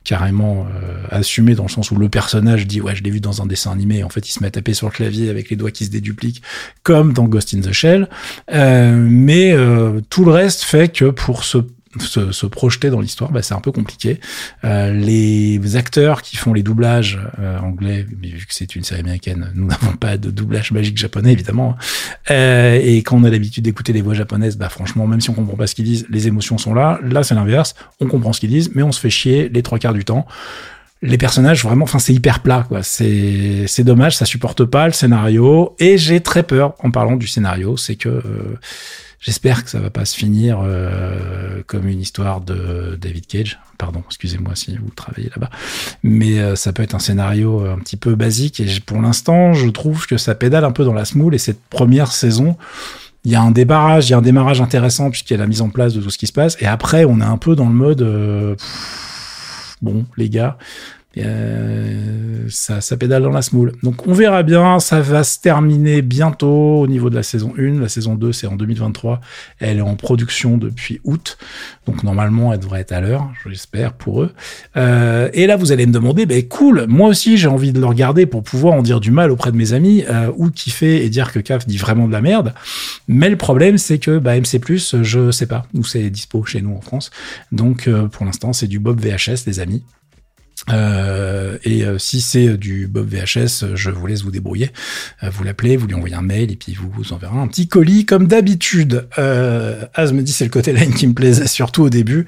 carrément 0.03 0.67
assumé 1.09 1.55
dans 1.55 1.63
le 1.63 1.69
sens 1.69 1.91
où 1.91 1.95
le 1.95 2.09
personnage 2.09 2.67
dit 2.67 2.81
ouais 2.81 2.95
je 2.95 3.03
l'ai 3.03 3.09
vu 3.09 3.19
dans 3.19 3.41
un 3.41 3.45
dessin 3.45 3.71
animé. 3.71 4.03
En 4.03 4.09
fait 4.09 4.27
il 4.27 4.31
se 4.31 4.41
met 4.41 4.47
à 4.47 4.51
taper 4.51 4.73
sur 4.73 4.87
le 4.87 4.93
clavier 4.93 5.29
avec 5.29 5.49
les 5.49 5.55
doigts 5.55 5.71
qui 5.71 5.85
se 5.85 5.91
dédupliquent 5.91 6.41
comme 6.83 7.13
dans 7.13 7.26
Ghost 7.27 7.53
in 7.53 7.61
the 7.61 7.71
Shell. 7.71 8.07
mais 8.51 9.55
tout 10.09 10.25
le 10.25 10.31
reste 10.31 10.63
fait 10.63 10.89
que 10.89 11.05
pour 11.05 11.43
se, 11.43 11.59
se, 11.99 12.45
projeter 12.45 12.89
dans 12.89 12.99
l'histoire, 12.99 13.31
bah, 13.31 13.41
c'est 13.41 13.53
un 13.53 13.59
peu 13.59 13.71
compliqué. 13.71 14.19
Euh, 14.63 14.93
les 14.93 15.75
acteurs 15.75 16.21
qui 16.21 16.37
font 16.37 16.53
les 16.53 16.63
doublages 16.63 17.19
euh, 17.39 17.59
anglais, 17.59 18.05
mais 18.21 18.29
vu 18.29 18.45
que 18.45 18.53
c'est 18.53 18.75
une 18.75 18.83
série 18.83 19.01
américaine, 19.01 19.51
nous 19.55 19.67
n'avons 19.67 19.93
pas 19.93 20.17
de 20.17 20.29
doublage 20.31 20.71
magique 20.71 20.97
japonais 20.97 21.33
évidemment. 21.33 21.75
Euh, 22.31 22.79
et 22.81 22.97
quand 23.03 23.17
on 23.17 23.23
a 23.23 23.29
l'habitude 23.29 23.63
d'écouter 23.63 23.93
les 23.93 24.01
voix 24.01 24.13
japonaises, 24.13 24.57
bah 24.57 24.69
franchement, 24.69 25.07
même 25.07 25.21
si 25.21 25.29
on 25.29 25.33
comprend 25.33 25.57
pas 25.57 25.67
ce 25.67 25.75
qu'ils 25.75 25.85
disent, 25.85 26.05
les 26.09 26.27
émotions 26.27 26.57
sont 26.57 26.73
là. 26.73 26.99
Là, 27.03 27.23
c'est 27.23 27.35
l'inverse. 27.35 27.75
On 27.99 28.07
comprend 28.07 28.33
ce 28.33 28.39
qu'ils 28.39 28.49
disent, 28.49 28.71
mais 28.75 28.83
on 28.83 28.91
se 28.91 28.99
fait 28.99 29.09
chier 29.09 29.49
les 29.49 29.63
trois 29.63 29.79
quarts 29.79 29.93
du 29.93 30.05
temps 30.05 30.27
les 31.01 31.17
personnages 31.17 31.63
vraiment 31.63 31.83
enfin 31.83 31.99
c'est 31.99 32.13
hyper 32.13 32.41
plat 32.41 32.65
quoi 32.67 32.81
c'est 32.83 33.65
c'est 33.67 33.83
dommage 33.83 34.17
ça 34.17 34.25
supporte 34.25 34.65
pas 34.65 34.87
le 34.87 34.93
scénario 34.93 35.75
et 35.79 35.97
j'ai 35.97 36.21
très 36.21 36.43
peur 36.43 36.73
en 36.79 36.91
parlant 36.91 37.15
du 37.15 37.27
scénario 37.27 37.77
c'est 37.77 37.95
que 37.95 38.09
euh, 38.09 38.57
J'espère 39.19 39.63
que 39.63 39.71
ça 39.71 39.79
va 39.79 39.89
pas 39.89 40.05
se 40.05 40.15
finir 40.15 40.59
euh, 40.61 41.61
comme 41.65 41.87
une 41.87 41.99
histoire 41.99 42.39
de 42.39 42.97
David 43.01 43.25
Cage. 43.25 43.59
Pardon, 43.79 44.03
excusez-moi 44.05 44.55
si 44.55 44.77
vous 44.77 44.91
travaillez 44.95 45.29
là-bas. 45.29 45.49
Mais 46.03 46.39
euh, 46.39 46.55
ça 46.55 46.71
peut 46.71 46.83
être 46.83 46.93
un 46.93 46.99
scénario 46.99 47.65
un 47.65 47.79
petit 47.79 47.97
peu 47.97 48.13
basique. 48.13 48.59
Et 48.59 48.67
pour 48.85 49.01
l'instant, 49.01 49.53
je 49.53 49.69
trouve 49.69 50.05
que 50.05 50.17
ça 50.17 50.35
pédale 50.35 50.65
un 50.65 50.71
peu 50.71 50.85
dans 50.85 50.93
la 50.93 51.03
smoule. 51.03 51.33
Et 51.33 51.39
cette 51.39 51.61
première 51.63 52.11
saison, 52.11 52.57
il 53.25 53.31
y 53.31 53.35
a 53.35 53.41
un 53.41 53.51
débarrage, 53.51 54.07
il 54.07 54.11
y 54.11 54.13
a 54.13 54.19
un 54.19 54.21
démarrage 54.21 54.61
intéressant 54.61 55.09
puisqu'il 55.09 55.33
y 55.33 55.35
a 55.35 55.39
la 55.39 55.47
mise 55.47 55.61
en 55.61 55.69
place 55.69 55.93
de 55.93 56.01
tout 56.01 56.09
ce 56.09 56.17
qui 56.17 56.27
se 56.27 56.31
passe. 56.31 56.55
Et 56.61 56.65
après, 56.65 57.03
on 57.03 57.19
est 57.19 57.25
un 57.25 57.37
peu 57.37 57.55
dans 57.55 57.67
le 57.67 57.75
mode... 57.75 58.01
Euh, 58.01 58.55
bon, 59.81 60.05
les 60.17 60.29
gars, 60.29 60.57
euh, 61.23 62.49
ça, 62.49 62.81
ça 62.81 62.97
pédale 62.97 63.23
dans 63.23 63.31
la 63.31 63.41
smoule. 63.41 63.73
Donc 63.83 64.07
on 64.07 64.13
verra 64.13 64.43
bien, 64.43 64.79
ça 64.79 65.01
va 65.01 65.23
se 65.23 65.39
terminer 65.39 66.01
bientôt 66.01 66.81
au 66.81 66.87
niveau 66.87 67.09
de 67.09 67.15
la 67.15 67.23
saison 67.23 67.53
1. 67.57 67.79
La 67.79 67.89
saison 67.89 68.15
2, 68.15 68.31
c'est 68.31 68.47
en 68.47 68.55
2023. 68.55 69.21
Elle 69.59 69.77
est 69.77 69.81
en 69.81 69.95
production 69.95 70.57
depuis 70.57 70.99
août. 71.03 71.37
Donc 71.85 72.03
normalement, 72.03 72.53
elle 72.53 72.59
devrait 72.59 72.81
être 72.81 72.91
à 72.91 73.01
l'heure, 73.01 73.29
j'espère, 73.47 73.93
pour 73.93 74.23
eux. 74.23 74.31
Euh, 74.75 75.29
et 75.33 75.47
là, 75.47 75.55
vous 75.55 75.71
allez 75.71 75.85
me 75.85 75.91
demander, 75.91 76.25
ben 76.25 76.45
cool, 76.47 76.85
moi 76.87 77.09
aussi 77.09 77.37
j'ai 77.37 77.47
envie 77.47 77.71
de 77.71 77.79
le 77.79 77.85
regarder 77.85 78.25
pour 78.25 78.43
pouvoir 78.43 78.73
en 78.73 78.81
dire 78.81 78.99
du 78.99 79.11
mal 79.11 79.31
auprès 79.31 79.51
de 79.51 79.57
mes 79.57 79.73
amis, 79.73 80.03
euh, 80.09 80.31
ou 80.35 80.49
kiffer 80.49 81.03
et 81.03 81.09
dire 81.09 81.31
que 81.31 81.39
CAF 81.39 81.65
dit 81.65 81.77
vraiment 81.77 82.07
de 82.07 82.13
la 82.13 82.21
merde. 82.21 82.53
Mais 83.07 83.29
le 83.29 83.37
problème, 83.37 83.77
c'est 83.77 83.99
que 83.99 84.19
bah, 84.19 84.39
MC+, 84.39 84.59
je 85.01 85.31
sais 85.31 85.47
pas 85.47 85.65
où 85.73 85.83
c'est 85.83 86.09
dispo 86.09 86.43
chez 86.45 86.61
nous 86.61 86.75
en 86.75 86.81
France. 86.81 87.11
Donc 87.51 87.87
euh, 87.87 88.07
pour 88.07 88.25
l'instant, 88.25 88.53
c'est 88.53 88.67
du 88.67 88.79
Bob 88.79 88.99
VHS, 88.99 89.45
les 89.45 89.59
amis. 89.59 89.83
Euh, 90.69 91.57
et 91.63 91.85
euh, 91.85 91.97
si 91.97 92.21
c'est 92.21 92.57
du 92.57 92.87
Bob 92.87 93.09
VHS, 93.09 93.75
je 93.75 93.89
vous 93.89 94.07
laisse 94.07 94.23
vous 94.23 94.31
débrouiller. 94.31 94.71
Euh, 95.23 95.29
vous 95.29 95.43
l'appelez, 95.43 95.77
vous 95.77 95.87
lui 95.87 95.95
envoyez 95.95 96.15
un 96.15 96.21
mail 96.21 96.51
et 96.51 96.55
puis 96.55 96.73
vous 96.73 96.89
vous 96.89 97.13
enverrez 97.13 97.37
un 97.37 97.47
petit 97.47 97.67
colis 97.67 98.05
comme 98.05 98.27
d'habitude. 98.27 99.07
Euh, 99.17 99.85
Az 99.93 100.13
me 100.13 100.21
dit 100.21 100.31
c'est 100.31 100.45
le 100.45 100.49
côté 100.49 100.73
line 100.73 100.93
qui 100.93 101.07
me 101.07 101.13
plaisait 101.13 101.47
surtout 101.47 101.83
au 101.83 101.89
début. 101.89 102.25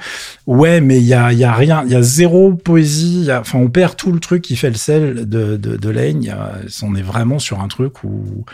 Ouais, 0.48 0.82
mais 0.82 0.98
il 0.98 1.06
y 1.06 1.14
a, 1.14 1.32
y 1.34 1.44
a 1.44 1.54
rien, 1.54 1.84
il 1.86 1.92
y 1.92 1.96
a 1.96 2.02
zéro 2.02 2.54
poésie. 2.54 3.28
Enfin, 3.32 3.60
on 3.60 3.70
perd 3.70 3.96
tout 3.96 4.12
le 4.12 4.20
truc 4.20 4.42
qui 4.42 4.56
fait 4.56 4.70
le 4.70 4.76
sel 4.76 5.28
de, 5.28 5.58
de, 5.58 5.76
de 5.76 5.90
Lane. 5.90 6.36
on 6.84 6.96
est 6.96 7.02
vraiment 7.02 7.40
sur 7.40 7.62
un 7.62 7.68
truc 7.68 8.04
où 8.04 8.46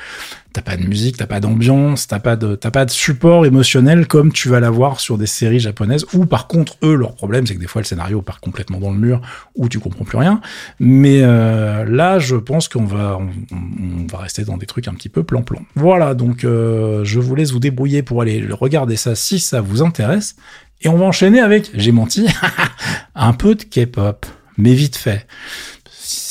t'as 0.56 0.62
pas 0.62 0.78
de 0.78 0.88
musique, 0.88 1.18
t'as 1.18 1.28
pas 1.28 1.42
d'ambiance, 1.42 2.08
t'as 2.08 2.20
pas 2.20 2.38
de 2.38 2.56
t'as 2.56 2.72
pas 2.72 2.86
de 2.86 2.90
support 2.90 3.46
émotionnel 3.46 4.08
comme 4.08 4.32
tu 4.32 4.48
vas 4.48 4.62
l'avoir 4.62 5.02
sur 5.02 5.18
des 5.18 5.26
séries 5.26 5.60
japonaises. 5.60 6.06
Ou 6.14 6.26
par 6.26 6.48
contre, 6.48 6.78
eux, 6.82 6.96
leur 6.96 7.14
problème, 7.14 7.46
c'est 7.46 7.56
que 7.56 7.60
des 7.60 7.68
fois 7.68 7.82
le 7.82 7.86
scénario 7.86 8.22
part 8.22 8.40
complètement 8.40 8.80
dans 8.80 8.92
le 8.92 8.98
mur, 8.98 9.22
ou 9.56 9.68
tu 9.68 9.80
comprends 9.80 10.06
plus 10.06 10.18
rien. 10.18 10.40
Mais 10.80 11.20
euh, 11.24 11.84
là, 11.84 12.20
je 12.20 12.38
pense 12.38 12.70
qu'on 12.70 12.86
va 12.86 13.20
on, 13.52 14.08
va 14.10 14.20
rester 14.20 14.46
dans 14.46 14.56
des 14.56 14.66
trucs 14.66 14.88
un 14.88 14.94
petit 14.94 15.10
peu 15.10 15.24
plan-plan. 15.24 15.62
Voilà, 15.76 16.14
donc 16.14 16.46
euh, 16.46 17.04
je 17.04 17.20
vous 17.20 17.36
laisse 17.36 17.52
vous 17.52 17.60
débrouiller 17.60 18.02
pour 18.02 18.22
aller 18.22 18.48
regarder 18.50 18.96
ça 18.96 19.14
si 19.14 19.40
ça 19.40 19.60
vous 19.60 19.82
intéresse. 19.82 20.38
Et 20.82 20.88
on 20.88 20.98
va 20.98 21.06
enchaîner 21.06 21.42
avec, 21.42 21.72
j'ai 21.74 21.92
menti, 21.92 22.28
un 23.16 23.34
peu 23.34 23.56
de 23.56 23.64
K-pop, 23.64 24.26
mais 24.58 24.74
vite 24.74 24.96
fait 24.96 25.28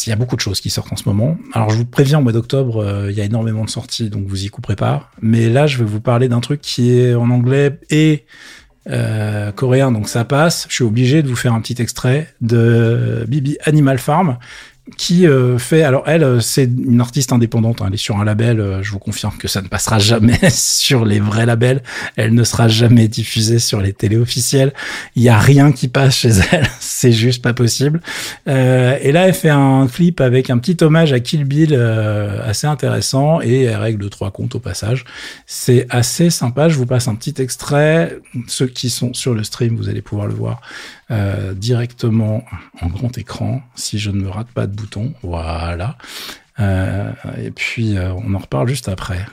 il 0.06 0.10
y 0.10 0.12
a 0.12 0.16
beaucoup 0.16 0.36
de 0.36 0.40
choses 0.40 0.60
qui 0.60 0.70
sortent 0.70 0.92
en 0.92 0.96
ce 0.96 1.08
moment. 1.08 1.36
Alors 1.52 1.70
je 1.70 1.76
vous 1.76 1.84
préviens, 1.84 2.18
au 2.18 2.22
mois 2.22 2.32
d'octobre, 2.32 2.82
euh, 2.82 3.10
il 3.10 3.16
y 3.16 3.20
a 3.20 3.24
énormément 3.24 3.64
de 3.64 3.70
sorties, 3.70 4.10
donc 4.10 4.26
vous 4.26 4.44
y 4.44 4.48
couperez 4.48 4.76
pas. 4.76 5.10
Mais 5.20 5.48
là, 5.48 5.66
je 5.66 5.78
vais 5.78 5.84
vous 5.84 6.00
parler 6.00 6.28
d'un 6.28 6.40
truc 6.40 6.60
qui 6.60 6.98
est 6.98 7.14
en 7.14 7.30
anglais 7.30 7.78
et 7.90 8.24
euh, 8.90 9.52
coréen, 9.52 9.92
donc 9.92 10.08
ça 10.08 10.24
passe. 10.24 10.66
Je 10.68 10.74
suis 10.74 10.84
obligé 10.84 11.22
de 11.22 11.28
vous 11.28 11.36
faire 11.36 11.54
un 11.54 11.60
petit 11.60 11.80
extrait 11.80 12.28
de 12.40 13.24
Bibi 13.28 13.56
Animal 13.64 13.98
Farm, 13.98 14.38
qui 14.98 15.26
euh, 15.26 15.56
fait 15.56 15.82
alors 15.82 16.02
elle 16.06 16.22
euh, 16.22 16.40
c'est 16.40 16.64
une 16.64 17.00
artiste 17.00 17.32
indépendante 17.32 17.80
hein, 17.80 17.86
elle 17.88 17.94
est 17.94 17.96
sur 17.96 18.18
un 18.18 18.24
label 18.24 18.60
euh, 18.60 18.82
je 18.82 18.90
vous 18.90 18.98
confirme 18.98 19.34
que 19.38 19.48
ça 19.48 19.62
ne 19.62 19.68
passera 19.68 19.98
jamais 19.98 20.38
sur 20.50 21.06
les 21.06 21.20
vrais 21.20 21.46
labels. 21.46 21.82
Elle 22.16 22.34
ne 22.34 22.44
sera 22.44 22.68
jamais 22.68 23.08
diffusée 23.08 23.58
sur 23.58 23.80
les 23.80 23.92
télés 23.92 24.18
officielles. 24.18 24.74
Il 25.16 25.22
y 25.22 25.30
a 25.30 25.38
rien 25.38 25.72
qui 25.72 25.88
passe 25.88 26.16
chez 26.16 26.32
elle. 26.52 26.68
C'est 26.80 27.12
juste 27.12 27.42
pas 27.42 27.54
possible. 27.54 28.00
Et 28.46 29.12
là 29.12 29.26
elle 29.26 29.34
fait 29.34 29.48
un 29.48 29.86
clip 29.86 30.20
avec 30.20 30.50
un 30.50 30.58
petit 30.58 30.76
hommage 30.82 31.12
à 31.12 31.20
Kill 31.20 31.44
Bill 31.44 31.74
assez 31.74 32.66
intéressant 32.66 33.40
et 33.40 33.62
elle 33.62 33.76
règle 33.76 34.10
trois 34.10 34.30
comptes 34.30 34.54
au 34.54 34.60
passage. 34.60 35.04
C'est 35.46 35.86
assez 35.88 36.28
sympa. 36.30 36.68
Je 36.68 36.76
vous 36.76 36.86
passe 36.86 37.08
un 37.08 37.14
petit 37.14 37.40
extrait. 37.40 38.18
Ceux 38.48 38.66
qui 38.66 38.90
sont 38.90 39.14
sur 39.14 39.34
le 39.34 39.44
stream 39.44 39.76
vous 39.76 39.88
allez 39.88 40.02
pouvoir 40.02 40.26
le 40.26 40.34
voir 40.34 40.60
euh, 41.10 41.54
directement 41.54 42.44
en 42.80 42.86
grand 42.86 43.16
écran 43.18 43.62
si 43.74 43.98
je 43.98 44.10
ne 44.10 44.22
me 44.22 44.28
rate 44.28 44.48
pas 44.48 44.66
de 44.66 44.74
bouton. 44.74 45.12
Voilà. 45.22 45.96
Euh, 46.60 47.12
et 47.38 47.50
puis 47.50 47.96
euh, 47.96 48.12
on 48.12 48.34
en 48.34 48.38
reparle 48.38 48.68
juste 48.68 48.88
après. 48.88 49.26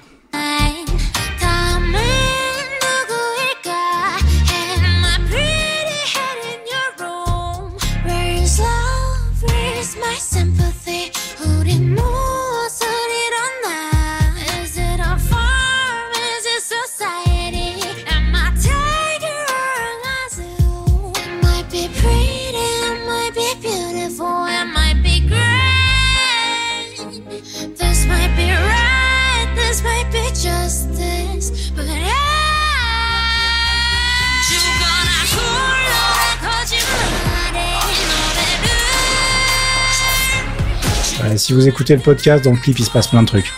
Si 41.37 41.53
vous 41.53 41.67
écoutez 41.67 41.95
le 41.95 42.01
podcast, 42.01 42.43
dans 42.43 42.51
le 42.51 42.57
clip, 42.57 42.79
il 42.79 42.85
se 42.85 42.91
passe 42.91 43.07
plein 43.07 43.21
de 43.21 43.27
trucs. 43.27 43.51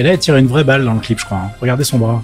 Et 0.00 0.02
là, 0.02 0.14
elle 0.14 0.18
tire 0.18 0.34
une 0.36 0.46
vraie 0.46 0.64
balle 0.64 0.86
dans 0.86 0.94
le 0.94 1.00
clip, 1.00 1.18
je 1.18 1.26
crois. 1.26 1.36
Hein. 1.36 1.50
Regardez 1.60 1.84
son 1.84 1.98
bras. 1.98 2.22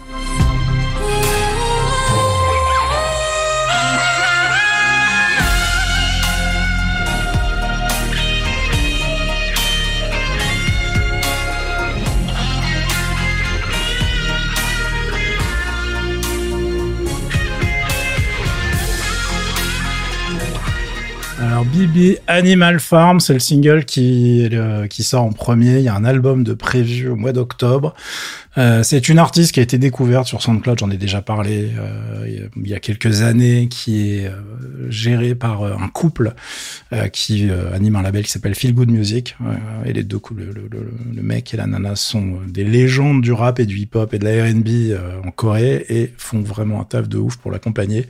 Animal 22.27 22.81
Farm, 22.81 23.21
c'est 23.21 23.33
le 23.33 23.39
single 23.39 23.85
qui, 23.85 24.49
sort 25.01 25.23
en 25.23 25.33
premier. 25.33 25.79
Il 25.79 25.85
y 25.85 25.89
a 25.89 25.95
un 25.95 26.05
album 26.05 26.45
de 26.45 26.55
prévu 26.55 27.09
au 27.09 27.17
mois 27.17 27.33
d'octobre. 27.33 27.95
Euh, 28.59 28.83
c'est 28.83 29.09
une 29.09 29.19
artiste 29.19 29.53
qui 29.53 29.61
a 29.61 29.63
été 29.63 29.77
découverte 29.77 30.27
sur 30.27 30.41
SoundCloud, 30.43 30.79
j'en 30.79 30.91
ai 30.91 30.97
déjà 30.97 31.21
parlé 31.21 31.71
euh, 31.79 32.49
il 32.57 32.69
y 32.69 32.75
a 32.75 32.81
quelques 32.81 33.23
années, 33.23 33.69
qui 33.69 34.19
est 34.19 34.27
euh, 34.27 34.91
gérée 34.91 35.35
par 35.35 35.63
euh, 35.63 35.75
un 35.79 35.89
couple 35.89 36.35
qui 37.13 37.51
anime 37.73 37.97
un 37.97 38.03
label 38.03 38.25
qui 38.25 38.31
s'appelle 38.31 38.55
Feel 38.55 38.75
Good 38.75 38.91
Music. 38.91 39.37
et 39.85 39.93
les 39.93 40.03
deux, 40.03 40.21
le, 40.35 40.47
le, 40.47 40.69
le, 40.71 40.91
le, 41.15 41.23
mec 41.23 41.53
et 41.53 41.57
la 41.57 41.67
nana 41.67 41.97
sont 41.97 42.39
des 42.47 42.65
légendes 42.65 43.23
du 43.23 43.33
rap 43.33 43.59
et 43.61 43.67
du 43.67 43.77
hip-hop 43.79 44.15
et 44.15 44.19
de 44.19 44.25
la 44.25 44.45
R&B 44.45 45.27
en 45.27 45.31
Corée 45.31 45.85
et 45.89 46.13
font 46.17 46.41
vraiment 46.41 46.81
un 46.81 46.85
taf 46.85 47.09
de 47.09 47.19
ouf 47.19 47.37
pour 47.37 47.51
l'accompagner. 47.51 48.07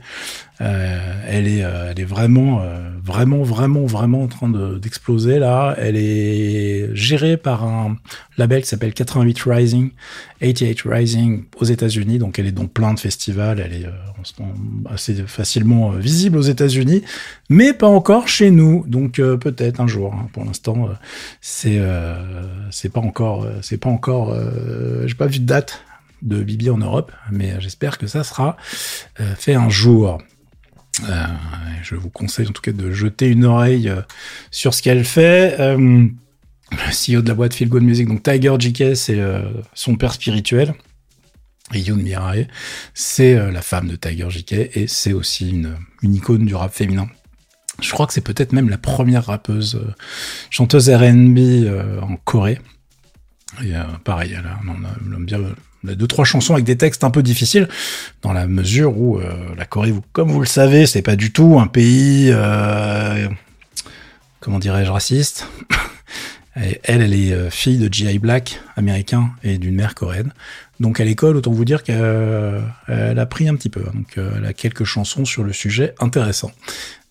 elle 0.59 1.47
est, 1.47 1.59
elle 1.59 1.99
est 1.99 2.05
vraiment, 2.05 2.61
vraiment, 3.03 3.43
vraiment, 3.43 3.85
vraiment 3.85 4.23
en 4.23 4.27
train 4.27 4.49
d'exploser 4.49 5.39
là. 5.39 5.75
Elle 5.77 5.97
est 5.97 6.95
gérée 6.95 7.37
par 7.37 7.63
un 7.63 7.97
label 8.37 8.61
qui 8.61 8.67
s'appelle 8.67 8.93
88 8.93 9.39
Rising 9.45 9.91
88 10.39 10.81
Rising 10.85 11.43
aux 11.59 11.65
États-Unis, 11.65 12.19
donc 12.19 12.37
elle 12.37 12.45
est 12.45 12.51
dans 12.51 12.67
plein 12.67 12.93
de 12.93 12.99
festivals, 12.99 13.59
elle 13.59 13.73
est 13.73 13.85
euh, 13.85 14.89
assez 14.89 15.15
facilement 15.25 15.93
euh, 15.93 15.97
visible 15.97 16.37
aux 16.37 16.43
États-Unis, 16.43 17.03
mais 17.49 17.73
pas 17.73 17.87
encore 17.87 18.27
chez 18.27 18.51
nous, 18.51 18.83
donc 18.87 19.19
euh, 19.19 19.37
peut-être 19.37 19.79
un 19.79 19.87
jour. 19.87 20.13
Hein. 20.13 20.29
Pour 20.33 20.45
l'instant, 20.45 20.89
c'est 21.41 21.79
pas 21.79 22.99
encore, 22.99 23.47
c'est 23.61 23.77
pas 23.77 23.89
encore, 23.89 24.35
j'ai 25.05 25.15
pas 25.15 25.27
vu 25.27 25.39
de 25.39 25.45
date 25.45 25.83
de 26.21 26.41
Bibi 26.41 26.69
en 26.69 26.77
Europe, 26.77 27.11
mais 27.31 27.59
j'espère 27.59 27.97
que 27.97 28.07
ça 28.07 28.23
sera 28.23 28.57
fait 29.15 29.55
un 29.55 29.69
jour. 29.69 30.19
Je 31.83 31.95
vous 31.95 32.09
conseille 32.09 32.47
en 32.47 32.51
tout 32.51 32.61
cas 32.61 32.71
de 32.71 32.91
jeter 32.91 33.27
une 33.27 33.45
oreille 33.45 33.91
sur 34.51 34.73
ce 34.73 34.81
qu'elle 34.81 35.05
fait. 35.05 35.57
Euh, 36.73 36.75
CEO 36.91 37.21
de 37.21 37.27
la 37.27 37.33
boîte 37.33 37.53
Feel 37.53 37.69
Good 37.69 37.83
Music, 37.83 38.07
donc 38.07 38.23
Tiger 38.23 38.55
JK, 38.59 38.95
c'est 38.95 39.19
euh, 39.19 39.41
son 39.73 39.95
père 39.95 40.13
spirituel. 40.13 40.73
Et 41.73 41.79
Yoon 41.79 41.97
Mirae, 41.97 42.47
c'est 42.93 43.35
euh, 43.35 43.51
la 43.51 43.61
femme 43.61 43.89
de 43.89 43.95
Tiger 43.97 44.29
JK 44.29 44.53
et 44.53 44.87
c'est 44.87 45.11
aussi 45.11 45.49
une, 45.49 45.75
icône 46.01 46.45
du 46.45 46.55
rap 46.55 46.73
féminin. 46.73 47.07
Je 47.81 47.91
crois 47.91 48.07
que 48.07 48.13
c'est 48.13 48.21
peut-être 48.21 48.53
même 48.53 48.69
la 48.69 48.77
première 48.77 49.25
rappeuse, 49.25 49.75
euh, 49.75 49.93
chanteuse 50.49 50.89
R&B 50.89 51.67
en 52.01 52.15
Corée. 52.17 52.59
Pareil, 54.03 54.35
elle 54.37 54.49
on 54.67 55.89
a, 55.89 55.95
deux 55.95 56.07
trois 56.07 56.25
chansons 56.25 56.53
avec 56.53 56.65
des 56.65 56.77
textes 56.77 57.03
un 57.03 57.09
peu 57.09 57.23
difficiles 57.23 57.67
dans 58.21 58.33
la 58.33 58.45
mesure 58.45 58.97
où 58.97 59.19
la 59.57 59.65
Corée, 59.65 59.91
vous, 59.91 60.03
comme 60.11 60.29
vous 60.31 60.41
le 60.41 60.45
savez, 60.45 60.85
c'est 60.85 61.01
pas 61.01 61.15
du 61.15 61.31
tout 61.31 61.59
un 61.59 61.67
pays, 61.67 62.31
comment 64.39 64.59
dirais-je, 64.59 64.91
raciste. 64.91 65.47
Elle, 66.57 67.01
elle 67.01 67.13
est 67.13 67.31
euh, 67.31 67.49
fille 67.49 67.77
de 67.77 67.91
G.I. 67.91 68.19
Black, 68.19 68.59
américain, 68.75 69.29
et 69.43 69.57
d'une 69.57 69.75
mère 69.75 69.95
coréenne. 69.95 70.33
Donc 70.79 70.99
à 70.99 71.05
l'école, 71.05 71.37
autant 71.37 71.51
vous 71.51 71.65
dire 71.65 71.83
qu'elle 71.83 71.97
euh, 71.99 72.61
a 72.89 73.25
pris 73.25 73.47
un 73.47 73.55
petit 73.55 73.69
peu. 73.69 73.81
Donc 73.81 74.17
euh, 74.17 74.31
elle 74.37 74.45
a 74.45 74.53
quelques 74.53 74.83
chansons 74.83 75.25
sur 75.25 75.43
le 75.43 75.53
sujet 75.53 75.93
intéressant. 75.99 76.51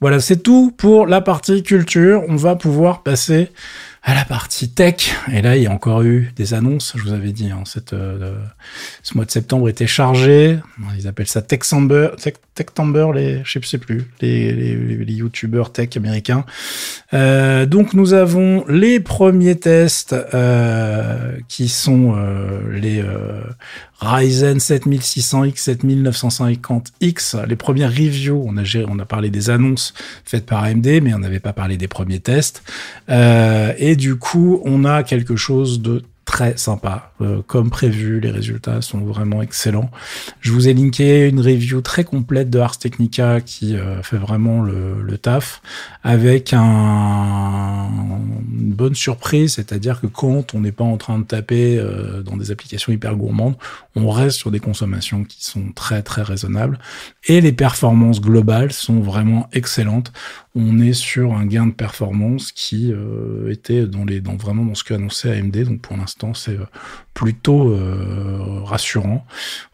Voilà, 0.00 0.20
c'est 0.20 0.42
tout 0.42 0.72
pour 0.76 1.06
la 1.06 1.20
partie 1.20 1.62
culture. 1.62 2.22
On 2.28 2.36
va 2.36 2.54
pouvoir 2.54 3.02
passer 3.02 3.50
à 4.06 4.14
la 4.14 4.24
partie 4.24 4.68
tech. 4.68 5.16
Et 5.32 5.42
là, 5.42 5.56
il 5.56 5.64
y 5.64 5.66
a 5.66 5.72
encore 5.72 6.02
eu 6.02 6.32
des 6.36 6.54
annonces. 6.54 6.92
Je 6.96 7.02
vous 7.02 7.12
avais 7.12 7.32
dit, 7.32 7.50
hein, 7.50 7.64
cette, 7.66 7.92
euh, 7.92 8.38
ce 9.02 9.16
mois 9.16 9.24
de 9.24 9.32
septembre 9.32 9.68
était 9.68 9.88
chargé. 9.88 10.60
Ils 10.96 11.08
appellent 11.08 11.26
ça 11.26 11.42
Techsamber, 11.42 12.10
Tech, 12.16 12.34
Techtamber, 12.54 13.08
les, 13.12 13.42
je 13.44 13.58
sais 13.66 13.78
plus, 13.78 14.04
les, 14.20 14.52
les, 14.52 15.04
les 15.04 15.22
tech 15.72 15.96
américains. 15.96 16.44
Euh, 17.14 17.66
donc, 17.66 17.94
nous 17.94 18.14
avons 18.14 18.64
les 18.68 19.00
premiers 19.00 19.56
tests 19.56 20.12
euh, 20.12 21.36
qui 21.48 21.68
sont 21.68 22.14
euh, 22.16 22.60
les 22.78 23.00
euh, 23.00 23.42
Ryzen 24.00 24.58
7600X, 24.58 25.70
7950X. 25.70 27.46
Les 27.46 27.56
premières 27.56 27.90
reviews, 27.90 28.44
on 28.46 28.56
a, 28.56 28.62
on 28.88 28.98
a 28.98 29.04
parlé 29.04 29.30
des 29.30 29.50
annonces 29.50 29.94
faites 30.24 30.46
par 30.46 30.64
AMD, 30.64 30.86
mais 31.02 31.14
on 31.14 31.18
n'avait 31.18 31.40
pas 31.40 31.52
parlé 31.52 31.76
des 31.76 31.88
premiers 31.88 32.20
tests. 32.20 32.62
Euh, 33.08 33.72
et 33.78 33.96
du 33.96 34.16
coup, 34.16 34.60
on 34.64 34.84
a 34.84 35.02
quelque 35.02 35.36
chose 35.36 35.80
de 35.80 36.02
très 36.26 36.58
sympa. 36.58 37.12
Euh, 37.22 37.40
comme 37.46 37.70
prévu, 37.70 38.20
les 38.20 38.30
résultats 38.30 38.82
sont 38.82 38.98
vraiment 38.98 39.40
excellents. 39.40 39.90
Je 40.40 40.52
vous 40.52 40.68
ai 40.68 40.74
linké 40.74 41.26
une 41.28 41.40
review 41.40 41.80
très 41.80 42.04
complète 42.04 42.50
de 42.50 42.58
Ars 42.58 42.78
Technica 42.78 43.40
qui 43.40 43.74
euh, 43.76 44.02
fait 44.02 44.18
vraiment 44.18 44.60
le, 44.60 45.00
le, 45.02 45.16
taf, 45.16 45.62
avec 46.02 46.52
un, 46.52 47.88
une 48.52 48.74
bonne 48.74 48.94
surprise, 48.94 49.54
c'est-à-dire 49.54 50.00
que 50.00 50.08
quand 50.08 50.52
on 50.52 50.60
n'est 50.60 50.72
pas 50.72 50.84
en 50.84 50.98
train 50.98 51.18
de 51.18 51.24
taper 51.24 51.78
euh, 51.78 52.22
dans 52.22 52.36
des 52.36 52.50
applications 52.50 52.92
hyper 52.92 53.16
gourmandes, 53.16 53.56
on 53.94 54.10
reste 54.10 54.36
sur 54.36 54.50
des 54.50 54.60
consommations 54.60 55.24
qui 55.24 55.44
sont 55.44 55.72
très 55.74 56.02
très 56.02 56.22
raisonnables 56.22 56.78
et 57.28 57.40
les 57.40 57.52
performances 57.52 58.20
globales 58.20 58.72
sont 58.72 59.00
vraiment 59.00 59.48
excellentes. 59.52 60.12
On 60.54 60.80
est 60.80 60.92
sur 60.92 61.34
un 61.34 61.46
gain 61.46 61.66
de 61.66 61.72
performance 61.72 62.50
qui 62.50 62.92
euh, 62.92 63.50
était 63.50 63.86
dans 63.86 64.04
les 64.04 64.20
dans 64.20 64.36
vraiment 64.36 64.64
dans 64.64 64.74
ce 64.74 64.84
qu'annonçait 64.84 65.38
AMD. 65.38 65.64
Donc 65.64 65.80
pour 65.80 65.96
l'instant 65.96 66.15
c'est 66.34 66.52
euh, 66.52 66.66
plutôt 67.16 67.70
euh, 67.70 68.60
rassurant. 68.64 69.26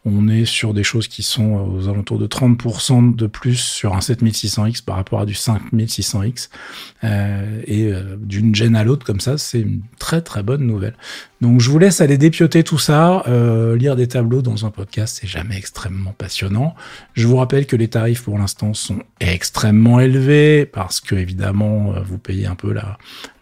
On 0.05 0.29
est 0.29 0.45
sur 0.45 0.75
des 0.75 0.85
choses 0.85 1.09
qui 1.09 1.25
sont 1.25 1.55
aux 1.55 1.89
alentours 1.89 2.19
de 2.19 2.29
30% 2.29 3.17
de 3.17 3.27
plus 3.27 3.57
sur 3.57 3.95
un 3.95 3.99
7600X 3.99 4.85
par 4.85 4.95
rapport 4.95 5.21
à 5.21 5.27
du 5.27 5.35
5600X. 5.35 6.49
Euh, 7.03 7.61
et 7.67 7.89
euh, 7.93 8.17
d'une 8.17 8.55
gêne 8.55 8.77
à 8.77 8.85
l'autre 8.85 9.05
comme 9.05 9.19
ça, 9.19 9.39
c'est 9.39 9.61
une 9.61 9.83
très 9.99 10.21
très 10.21 10.45
bonne 10.45 10.65
nouvelle. 10.65 10.95
Donc 11.41 11.61
je 11.61 11.69
vous 11.69 11.81
laisse 11.81 12.01
aller 12.01 12.17
dépioter 12.17 12.63
tout 12.63 12.79
ça, 12.79 13.25
euh, 13.27 13.77
lire 13.77 13.97
des 13.97 14.07
tableaux 14.07 14.43
dans 14.43 14.65
un 14.65 14.71
podcast, 14.71 15.19
c'est 15.21 15.27
jamais 15.27 15.57
extrêmement 15.57 16.15
passionnant. 16.17 16.77
Je 17.15 17.27
vous 17.27 17.37
rappelle 17.37 17.67
que 17.67 17.75
les 17.75 17.89
tarifs 17.89 18.23
pour 18.23 18.39
l'instant 18.39 18.73
sont 18.73 19.01
extrêmement 19.19 19.99
élevés 19.99 20.65
parce 20.65 21.01
que 21.01 21.17
évidemment 21.17 21.95
vous 22.05 22.19
payez 22.19 22.47
un 22.47 22.55
peu 22.55 22.73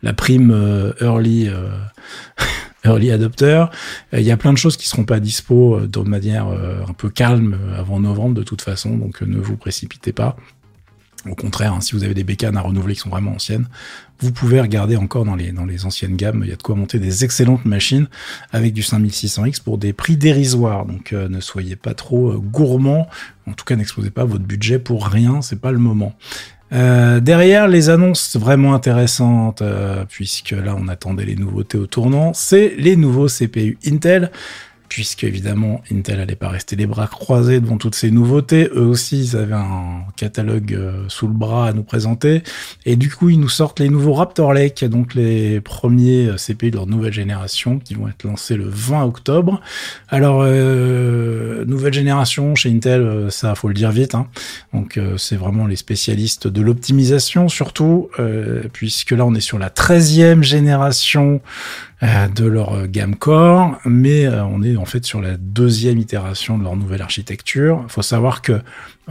la 0.02 0.12
prime 0.14 0.94
early 1.02 1.50
early 2.84 3.10
adopter. 3.10 3.66
Il 4.12 4.22
y 4.22 4.30
a 4.30 4.36
plein 4.36 4.52
de 4.52 4.58
choses 4.58 4.76
qui 4.76 4.88
seront 4.88 5.04
pas 5.04 5.20
dispo 5.20 5.76
euh, 5.76 5.86
de 5.86 6.00
manière 6.00 6.48
euh, 6.48 6.82
un 6.88 6.92
peu 6.92 7.10
calme 7.10 7.56
euh, 7.60 7.78
avant 7.78 8.00
novembre 8.00 8.34
de 8.34 8.42
toute 8.42 8.62
façon, 8.62 8.96
donc 8.96 9.22
ne 9.22 9.38
vous 9.38 9.56
précipitez 9.56 10.12
pas. 10.12 10.36
Au 11.28 11.34
contraire, 11.34 11.74
hein, 11.74 11.82
si 11.82 11.94
vous 11.94 12.02
avez 12.02 12.14
des 12.14 12.24
bécanes 12.24 12.56
à 12.56 12.62
renouveler 12.62 12.94
qui 12.94 13.00
sont 13.00 13.10
vraiment 13.10 13.32
anciennes, 13.32 13.68
vous 14.20 14.32
pouvez 14.32 14.58
regarder 14.58 14.96
encore 14.96 15.26
dans 15.26 15.36
les, 15.36 15.52
dans 15.52 15.66
les 15.66 15.84
anciennes 15.84 16.16
gammes. 16.16 16.40
Il 16.44 16.48
y 16.48 16.52
a 16.52 16.56
de 16.56 16.62
quoi 16.62 16.74
monter 16.74 16.98
des 16.98 17.24
excellentes 17.24 17.66
machines 17.66 18.08
avec 18.52 18.72
du 18.72 18.80
5600X 18.80 19.62
pour 19.62 19.76
des 19.76 19.92
prix 19.92 20.16
dérisoires. 20.16 20.86
Donc 20.86 21.12
ne 21.12 21.40
soyez 21.40 21.76
pas 21.76 21.92
trop 21.92 22.38
gourmand. 22.38 23.06
En 23.46 23.52
tout 23.52 23.66
cas, 23.66 23.76
n'exposez 23.76 24.08
pas 24.08 24.24
votre 24.24 24.44
budget 24.44 24.78
pour 24.78 25.06
rien. 25.06 25.42
C'est 25.42 25.60
pas 25.60 25.72
le 25.72 25.78
moment. 25.78 26.14
Euh, 26.72 27.18
derrière 27.20 27.66
les 27.66 27.90
annonces 27.90 28.36
vraiment 28.36 28.74
intéressantes, 28.74 29.62
euh, 29.62 30.04
puisque 30.08 30.52
là 30.52 30.76
on 30.78 30.86
attendait 30.88 31.24
les 31.24 31.36
nouveautés 31.36 31.78
au 31.78 31.86
tournant, 31.86 32.32
c'est 32.32 32.74
les 32.78 32.96
nouveaux 32.96 33.26
CPU 33.26 33.76
Intel 33.86 34.30
puisque 34.90 35.22
évidemment 35.22 35.80
Intel 35.90 36.20
allait 36.20 36.34
pas 36.34 36.48
rester 36.48 36.74
les 36.74 36.86
bras 36.86 37.06
croisés 37.06 37.60
devant 37.60 37.78
toutes 37.78 37.94
ces 37.94 38.10
nouveautés. 38.10 38.68
Eux 38.74 38.84
aussi, 38.84 39.20
ils 39.20 39.36
avaient 39.36 39.54
un 39.54 40.02
catalogue 40.16 40.74
euh, 40.74 41.04
sous 41.06 41.28
le 41.28 41.32
bras 41.32 41.68
à 41.68 41.72
nous 41.72 41.84
présenter, 41.84 42.42
et 42.84 42.96
du 42.96 43.08
coup, 43.08 43.30
ils 43.30 43.38
nous 43.38 43.48
sortent 43.48 43.78
les 43.78 43.88
nouveaux 43.88 44.12
Raptor 44.12 44.52
Lake, 44.52 44.84
donc 44.84 45.14
les 45.14 45.60
premiers 45.60 46.26
euh, 46.26 46.34
CPU 46.34 46.72
de 46.72 46.76
leur 46.76 46.88
nouvelle 46.88 47.12
génération, 47.12 47.78
qui 47.78 47.94
vont 47.94 48.08
être 48.08 48.24
lancés 48.24 48.56
le 48.56 48.68
20 48.68 49.04
octobre. 49.04 49.60
Alors, 50.08 50.42
euh, 50.44 51.64
nouvelle 51.66 51.94
génération 51.94 52.56
chez 52.56 52.70
Intel, 52.70 53.28
ça 53.30 53.54
faut 53.54 53.68
le 53.68 53.74
dire 53.74 53.92
vite, 53.92 54.16
hein. 54.16 54.26
donc 54.74 54.98
c'est 55.16 55.36
vraiment 55.36 55.68
les 55.68 55.76
spécialistes 55.76 56.48
de 56.48 56.60
l'optimisation 56.60 57.48
surtout, 57.48 58.10
puisque 58.72 59.12
là 59.12 59.24
on 59.24 59.34
est 59.34 59.40
sur 59.40 59.58
la 59.58 59.68
13e 59.68 60.42
génération 60.42 61.40
de 62.02 62.46
leur 62.46 62.86
gamme 62.86 63.14
core, 63.14 63.78
mais 63.84 64.24
euh, 64.24 64.42
on 64.44 64.62
est 64.62 64.76
en 64.76 64.86
fait 64.86 65.04
sur 65.04 65.20
la 65.20 65.36
deuxième 65.36 65.98
itération 65.98 66.56
de 66.56 66.64
leur 66.64 66.74
nouvelle 66.76 67.02
architecture. 67.02 67.80
Il 67.84 67.92
faut 67.92 68.00
savoir 68.00 68.40
que 68.40 68.52
euh, 68.52 68.60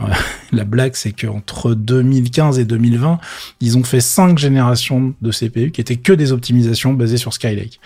la 0.51 0.63
blague, 0.63 0.95
c'est 0.95 1.11
qu'entre 1.11 1.73
2015 1.73 2.59
et 2.59 2.65
2020, 2.65 3.19
ils 3.61 3.77
ont 3.77 3.83
fait 3.83 4.01
cinq 4.01 4.37
générations 4.37 5.13
de 5.21 5.31
CPU 5.31 5.71
qui 5.71 5.81
étaient 5.81 5.97
que 5.97 6.13
des 6.13 6.31
optimisations 6.31 6.93
basées 6.93 7.17
sur 7.17 7.33
Skylake. 7.33 7.79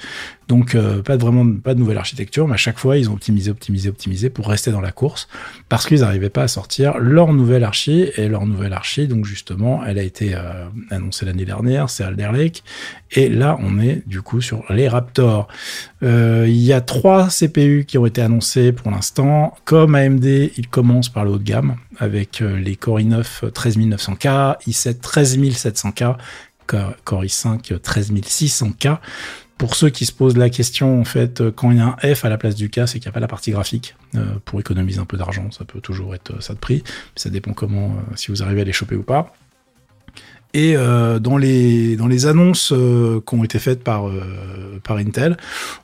Donc 0.47 0.75
euh, 0.75 1.01
pas 1.01 1.15
de 1.15 1.21
vraiment 1.21 1.45
pas 1.55 1.73
de 1.73 1.79
nouvelle 1.79 1.97
architecture, 1.97 2.47
mais 2.47 2.55
à 2.55 2.57
chaque 2.57 2.77
fois 2.77 2.97
ils 2.97 3.09
ont 3.09 3.13
optimisé, 3.13 3.49
optimisé, 3.49 3.89
optimisé 3.89 4.29
pour 4.29 4.47
rester 4.47 4.71
dans 4.71 4.81
la 4.81 4.91
course 4.91 5.27
parce 5.69 5.85
qu'ils 5.87 6.01
n'arrivaient 6.01 6.29
pas 6.29 6.43
à 6.43 6.47
sortir 6.47 6.97
leur 6.97 7.33
nouvelle 7.33 7.63
archi 7.63 8.07
et 8.17 8.27
leur 8.27 8.45
nouvelle 8.45 8.73
archi. 8.73 9.07
Donc 9.07 9.25
justement, 9.25 9.83
elle 9.85 9.97
a 9.97 10.03
été 10.03 10.35
euh, 10.35 10.65
annoncée 10.89 11.25
l'année 11.25 11.45
dernière, 11.45 11.89
c'est 11.89 12.03
Alder 12.03 12.29
Lake, 12.33 12.63
et 13.11 13.29
là 13.29 13.57
on 13.61 13.79
est 13.79 14.03
du 14.07 14.21
coup 14.21 14.41
sur 14.41 14.63
les 14.69 14.87
Raptors. 14.87 15.47
Euh, 16.03 16.45
il 16.47 16.61
y 16.61 16.73
a 16.73 16.81
trois 16.81 17.29
CPU 17.29 17.85
qui 17.87 17.97
ont 17.97 18.05
été 18.05 18.21
annoncés 18.21 18.73
pour 18.73 18.91
l'instant. 18.91 19.55
Comme 19.63 19.95
AMD, 19.95 20.25
ils 20.25 20.67
commencent 20.69 21.09
par 21.09 21.23
le 21.23 21.31
haut 21.31 21.37
de 21.37 21.43
gamme 21.43 21.77
avec 22.03 22.39
les 22.39 22.75
Core 22.75 22.99
i9 22.99 23.51
13900K, 23.51 24.57
i7 24.67 24.99
13700K 24.99 26.17
Core 26.67 27.23
i5 27.23 27.79
13600K. 27.79 28.99
Pour 29.57 29.75
ceux 29.75 29.89
qui 29.89 30.05
se 30.05 30.11
posent 30.11 30.35
la 30.35 30.49
question, 30.49 30.99
en 30.99 31.05
fait, 31.05 31.39
euh, 31.39 31.51
quand 31.51 31.71
il 31.71 31.77
y 31.77 31.79
a 31.79 31.95
un 32.01 32.15
F 32.15 32.25
à 32.25 32.29
la 32.29 32.37
place 32.37 32.55
du 32.55 32.69
K, 32.69 32.81
c'est 32.85 32.99
qu'il 32.99 33.03
n'y 33.03 33.09
a 33.09 33.11
pas 33.11 33.19
la 33.19 33.27
partie 33.27 33.51
graphique. 33.51 33.95
Euh, 34.15 34.25
pour 34.45 34.59
économiser 34.59 34.99
un 34.99 35.05
peu 35.05 35.15
d'argent, 35.15 35.51
ça 35.51 35.63
peut 35.63 35.79
toujours 35.79 36.15
être 36.15 36.41
ça 36.41 36.53
de 36.53 36.59
prix. 36.59 36.83
Ça 37.15 37.29
dépend 37.29 37.53
comment, 37.53 37.95
si 38.15 38.31
vous 38.31 38.43
arrivez 38.43 38.61
à 38.61 38.63
les 38.63 38.73
choper 38.73 38.95
ou 38.95 39.03
pas. 39.03 39.33
Et 40.55 40.75
euh, 40.77 41.17
dans 41.17 41.37
les 41.37 41.95
dans 41.95 42.05
les 42.05 42.27
annonces 42.27 42.71
euh, 42.71 43.19
qui 43.27 43.33
ont 43.33 43.43
été 43.43 43.57
faites 43.57 43.83
par 43.83 44.07
euh, 44.07 44.79
par 44.83 44.97
Intel, 44.97 45.35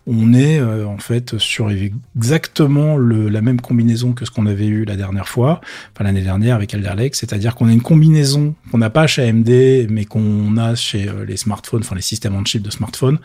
on 0.06 0.32
est 0.36 0.60
euh, 0.60 0.86
en 0.86 1.00
fait 1.00 1.40
sur 1.40 1.72
exactement 1.72 2.96
le, 2.96 3.30
la 3.30 3.42
même 3.42 3.62
combinaison 3.62 4.14
que 4.14 4.26
ce 4.26 4.32
qu'on 4.32 4.46
avait 4.46 4.68
eu 4.68 4.86
la 4.86 4.96
dernière 4.96 5.28
fois, 5.28 5.60
enfin 5.94 6.04
l'année 6.04 6.22
dernière 6.22 6.56
avec 6.56 6.72
Alder 6.76 6.94
Lake, 6.96 7.16
c'est-à-dire 7.16 7.56
qu'on 7.56 7.68
a 7.68 7.72
une 7.72 7.82
combinaison 7.82 8.54
qu'on 8.72 8.78
n'a 8.78 8.92
pas 8.92 9.08
chez 9.08 9.28
AMD, 9.28 9.88
mais 9.90 10.06
qu'on 10.06 10.56
a 10.58 10.76
chez 10.76 11.10
les 11.28 11.38
smartphones, 11.38 11.82
enfin 11.82 11.96
les 11.96 12.04
systèmes 12.04 12.36
en 12.36 12.46
chip 12.46 12.62
de 12.62 12.70
smartphones. 12.70 13.18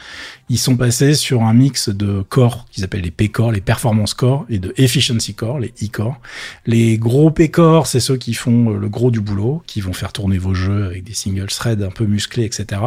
Ils 0.49 0.59
sont 0.59 0.79
passés 0.79 1.13
sur 1.13 1.43
un 1.43 1.53
mix 1.53 1.91
de 1.91 2.23
cores 2.23 2.65
qu'ils 2.71 2.85
appellent 2.85 3.03
les 3.03 3.11
P-core, 3.11 3.53
les 3.53 3.61
performance 3.61 4.15
core, 4.15 4.47
et 4.49 4.59
de 4.59 4.73
efficiency 4.79 5.35
core, 5.35 5.59
les 5.59 5.75
E-core. 5.83 6.19
Les 6.65 6.97
gros 6.97 7.31
P-core, 7.31 7.87
c'est 7.87 8.01
ceux 8.01 8.17
qui 8.17 8.33
font 8.33 8.71
le 8.71 8.89
gros 8.89 9.11
du 9.11 9.21
boulot, 9.21 9.63
qui 9.67 9.83
vont 9.83 9.93
faire 9.93 10.13
tourner 10.13 10.39
vos 10.39 10.55
jeux 10.55 10.85
avec 10.85 11.05
des 11.05 11.15
signes 11.15 11.34
thread 11.43 11.83
un 11.83 11.91
peu 11.91 12.07
musclé, 12.07 12.45
etc. 12.45 12.81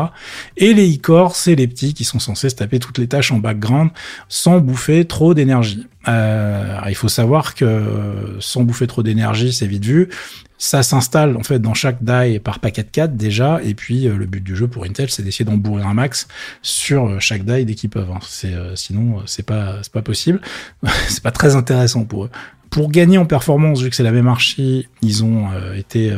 Et 0.55 0.73
les 0.73 0.95
e-core, 0.95 1.35
c'est 1.35 1.55
les 1.55 1.67
petits 1.67 1.93
qui 1.93 2.03
sont 2.03 2.19
censés 2.19 2.49
se 2.49 2.55
taper 2.55 2.79
toutes 2.79 2.97
les 2.97 3.07
tâches 3.07 3.31
en 3.31 3.39
background 3.39 3.91
sans 4.29 4.59
bouffer 4.59 5.05
trop 5.05 5.33
d'énergie. 5.33 5.85
Euh, 6.07 6.79
il 6.87 6.95
faut 6.95 7.09
savoir 7.09 7.55
que 7.55 8.37
sans 8.39 8.63
bouffer 8.63 8.87
trop 8.87 9.03
d'énergie, 9.03 9.51
c'est 9.51 9.67
vite 9.67 9.85
vu. 9.85 10.09
Ça 10.57 10.81
s'installe 10.81 11.37
en 11.37 11.43
fait 11.43 11.59
dans 11.59 11.73
chaque 11.73 12.03
die 12.03 12.39
par 12.39 12.59
paquet 12.59 12.83
de 12.83 12.89
4 12.89 13.15
déjà, 13.15 13.59
et 13.63 13.73
puis 13.73 14.07
euh, 14.07 14.17
le 14.17 14.25
but 14.25 14.43
du 14.43 14.55
jeu 14.55 14.67
pour 14.67 14.85
Intel, 14.85 15.09
c'est 15.09 15.23
d'essayer 15.23 15.45
d'en 15.45 15.57
bourrer 15.57 15.83
un 15.83 15.93
max 15.93 16.27
sur 16.61 17.05
euh, 17.05 17.19
chaque 17.19 17.45
die 17.45 17.65
dès 17.65 17.75
qu'ils 17.75 17.89
peuvent. 17.89 18.11
Hein. 18.11 18.19
C'est 18.27 18.53
sinon 18.75 19.21
c'est 19.25 19.45
pas 19.45 19.77
c'est 19.83 19.91
pas 19.91 20.01
possible, 20.01 20.41
c'est 21.07 21.23
pas 21.23 21.31
très 21.31 21.55
intéressant 21.55 22.05
pour 22.05 22.25
eux. 22.25 22.29
Pour 22.69 22.91
gagner 22.91 23.17
en 23.17 23.25
performance, 23.25 23.81
vu 23.81 23.89
que 23.89 23.95
c'est 23.95 24.03
la 24.03 24.11
même 24.11 24.27
archi, 24.27 24.87
ils 25.01 25.23
ont 25.23 25.47
été 25.75 26.11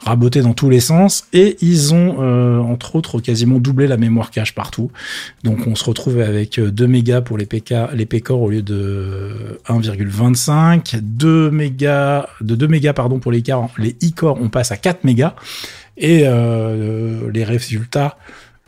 raboté 0.00 0.42
dans 0.42 0.54
tous 0.54 0.70
les 0.70 0.80
sens 0.80 1.26
et 1.32 1.56
ils 1.60 1.92
ont 1.92 2.16
euh, 2.20 2.58
entre 2.58 2.96
autres 2.96 3.20
quasiment 3.20 3.58
doublé 3.58 3.86
la 3.86 3.96
mémoire 3.96 4.30
cache 4.30 4.54
partout. 4.54 4.90
Donc 5.44 5.66
on 5.66 5.74
se 5.74 5.84
retrouve 5.84 6.20
avec 6.20 6.60
2 6.60 6.84
euh, 6.84 6.88
mégas 6.88 7.20
pour 7.20 7.36
les 7.36 7.46
PK 7.46 7.74
les 7.94 8.06
P-core 8.06 8.40
au 8.40 8.50
lieu 8.50 8.62
de 8.62 9.58
1,25, 9.68 11.00
2 11.00 11.50
mégas 11.50 12.28
de 12.40 12.54
2 12.54 12.68
mégas 12.68 12.92
pardon 12.92 13.18
pour 13.18 13.32
les 13.32 13.37
les 13.78 13.96
e-core 14.02 14.38
on 14.40 14.48
passe 14.48 14.72
à 14.72 14.76
4 14.76 15.04
mégas 15.04 15.34
et 15.96 16.22
euh, 16.24 17.30
les 17.32 17.44
résultats 17.44 18.16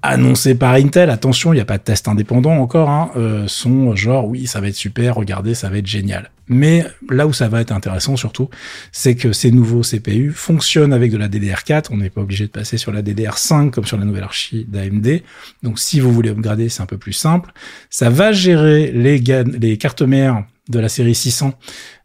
annoncés 0.02 0.54
par 0.54 0.74
Intel, 0.74 1.10
attention, 1.10 1.52
il 1.52 1.56
n'y 1.56 1.62
a 1.62 1.66
pas 1.66 1.78
de 1.78 1.82
test 1.82 2.08
indépendant 2.08 2.56
encore, 2.56 2.88
hein, 2.88 3.10
euh, 3.16 3.46
sont 3.48 3.94
genre 3.94 4.26
oui, 4.26 4.46
ça 4.46 4.60
va 4.60 4.68
être 4.68 4.74
super, 4.74 5.14
regardez, 5.14 5.54
ça 5.54 5.68
va 5.68 5.78
être 5.78 5.86
génial. 5.86 6.30
Mais 6.48 6.84
là 7.08 7.26
où 7.28 7.32
ça 7.32 7.48
va 7.48 7.60
être 7.60 7.70
intéressant 7.70 8.16
surtout, 8.16 8.48
c'est 8.90 9.14
que 9.14 9.32
ces 9.32 9.52
nouveaux 9.52 9.82
CPU 9.82 10.32
fonctionnent 10.32 10.92
avec 10.92 11.12
de 11.12 11.16
la 11.16 11.28
DDR4, 11.28 11.86
on 11.90 11.98
n'est 11.98 12.10
pas 12.10 12.22
obligé 12.22 12.46
de 12.46 12.50
passer 12.50 12.76
sur 12.76 12.92
la 12.92 13.02
DDR5 13.02 13.70
comme 13.70 13.84
sur 13.84 13.98
la 13.98 14.04
nouvelle 14.04 14.24
archi 14.24 14.66
d'AMD. 14.68 15.22
Donc 15.62 15.78
si 15.78 16.00
vous 16.00 16.12
voulez 16.12 16.30
upgrader, 16.30 16.68
c'est 16.68 16.82
un 16.82 16.86
peu 16.86 16.98
plus 16.98 17.12
simple. 17.12 17.52
Ça 17.88 18.10
va 18.10 18.32
gérer 18.32 18.90
les, 18.90 19.18
les 19.20 19.76
cartes 19.76 20.02
mères 20.02 20.44
de 20.70 20.78
la 20.78 20.88
série 20.88 21.14
600 21.14 21.54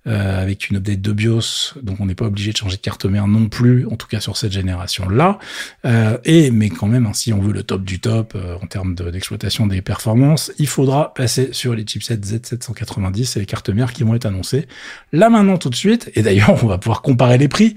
euh, 0.07 0.39
avec 0.39 0.69
une 0.69 0.77
update 0.77 1.01
de 1.01 1.13
BIOS, 1.13 1.79
donc 1.81 1.99
on 1.99 2.05
n'est 2.05 2.13
pas 2.13 2.25
obligé 2.25 2.51
de 2.51 2.57
changer 2.57 2.77
de 2.77 2.81
carte 2.81 3.05
mère 3.05 3.27
non 3.27 3.49
plus, 3.49 3.87
en 3.87 3.95
tout 3.95 4.05
cas 4.05 4.19
sur 4.19 4.37
cette 4.37 4.51
génération-là. 4.51 5.39
Euh, 5.83 6.19
et 6.25 6.51
mais 6.51 6.69
quand 6.69 6.85
même, 6.85 7.07
hein, 7.07 7.13
si 7.13 7.33
on 7.33 7.41
veut 7.41 7.51
le 7.51 7.63
top 7.63 7.83
du 7.83 7.99
top 7.99 8.33
euh, 8.35 8.55
en 8.61 8.67
termes 8.67 8.93
d'exploitation 8.93 9.65
des 9.65 9.81
performances, 9.81 10.51
il 10.59 10.67
faudra 10.67 11.11
passer 11.15 11.49
sur 11.53 11.73
les 11.73 11.85
chipsets 11.85 12.17
Z790 12.17 13.35
et 13.35 13.39
les 13.39 13.47
cartes 13.47 13.69
mères 13.69 13.93
qui 13.93 14.03
vont 14.03 14.13
être 14.13 14.27
annoncées 14.27 14.67
là 15.11 15.31
maintenant 15.31 15.57
tout 15.57 15.71
de 15.71 15.75
suite. 15.75 16.11
Et 16.13 16.21
d'ailleurs, 16.21 16.55
on 16.63 16.67
va 16.67 16.77
pouvoir 16.77 17.01
comparer 17.01 17.39
les 17.39 17.47
prix 17.47 17.75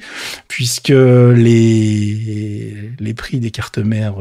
puisque 0.49 0.89
les 0.89 2.93
les 3.01 3.15
prix 3.15 3.41
des 3.41 3.51
cartes 3.51 3.79
mères 3.79 4.17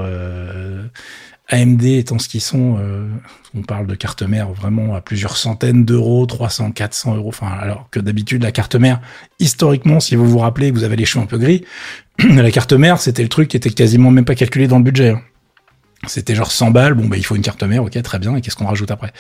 AMD 1.50 1.84
étant 1.86 2.20
ce 2.20 2.28
qu'ils 2.28 2.42
sont, 2.42 2.78
euh, 2.80 3.08
on 3.56 3.62
parle 3.62 3.88
de 3.88 3.96
carte 3.96 4.22
mère 4.22 4.52
vraiment 4.52 4.96
à 4.96 5.02
plusieurs 5.02 5.38
centaines 5.38 5.86
d'euros, 5.86 6.26
300, 6.26 6.72
400 6.72 7.16
euros. 7.16 7.30
Enfin, 7.30 7.48
alors 7.48 7.88
que 7.90 8.00
d'habitude 8.00 8.44
la 8.44 8.52
carte 8.52 8.76
mère, 8.76 9.00
historiquement, 9.40 10.00
si 10.00 10.16
vous 10.16 10.28
vous 10.28 10.40
rappelez, 10.40 10.72
vous 10.72 10.84
avez 10.84 10.98
les 10.98 11.06
cheveux 11.06 11.24
un 11.24 11.28
peu 11.28 11.38
gris, 11.38 11.64
la 12.20 12.52
carte 12.52 12.74
mère, 12.74 13.00
c'était 13.00 13.24
le 13.24 13.30
truc 13.30 13.48
qui 13.48 13.58
était 13.58 13.70
quasiment 13.70 14.12
même 14.12 14.26
pas 14.26 14.36
calculé 14.36 14.68
dans 14.68 14.78
le 14.78 14.84
budget. 14.84 15.12
Hein. 15.12 15.22
C'était 16.06 16.36
genre 16.36 16.52
100 16.52 16.72
balles, 16.72 16.94
bon 16.94 17.08
bah 17.08 17.18
il 17.18 17.26
faut 17.26 17.36
une 17.36 17.42
carte 17.42 17.64
mère, 17.64 17.84
ok 17.84 18.02
très 18.04 18.20
bien, 18.20 18.36
et 18.36 18.42
qu'est-ce 18.42 18.56
qu'on 18.56 18.68
rajoute 18.68 18.92
après? 18.92 19.14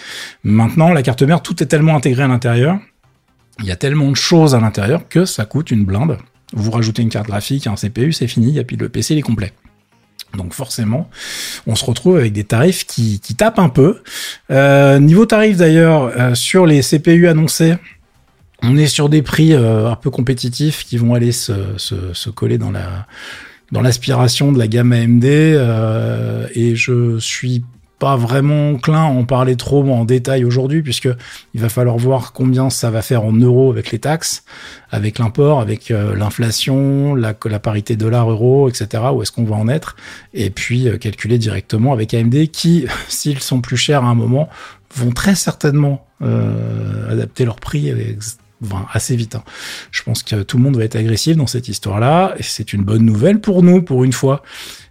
Maintenant, 0.43 0.93
la 0.93 1.01
carte 1.01 1.23
mère, 1.23 1.41
tout 1.41 1.63
est 1.63 1.65
tellement 1.65 1.95
intégré 1.95 2.23
à 2.23 2.28
l'intérieur, 2.28 2.78
il 3.59 3.65
y 3.65 3.71
a 3.71 3.75
tellement 3.75 4.11
de 4.11 4.15
choses 4.15 4.53
à 4.53 4.59
l'intérieur 4.59 5.07
que 5.09 5.25
ça 5.25 5.45
coûte 5.45 5.71
une 5.71 5.86
blinde. 5.86 6.17
Vous 6.53 6.69
rajoutez 6.69 7.01
une 7.01 7.09
carte 7.09 7.28
graphique, 7.28 7.67
un 7.67 7.75
CPU, 7.75 8.13
c'est 8.13 8.28
fini, 8.28 8.57
et 8.57 8.63
puis 8.63 8.78
le 8.78 8.89
PC 8.89 9.15
il 9.15 9.17
est 9.17 9.23
complet. 9.23 9.53
Donc 10.36 10.53
forcément, 10.53 11.09
on 11.65 11.76
se 11.76 11.86
retrouve 11.86 12.18
avec 12.18 12.34
des 12.34 12.43
tarifs 12.43 12.86
qui, 12.86 13.20
tapent 13.38 13.59
un 13.59 13.70
peu. 13.70 14.01
Euh, 14.51 14.99
niveau 14.99 15.26
tarif 15.26 15.57
d'ailleurs, 15.57 16.11
euh, 16.18 16.36
sur 16.36 16.65
les 16.65 16.82
CPU 16.82 17.28
annoncés, 17.28 17.76
on 18.61 18.78
est 18.78 18.88
sur 18.88 19.09
des 19.09 19.22
prix 19.22 19.53
euh, 19.53 19.89
un 19.89 19.95
peu 19.95 20.09
compétitifs 20.09 20.86
qui 20.86 20.97
vont 20.97 21.13
aller 21.13 21.32
se, 21.32 22.30
coller 22.30 22.57
dans 22.57 22.72
l'aspiration 23.82 24.51
de 24.51 24.59
la 24.59 24.68
gamme 24.68 24.91
AMD. 24.91 25.26
et 25.26 26.76
je 26.76 27.18
suis 27.20 27.63
pas 27.99 28.15
vraiment 28.15 28.71
enclin 28.71 29.05
à 29.05 29.07
en 29.07 29.23
parler 29.23 29.55
trop 29.55 29.83
en 29.89 30.05
détail 30.05 30.45
aujourd'hui, 30.45 30.83
puisque 30.83 31.09
il 31.53 31.61
va 31.61 31.69
falloir 31.69 31.97
voir 31.97 32.31
combien 32.31 32.69
ça 32.69 32.91
va 32.91 33.01
faire 33.01 33.23
en 33.23 33.33
euros 33.33 33.71
avec 33.71 33.91
les 33.91 33.99
taxes, 33.99 34.43
avec 34.91 35.17
l'import, 35.17 35.59
avec 35.59 35.89
euh, 35.89 36.15
l'inflation, 36.15 37.15
la, 37.15 37.33
la, 37.45 37.59
parité 37.59 37.95
dollar-euro, 37.95 38.69
etc. 38.69 39.03
Où 39.13 39.21
est-ce 39.23 39.31
qu'on 39.31 39.45
va 39.45 39.55
en 39.55 39.67
être 39.67 39.95
Et 40.33 40.51
puis 40.51 40.87
euh, 40.87 40.97
calculer 40.97 41.39
directement 41.39 41.91
avec 41.91 42.13
AMD, 42.13 42.47
qui, 42.51 42.85
s'ils 43.07 43.39
sont 43.39 43.61
plus 43.61 43.77
chers 43.77 44.03
à 44.03 44.07
un 44.07 44.15
moment, 44.15 44.47
vont 44.95 45.11
très 45.11 45.35
certainement 45.35 46.05
euh, 46.21 47.11
adapter 47.11 47.45
leur 47.45 47.57
prix 47.57 47.91
assez 48.93 49.15
vite. 49.15 49.35
Hein. 49.35 49.43
Je 49.91 50.03
pense 50.03 50.23
que 50.23 50.43
tout 50.43 50.57
le 50.57 50.63
monde 50.63 50.77
va 50.77 50.83
être 50.83 50.95
agressif 50.95 51.35
dans 51.35 51.47
cette 51.47 51.67
histoire-là, 51.67 52.35
et 52.37 52.43
c'est 52.43 52.73
une 52.73 52.83
bonne 52.83 53.03
nouvelle 53.03 53.41
pour 53.41 53.63
nous, 53.63 53.81
pour 53.81 54.03
une 54.03 54.13
fois. 54.13 54.43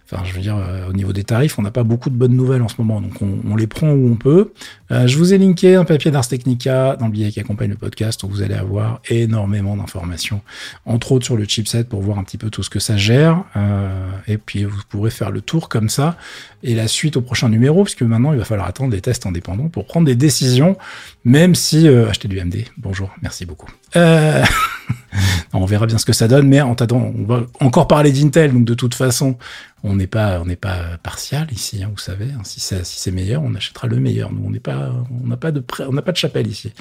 Enfin, 0.09 0.23
je 0.23 0.33
veux 0.33 0.39
dire, 0.39 0.55
euh, 0.55 0.89
au 0.89 0.93
niveau 0.93 1.11
des 1.11 1.25
tarifs, 1.25 1.59
on 1.59 1.61
n'a 1.61 1.71
pas 1.71 1.83
beaucoup 1.83 2.09
de 2.09 2.15
bonnes 2.15 2.35
nouvelles 2.35 2.61
en 2.61 2.69
ce 2.69 2.75
moment, 2.77 3.01
donc 3.01 3.21
on, 3.21 3.55
les 3.57 3.67
prend 3.67 3.89
où 3.91 4.09
on 4.09 4.15
peut. 4.15 4.53
Euh, 4.91 5.05
je 5.05 5.17
vous 5.17 5.33
ai 5.33 5.37
linké 5.37 5.75
un 5.75 5.83
papier 5.83 6.11
d'Ars 6.11 6.27
Technica 6.27 6.95
dans 6.95 7.07
le 7.07 7.11
billet 7.11 7.29
qui 7.29 7.41
accompagne 7.41 7.69
le 7.69 7.75
podcast, 7.75 8.23
où 8.23 8.29
vous 8.29 8.41
allez 8.41 8.55
avoir 8.55 9.01
énormément 9.09 9.75
d'informations, 9.75 10.41
entre 10.85 11.11
autres 11.11 11.25
sur 11.25 11.35
le 11.35 11.43
chipset 11.43 11.83
pour 11.83 12.01
voir 12.01 12.19
un 12.19 12.23
petit 12.23 12.37
peu 12.37 12.49
tout 12.49 12.63
ce 12.63 12.69
que 12.69 12.79
ça 12.79 12.95
gère. 12.95 13.43
Euh, 13.57 14.09
et 14.27 14.37
puis 14.37 14.63
vous 14.63 14.79
pourrez 14.87 15.11
faire 15.11 15.31
le 15.31 15.41
tour 15.41 15.67
comme 15.67 15.89
ça 15.89 16.15
et 16.63 16.75
la 16.75 16.87
suite 16.87 17.17
au 17.17 17.21
prochain 17.21 17.49
numéro, 17.49 17.83
puisque 17.83 18.01
maintenant 18.01 18.33
il 18.33 18.39
va 18.39 18.45
falloir 18.45 18.67
attendre 18.67 18.91
des 18.91 19.01
tests 19.01 19.25
indépendants 19.25 19.69
pour 19.69 19.85
prendre 19.85 20.05
des 20.05 20.15
décisions, 20.15 20.77
même 21.23 21.55
si 21.55 21.87
euh, 21.87 22.09
acheter 22.09 22.27
du 22.27 22.39
MD. 22.39 22.65
Bonjour, 22.77 23.09
merci 23.21 23.45
beaucoup. 23.45 23.69
Euh... 23.95 24.43
on 25.53 25.65
verra 25.65 25.85
bien 25.85 25.97
ce 25.97 26.05
que 26.05 26.13
ça 26.13 26.27
donne, 26.27 26.47
mais 26.47 26.61
en 26.61 26.73
attendant, 26.73 27.11
on 27.17 27.23
va 27.23 27.45
encore 27.59 27.87
parler 27.87 28.11
d'Intel, 28.11 28.53
donc 28.53 28.65
de 28.65 28.73
toute 28.73 28.93
façon, 28.93 29.37
on 29.83 29.95
n'est 29.95 30.07
pas, 30.07 30.39
on 30.41 30.45
n'est 30.45 30.55
pas 30.55 30.97
partial 31.01 31.47
ici, 31.51 31.83
hein, 31.83 31.89
vous 31.91 32.01
savez. 32.01 32.25
Hein, 32.25 32.41
si 32.43 32.59
c'est 32.59 32.85
si 32.85 32.99
c'est 32.99 33.11
meilleur, 33.11 33.43
on 33.43 33.53
achètera 33.55 33.87
le 33.87 33.99
meilleur. 33.99 34.31
Nous, 34.31 34.43
on 34.45 34.49
n'est 34.49 34.59
pas, 34.59 34.91
on 35.23 35.27
n'a 35.27 35.37
pas 35.37 35.51
de, 35.51 35.63
on 35.87 35.93
n'a 35.93 36.01
pas 36.01 36.11
de 36.11 36.17
chapelle 36.17 36.47
ici. 36.47 36.73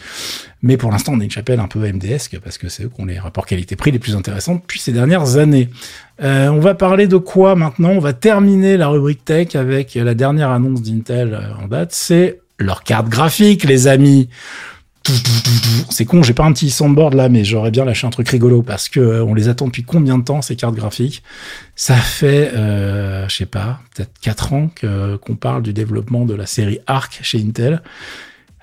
Mais 0.62 0.76
pour 0.76 0.90
l'instant, 0.90 1.12
on 1.12 1.20
a 1.20 1.24
une 1.24 1.30
chapelle 1.30 1.60
un 1.60 1.68
peu 1.68 1.80
MDesque 1.80 2.38
parce 2.40 2.58
que 2.58 2.68
c'est 2.68 2.84
eux 2.84 2.88
qui 2.88 3.00
ont 3.00 3.04
les 3.04 3.18
rapports 3.18 3.46
qualité-prix 3.46 3.90
les 3.90 3.98
plus 3.98 4.16
intéressants 4.16 4.56
depuis 4.56 4.80
ces 4.80 4.92
dernières 4.92 5.36
années. 5.36 5.68
Euh, 6.22 6.48
on 6.48 6.60
va 6.60 6.74
parler 6.74 7.06
de 7.06 7.16
quoi 7.16 7.54
maintenant? 7.54 7.90
On 7.90 7.98
va 7.98 8.12
terminer 8.12 8.76
la 8.76 8.88
rubrique 8.88 9.24
tech 9.24 9.54
avec 9.54 9.94
la 9.94 10.14
dernière 10.14 10.50
annonce 10.50 10.82
d'Intel 10.82 11.34
euh, 11.34 11.64
en 11.64 11.68
date. 11.68 11.92
C'est 11.92 12.40
leur 12.58 12.84
carte 12.84 13.08
graphique, 13.08 13.64
les 13.64 13.86
amis. 13.86 14.28
C'est 15.90 16.04
con, 16.04 16.22
j'ai 16.24 16.32
pas 16.32 16.44
un 16.44 16.52
petit 16.52 16.70
soundboard 16.70 17.14
là, 17.14 17.28
mais 17.28 17.44
j'aurais 17.44 17.70
bien 17.70 17.84
lâché 17.84 18.06
un 18.08 18.10
truc 18.10 18.28
rigolo 18.28 18.62
parce 18.62 18.88
que 18.88 18.98
euh, 18.98 19.24
on 19.24 19.34
les 19.34 19.48
attend 19.48 19.66
depuis 19.66 19.84
combien 19.84 20.18
de 20.18 20.24
temps 20.24 20.42
ces 20.42 20.56
cartes 20.56 20.74
graphiques? 20.74 21.22
Ça 21.76 21.94
fait, 21.94 22.50
euh, 22.54 23.28
je 23.28 23.36
sais 23.36 23.46
pas, 23.46 23.80
peut-être 23.94 24.12
4 24.20 24.52
ans 24.54 24.70
qu'on 24.80 25.36
parle 25.36 25.62
du 25.62 25.72
développement 25.72 26.24
de 26.24 26.34
la 26.34 26.46
série 26.46 26.80
Arc 26.86 27.20
chez 27.22 27.38
Intel. 27.38 27.82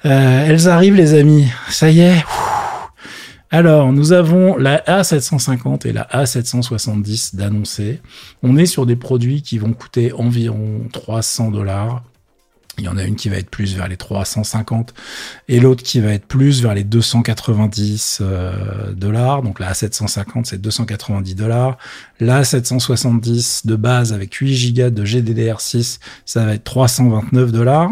Elles 0.04 0.68
arrivent 0.68 0.96
les 0.96 1.14
amis, 1.14 1.48
ça 1.70 1.90
y 1.90 2.02
est. 2.02 2.26
Alors, 3.56 3.94
nous 3.94 4.14
avons 4.14 4.58
la 4.58 4.80
A750 4.80 5.88
et 5.88 5.94
la 5.94 6.06
A770 6.06 7.36
d'annoncer. 7.36 8.02
On 8.42 8.58
est 8.58 8.66
sur 8.66 8.88
des 8.88 8.96
produits 8.96 9.44
qui 9.44 9.60
vont 9.60 9.74
coûter 9.74 10.12
environ 10.12 10.82
300 10.92 11.52
dollars. 11.52 12.02
Il 12.80 12.86
y 12.86 12.88
en 12.88 12.98
a 12.98 13.04
une 13.04 13.16
qui 13.16 13.30
va 13.30 13.38
être 13.38 13.52
plus 13.52 13.76
vers 13.76 13.88
les 13.88 13.98
350 13.98 14.96
et 15.48 15.60
l'autre 15.60 15.84
qui 15.84 16.00
va 16.00 16.12
être 16.12 16.26
plus 16.26 16.64
vers 16.64 16.74
les 16.74 16.84
290 16.84 18.20
euh, 18.22 18.92
dollars. 18.94 19.44
Donc 19.44 19.60
la 19.60 19.74
A750 19.74 20.46
c'est 20.46 20.60
290 20.60 21.36
dollars. 21.36 21.78
La 22.20 22.42
A770 22.42 23.68
de 23.68 23.76
base 23.76 24.12
avec 24.12 24.34
8 24.34 24.74
Go 24.74 24.90
de 24.90 25.06
GDDR6 25.06 26.00
ça 26.26 26.46
va 26.46 26.56
être 26.56 26.64
329 26.64 27.52
dollars. 27.52 27.92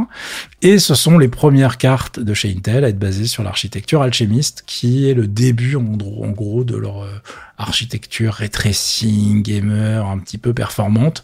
Et 0.63 0.79
ce 0.79 0.95
sont 0.95 1.19
les 1.19 1.27
premières 1.27 1.77
cartes 1.77 2.19
de 2.19 2.34
chez 2.34 2.51
Intel 2.51 2.84
à 2.84 2.89
être 2.89 2.99
basées 2.99 3.27
sur 3.27 3.43
l'architecture 3.43 4.01
Alchemist 4.01 4.63
qui 4.65 5.07
est 5.07 5.13
le 5.13 5.27
début 5.27 5.75
en 5.75 5.84
gros, 5.84 6.63
de 6.63 6.75
leur 6.75 7.03
euh, 7.03 7.21
architecture 7.59 8.34
ray 8.34 8.49
gamer, 9.43 10.07
un 10.07 10.17
petit 10.17 10.39
peu 10.39 10.53
performante. 10.53 11.23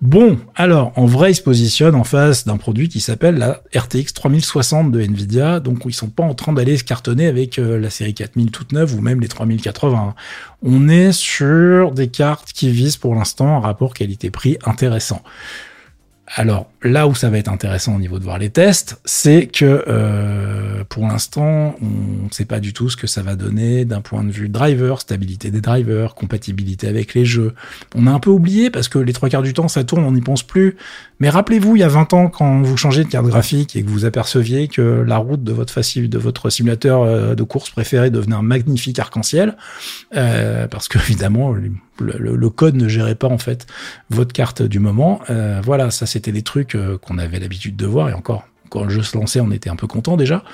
Bon, 0.00 0.38
alors, 0.54 0.92
en 0.94 1.06
vrai, 1.06 1.32
ils 1.32 1.34
se 1.34 1.42
positionnent 1.42 1.96
en 1.96 2.04
face 2.04 2.46
d'un 2.46 2.56
produit 2.56 2.88
qui 2.88 3.00
s'appelle 3.00 3.36
la 3.36 3.62
RTX 3.74 4.12
3060 4.14 4.92
de 4.92 5.00
Nvidia, 5.00 5.58
donc 5.58 5.82
ils 5.86 5.92
sont 5.92 6.08
pas 6.08 6.22
en 6.22 6.34
train 6.34 6.52
d'aller 6.52 6.76
se 6.76 6.84
cartonner 6.84 7.26
avec 7.26 7.58
euh, 7.58 7.80
la 7.80 7.90
série 7.90 8.14
4000 8.14 8.52
toute 8.52 8.70
neuve 8.70 8.94
ou 8.94 9.00
même 9.00 9.20
les 9.20 9.26
3080. 9.26 10.14
On 10.62 10.88
est 10.88 11.10
sur 11.10 11.90
des 11.90 12.06
cartes 12.06 12.52
qui 12.52 12.70
visent 12.70 12.96
pour 12.96 13.16
l'instant 13.16 13.56
un 13.56 13.60
rapport 13.60 13.92
qualité-prix 13.92 14.56
intéressant. 14.64 15.20
Alors 16.36 16.70
là 16.82 17.08
où 17.08 17.14
ça 17.14 17.28
va 17.28 17.38
être 17.38 17.48
intéressant 17.48 17.96
au 17.96 17.98
niveau 17.98 18.18
de 18.18 18.24
voir 18.24 18.38
les 18.38 18.50
tests, 18.50 19.00
c'est 19.04 19.46
que 19.46 19.84
euh, 19.88 20.84
pour 20.88 21.06
l'instant, 21.06 21.74
on 21.82 22.24
ne 22.26 22.30
sait 22.30 22.44
pas 22.44 22.60
du 22.60 22.72
tout 22.72 22.88
ce 22.88 22.96
que 22.96 23.06
ça 23.06 23.22
va 23.22 23.34
donner 23.34 23.84
d'un 23.84 24.00
point 24.00 24.22
de 24.22 24.30
vue 24.30 24.48
driver, 24.48 25.00
stabilité 25.00 25.50
des 25.50 25.60
drivers, 25.60 26.14
compatibilité 26.14 26.86
avec 26.86 27.14
les 27.14 27.24
jeux. 27.24 27.54
On 27.96 28.06
a 28.06 28.12
un 28.12 28.20
peu 28.20 28.30
oublié 28.30 28.70
parce 28.70 28.88
que 28.88 28.98
les 28.98 29.12
trois 29.12 29.28
quarts 29.28 29.42
du 29.42 29.54
temps 29.54 29.68
ça 29.68 29.82
tourne, 29.82 30.04
on 30.04 30.12
n'y 30.12 30.20
pense 30.20 30.42
plus. 30.42 30.76
Mais 31.20 31.30
rappelez-vous, 31.30 31.74
il 31.74 31.80
y 31.80 31.84
a 31.84 31.88
20 31.88 32.12
ans, 32.12 32.28
quand 32.28 32.62
vous 32.62 32.76
changez 32.76 33.02
de 33.02 33.08
carte 33.08 33.26
graphique 33.26 33.74
et 33.74 33.82
que 33.82 33.88
vous 33.88 34.04
aperceviez 34.04 34.68
que 34.68 34.82
la 34.82 35.16
route 35.16 35.42
de 35.42 35.52
votre 35.52 35.78
de 35.78 36.18
votre 36.18 36.50
simulateur 36.50 37.02
euh, 37.02 37.34
de 37.34 37.42
course 37.42 37.70
préféré 37.70 38.10
devenait 38.10 38.36
un 38.36 38.42
magnifique 38.42 38.98
arc-en-ciel, 38.98 39.56
euh, 40.16 40.66
parce 40.68 40.88
que 40.88 40.98
évidemment 41.08 41.52
le, 41.52 42.50
code 42.50 42.76
ne 42.76 42.88
gérait 42.88 43.14
pas 43.14 43.28
en 43.28 43.38
fait 43.38 43.66
votre 44.10 44.32
carte 44.32 44.62
du 44.62 44.78
moment. 44.78 45.20
Voilà, 45.62 45.90
ça 45.90 46.06
c'était 46.06 46.32
des 46.32 46.42
trucs 46.42 46.67
qu'on 46.72 47.18
avait 47.18 47.38
l'habitude 47.38 47.76
de 47.76 47.86
voir 47.86 48.08
et 48.08 48.12
encore 48.12 48.44
quand 48.68 48.84
le 48.84 48.90
jeu 48.90 49.02
se 49.02 49.16
lançait, 49.16 49.40
on 49.40 49.50
était 49.50 49.70
un 49.70 49.76
peu 49.76 49.86
content 49.86 50.16
déjà. 50.16 50.44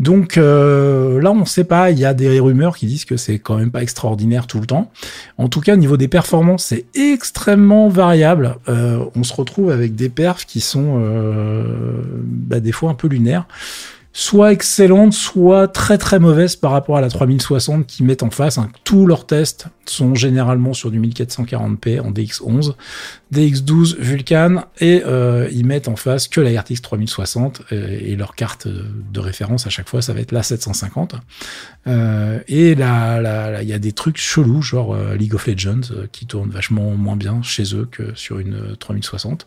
Donc 0.00 0.36
euh, 0.36 1.20
là, 1.20 1.30
on 1.30 1.40
ne 1.40 1.44
sait 1.44 1.64
pas. 1.64 1.90
Il 1.90 1.98
y 1.98 2.04
a 2.04 2.14
des 2.14 2.40
rumeurs 2.40 2.76
qui 2.76 2.86
disent 2.86 3.04
que 3.04 3.16
c'est 3.16 3.38
quand 3.38 3.56
même 3.56 3.70
pas 3.70 3.82
extraordinaire 3.82 4.46
tout 4.46 4.60
le 4.60 4.66
temps. 4.66 4.90
En 5.38 5.48
tout 5.48 5.60
cas, 5.60 5.74
au 5.74 5.76
niveau 5.76 5.96
des 5.96 6.08
performances, 6.08 6.64
c'est 6.64 6.84
extrêmement 6.94 7.88
variable. 7.88 8.56
Euh, 8.68 9.04
on 9.14 9.22
se 9.22 9.32
retrouve 9.32 9.70
avec 9.70 9.94
des 9.94 10.08
perfs 10.08 10.46
qui 10.46 10.60
sont 10.60 10.96
euh, 10.98 12.02
bah, 12.24 12.60
des 12.60 12.72
fois 12.72 12.90
un 12.90 12.94
peu 12.94 13.08
lunaires 13.08 13.46
soit 14.16 14.52
excellentes, 14.52 15.12
soit 15.12 15.66
très 15.66 15.98
très 15.98 16.20
mauvaises 16.20 16.54
par 16.54 16.70
rapport 16.70 16.96
à 16.96 17.00
la 17.00 17.08
3060 17.08 17.84
qui 17.84 18.04
mettent 18.04 18.22
en 18.22 18.30
face. 18.30 18.60
Tous 18.84 19.06
leurs 19.06 19.26
tests 19.26 19.66
sont 19.86 20.14
généralement 20.14 20.72
sur 20.72 20.90
du 20.90 21.00
1440p 21.00 22.00
en 22.00 22.10
DX11, 22.10 22.74
DX12 23.32 23.96
Vulkan 23.98 24.64
et 24.80 25.02
euh, 25.04 25.48
ils 25.52 25.66
mettent 25.66 25.88
en 25.88 25.96
face 25.96 26.28
que 26.28 26.40
la 26.40 26.60
RTX 26.60 26.80
3060 26.82 27.62
euh, 27.72 27.98
et, 28.00 28.16
leur 28.16 28.34
carte 28.34 28.68
de 28.68 29.20
référence 29.20 29.66
à 29.66 29.70
chaque 29.70 29.88
fois 29.88 30.02
ça 30.02 30.12
va 30.12 30.20
être 30.20 30.32
la 30.32 30.42
750. 30.42 31.16
Euh, 31.86 32.40
et 32.48 32.74
là, 32.74 33.62
il 33.62 33.68
y 33.68 33.72
a 33.72 33.78
des 33.78 33.92
trucs 33.92 34.16
chelous 34.16 34.62
genre 34.62 34.94
euh, 34.94 35.16
League 35.16 35.34
of 35.34 35.46
Legends 35.46 35.90
euh, 35.90 36.06
qui 36.10 36.26
tournent 36.26 36.50
vachement 36.50 36.92
moins 36.92 37.16
bien 37.16 37.42
chez 37.42 37.74
eux 37.74 37.86
que 37.90 38.14
sur 38.14 38.38
une 38.38 38.76
3060. 38.78 39.46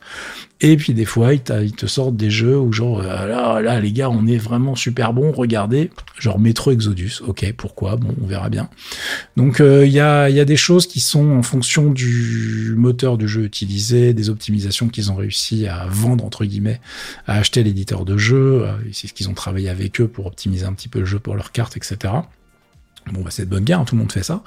Et 0.62 0.78
puis 0.78 0.94
des 0.94 1.06
fois 1.06 1.34
ils, 1.34 1.42
ils 1.64 1.74
te 1.74 1.86
sortent 1.88 2.16
des 2.16 2.30
jeux 2.30 2.58
où 2.58 2.72
genre 2.72 3.02
là 3.02 3.80
les 3.80 3.92
gars 3.92 4.10
on 4.10 4.26
est 4.28 4.38
vraiment 4.38 4.76
super 4.76 5.14
bon, 5.14 5.32
regardez 5.32 5.92
genre 6.18 6.40
Metro 6.40 6.72
Exodus. 6.72 7.22
Ok 7.26 7.52
pourquoi? 7.56 7.96
Bon 7.96 8.14
on 8.22 8.28
verra 8.28 8.50
bien. 8.50 8.70
Donc 9.36 9.60
il 9.60 9.92
y 9.92 10.00
a 10.00 10.27
il 10.30 10.36
y 10.36 10.40
a 10.40 10.46
des 10.46 10.56
choses 10.56 10.88
qui 10.88 11.00
sont 11.00 11.32
en 11.32 11.44
fonction 11.44 11.92
du 11.92 12.74
moteur 12.78 13.18
du 13.18 13.28
jeu 13.28 13.44
utilisé, 13.44 14.14
des 14.14 14.30
optimisations 14.30 14.88
qu'ils 14.90 15.12
ont 15.12 15.16
réussi 15.16 15.68
à 15.68 15.86
vendre 15.88 16.26
entre 16.26 16.46
guillemets, 16.46 16.80
à 17.26 17.38
acheter 17.38 17.64
l'éditeur 17.64 18.06
de 18.06 18.18
jeu. 18.18 18.64
Euh, 18.64 18.74
c'est 18.92 19.08
ce 19.08 19.14
qu'ils 19.14 19.30
ont 19.30 19.34
travaillé 19.34 19.70
avec 19.70 20.02
eux 20.02 20.08
pour 20.08 20.26
optimiser 20.26 20.66
un 20.66 20.74
petit 20.74 20.90
peu 20.90 21.00
le 21.00 21.06
jeu 21.06 21.20
pour 21.20 21.36
leurs 21.36 21.52
cartes, 21.52 21.78
etc. 21.78 22.14
Bon, 23.14 23.22
bah, 23.22 23.30
c'est 23.32 23.46
de 23.46 23.50
bonne 23.50 23.64
guerre, 23.64 23.80
hein, 23.80 23.86
tout 23.86 23.96
le 23.96 24.00
monde 24.00 24.12
fait 24.12 24.24
ça. 24.24 24.42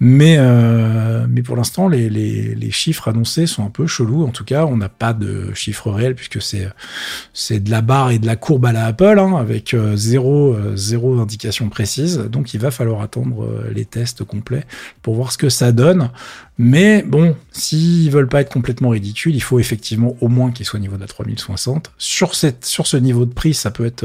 Mais, 0.00 0.36
euh, 0.38 1.26
mais 1.28 1.42
pour 1.42 1.56
l'instant, 1.56 1.88
les, 1.88 2.08
les, 2.08 2.70
chiffres 2.70 3.08
annoncés 3.08 3.46
sont 3.46 3.64
un 3.64 3.70
peu 3.70 3.86
chelous. 3.86 4.24
En 4.24 4.30
tout 4.30 4.44
cas, 4.44 4.64
on 4.66 4.76
n'a 4.76 4.88
pas 4.88 5.12
de 5.12 5.52
chiffres 5.54 5.90
réels 5.90 6.14
puisque 6.14 6.40
c'est 6.42 7.60
de 7.60 7.70
la 7.70 7.80
barre 7.80 8.10
et 8.10 8.18
de 8.18 8.26
la 8.26 8.36
courbe 8.36 8.66
à 8.66 8.72
la 8.72 8.86
Apple, 8.86 9.18
hein, 9.18 9.36
avec 9.36 9.74
euh, 9.74 9.96
zéro, 9.96 10.54
euh, 10.54 10.76
zéro 10.76 11.18
indication 11.18 11.68
précise. 11.68 12.18
Donc, 12.18 12.54
il 12.54 12.60
va 12.60 12.70
falloir 12.70 13.00
attendre 13.00 13.48
les 13.74 13.84
tests 13.84 14.24
complets 14.24 14.64
pour 15.02 15.14
voir 15.14 15.32
ce 15.32 15.38
que 15.38 15.48
ça 15.48 15.72
donne. 15.72 16.10
Mais 16.60 17.02
bon, 17.02 17.36
s'ils 17.52 18.10
veulent 18.10 18.28
pas 18.28 18.40
être 18.40 18.52
complètement 18.52 18.88
ridicules, 18.88 19.34
il 19.34 19.42
faut 19.42 19.60
effectivement 19.60 20.16
au 20.20 20.28
moins 20.28 20.50
qu'ils 20.50 20.66
soient 20.66 20.78
au 20.78 20.82
niveau 20.82 20.96
de 20.96 21.00
la 21.00 21.06
3060. 21.06 21.92
Sur, 21.98 22.34
cette, 22.34 22.64
sur 22.64 22.86
ce 22.86 22.96
niveau 22.96 23.26
de 23.26 23.32
prix, 23.32 23.54
ça 23.54 23.70
peut 23.70 23.86
être 23.86 24.04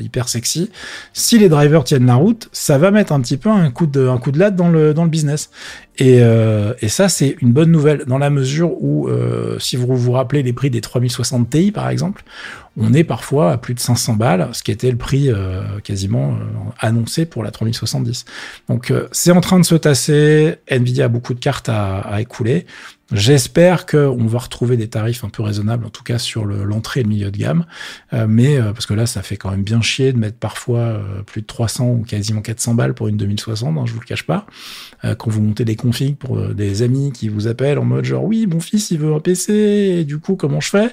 hyper 0.00 0.28
sexy. 0.28 0.70
Si 1.14 1.38
les 1.38 1.48
drivers 1.48 1.84
tiennent 1.84 2.06
la 2.06 2.16
route, 2.16 2.48
ça 2.52 2.76
va 2.76 2.90
mettre 2.90 3.12
un 3.12 3.20
petit 3.20 3.38
peu 3.38 3.43
un 3.52 3.70
coup 3.70 3.86
de, 3.86 4.08
un 4.08 4.18
coup 4.18 4.32
de 4.32 4.38
latte 4.38 4.56
dans 4.56 4.68
le, 4.68 4.94
dans 4.94 5.04
le 5.04 5.10
business. 5.10 5.50
Et, 5.96 6.18
euh, 6.20 6.74
et 6.80 6.88
ça, 6.88 7.08
c'est 7.08 7.36
une 7.40 7.52
bonne 7.52 7.70
nouvelle 7.70 8.04
dans 8.06 8.18
la 8.18 8.30
mesure 8.30 8.72
où, 8.82 9.08
euh, 9.08 9.58
si 9.60 9.76
vous 9.76 9.96
vous 9.96 10.12
rappelez 10.12 10.42
les 10.42 10.52
prix 10.52 10.70
des 10.70 10.80
3060 10.80 11.50
Ti, 11.50 11.70
par 11.70 11.88
exemple, 11.88 12.24
on 12.76 12.92
est 12.92 13.04
parfois 13.04 13.52
à 13.52 13.58
plus 13.58 13.74
de 13.74 13.80
500 13.80 14.14
balles, 14.14 14.48
ce 14.52 14.64
qui 14.64 14.72
était 14.72 14.90
le 14.90 14.96
prix 14.96 15.30
euh, 15.30 15.62
quasiment 15.84 16.36
annoncé 16.80 17.26
pour 17.26 17.44
la 17.44 17.52
3070. 17.52 18.24
Donc, 18.68 18.92
c'est 19.12 19.30
en 19.30 19.40
train 19.40 19.60
de 19.60 19.64
se 19.64 19.76
tasser. 19.76 20.56
Nvidia 20.68 21.04
a 21.04 21.08
beaucoup 21.08 21.34
de 21.34 21.40
cartes 21.40 21.68
à, 21.68 21.98
à 22.00 22.20
écouler. 22.20 22.66
J'espère 23.12 23.84
qu'on 23.84 24.26
va 24.26 24.38
retrouver 24.38 24.78
des 24.78 24.88
tarifs 24.88 25.24
un 25.24 25.28
peu 25.28 25.42
raisonnables, 25.42 25.84
en 25.84 25.90
tout 25.90 26.02
cas 26.02 26.18
sur 26.18 26.46
l'entrée 26.46 27.00
et 27.00 27.02
le 27.02 27.08
milieu 27.10 27.30
de 27.30 27.36
gamme. 27.36 27.66
Euh, 28.14 28.26
mais 28.28 28.56
euh, 28.56 28.72
parce 28.72 28.86
que 28.86 28.94
là, 28.94 29.04
ça 29.04 29.22
fait 29.22 29.36
quand 29.36 29.50
même 29.50 29.62
bien 29.62 29.82
chier 29.82 30.12
de 30.12 30.18
mettre 30.18 30.38
parfois 30.38 30.78
euh, 30.80 31.22
plus 31.22 31.42
de 31.42 31.46
300 31.46 31.86
ou 31.86 32.02
quasiment 32.02 32.40
400 32.40 32.74
balles 32.74 32.94
pour 32.94 33.08
une 33.08 33.18
2060, 33.18 33.76
hein, 33.76 33.82
je 33.84 33.92
vous 33.92 34.00
le 34.00 34.06
cache 34.06 34.24
pas. 34.24 34.46
Quand 35.18 35.30
vous 35.30 35.42
montez 35.42 35.64
des 35.64 35.76
configs 35.76 36.16
pour 36.16 36.54
des 36.54 36.82
amis 36.82 37.12
qui 37.12 37.28
vous 37.28 37.46
appellent 37.46 37.78
en 37.78 37.84
mode 37.84 38.04
genre 38.04 38.24
oui, 38.24 38.46
mon 38.46 38.60
fils 38.60 38.90
il 38.90 38.98
veut 38.98 39.14
un 39.14 39.20
PC, 39.20 39.52
et 39.52 40.04
du 40.04 40.18
coup 40.18 40.36
comment 40.36 40.60
je 40.60 40.70
fais? 40.70 40.90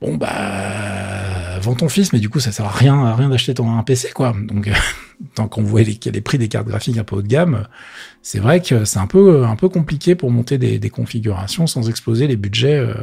Bon 0.00 0.16
bah 0.16 1.58
vends 1.60 1.74
ton 1.74 1.88
fils, 1.88 2.12
mais 2.12 2.20
du 2.20 2.30
coup 2.30 2.40
ça 2.40 2.52
sert 2.52 2.64
à 2.64 2.70
rien, 2.70 3.04
à 3.04 3.14
rien 3.14 3.28
d'acheter 3.28 3.52
ton 3.54 3.70
un 3.76 3.82
PC 3.82 4.12
quoi. 4.14 4.34
Donc 4.48 4.70
tant 5.34 5.48
qu'on 5.48 5.62
voit 5.62 5.82
les, 5.82 5.98
les 6.12 6.20
prix 6.20 6.38
des 6.38 6.48
cartes 6.48 6.66
graphiques 6.66 6.96
un 6.96 7.04
peu 7.04 7.16
haut 7.16 7.22
de 7.22 7.28
gamme, 7.28 7.66
c'est 8.22 8.38
vrai 8.38 8.60
que 8.60 8.84
c'est 8.84 8.98
un 8.98 9.06
peu 9.06 9.44
un 9.44 9.56
peu 9.56 9.68
compliqué 9.68 10.14
pour 10.14 10.30
monter 10.30 10.58
des, 10.58 10.90
configurations 10.90 11.66
sans 11.66 11.88
exploser 11.88 12.26
les 12.26 12.36
budgets 12.36 12.76
euh, 12.78 12.94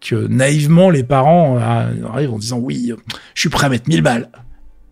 que 0.00 0.26
naïvement 0.26 0.90
les 0.90 1.02
parents 1.02 1.58
euh, 1.58 2.06
arrivent 2.12 2.32
en 2.32 2.38
disant 2.38 2.58
oui, 2.58 2.92
je 3.34 3.40
suis 3.40 3.48
prêt 3.48 3.66
à 3.66 3.70
mettre 3.70 3.88
1000 3.88 4.02
balles. 4.02 4.28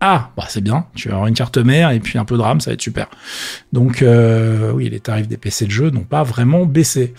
Ah, 0.03 0.31
bah 0.35 0.45
c'est 0.49 0.61
bien, 0.61 0.87
tu 0.95 1.09
vas 1.09 1.13
avoir 1.13 1.27
une 1.27 1.35
carte 1.35 1.59
mère 1.59 1.91
et 1.91 1.99
puis 1.99 2.17
un 2.17 2.25
peu 2.25 2.35
de 2.35 2.41
RAM, 2.41 2.59
ça 2.59 2.71
va 2.71 2.73
être 2.73 2.81
super. 2.81 3.07
Donc 3.71 4.01
euh, 4.01 4.71
oui, 4.71 4.89
les 4.89 4.99
tarifs 4.99 5.27
des 5.27 5.37
PC 5.37 5.65
de 5.65 5.71
jeu 5.71 5.91
n'ont 5.91 6.03
pas 6.03 6.23
vraiment 6.23 6.65
baissé. 6.65 7.13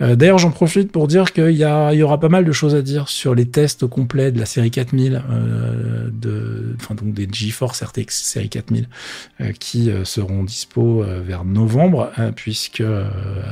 Euh, 0.00 0.16
d'ailleurs, 0.16 0.38
j'en 0.38 0.50
profite 0.50 0.92
pour 0.92 1.08
dire 1.08 1.32
qu'il 1.32 1.50
y, 1.50 1.64
y, 1.64 2.02
aura 2.02 2.20
pas 2.20 2.28
mal 2.28 2.44
de 2.44 2.52
choses 2.52 2.74
à 2.74 2.82
dire 2.82 3.08
sur 3.08 3.34
les 3.34 3.46
tests 3.46 3.86
complets 3.86 4.32
de 4.32 4.38
la 4.38 4.46
série 4.46 4.70
4000, 4.70 5.22
euh, 5.30 6.08
de, 6.12 6.76
enfin 6.80 6.94
donc 6.94 7.12
des 7.12 7.28
GeForce 7.30 7.82
RTX 7.82 8.06
série 8.10 8.48
4000, 8.48 8.88
euh, 9.40 9.52
qui 9.52 9.90
euh, 9.90 10.04
seront 10.04 10.44
dispo 10.44 11.04
vers 11.26 11.44
novembre, 11.44 12.10
hein, 12.16 12.32
puisque 12.32 12.82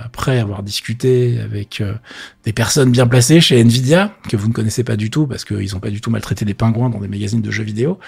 après 0.03 0.39
avoir 0.39 0.63
discuté 0.63 1.39
avec 1.41 1.83
des 2.45 2.53
personnes 2.53 2.91
bien 2.91 3.07
placées 3.07 3.41
chez 3.41 3.61
Nvidia, 3.61 4.13
que 4.29 4.37
vous 4.37 4.49
ne 4.49 4.53
connaissez 4.53 4.85
pas 4.85 4.97
du 4.97 5.11
tout, 5.11 5.27
parce 5.27 5.45
qu'ils 5.45 5.73
n'ont 5.73 5.81
pas 5.81 5.91
du 5.91 6.01
tout 6.01 6.11
maltraité 6.11 6.45
des 6.45 6.55
pingouins 6.55 6.91
dans 6.91 7.01
des 7.01 7.09
magazines 7.09 7.43
de 7.43 7.51
jeux 7.51 7.65
vidéo, 7.65 7.99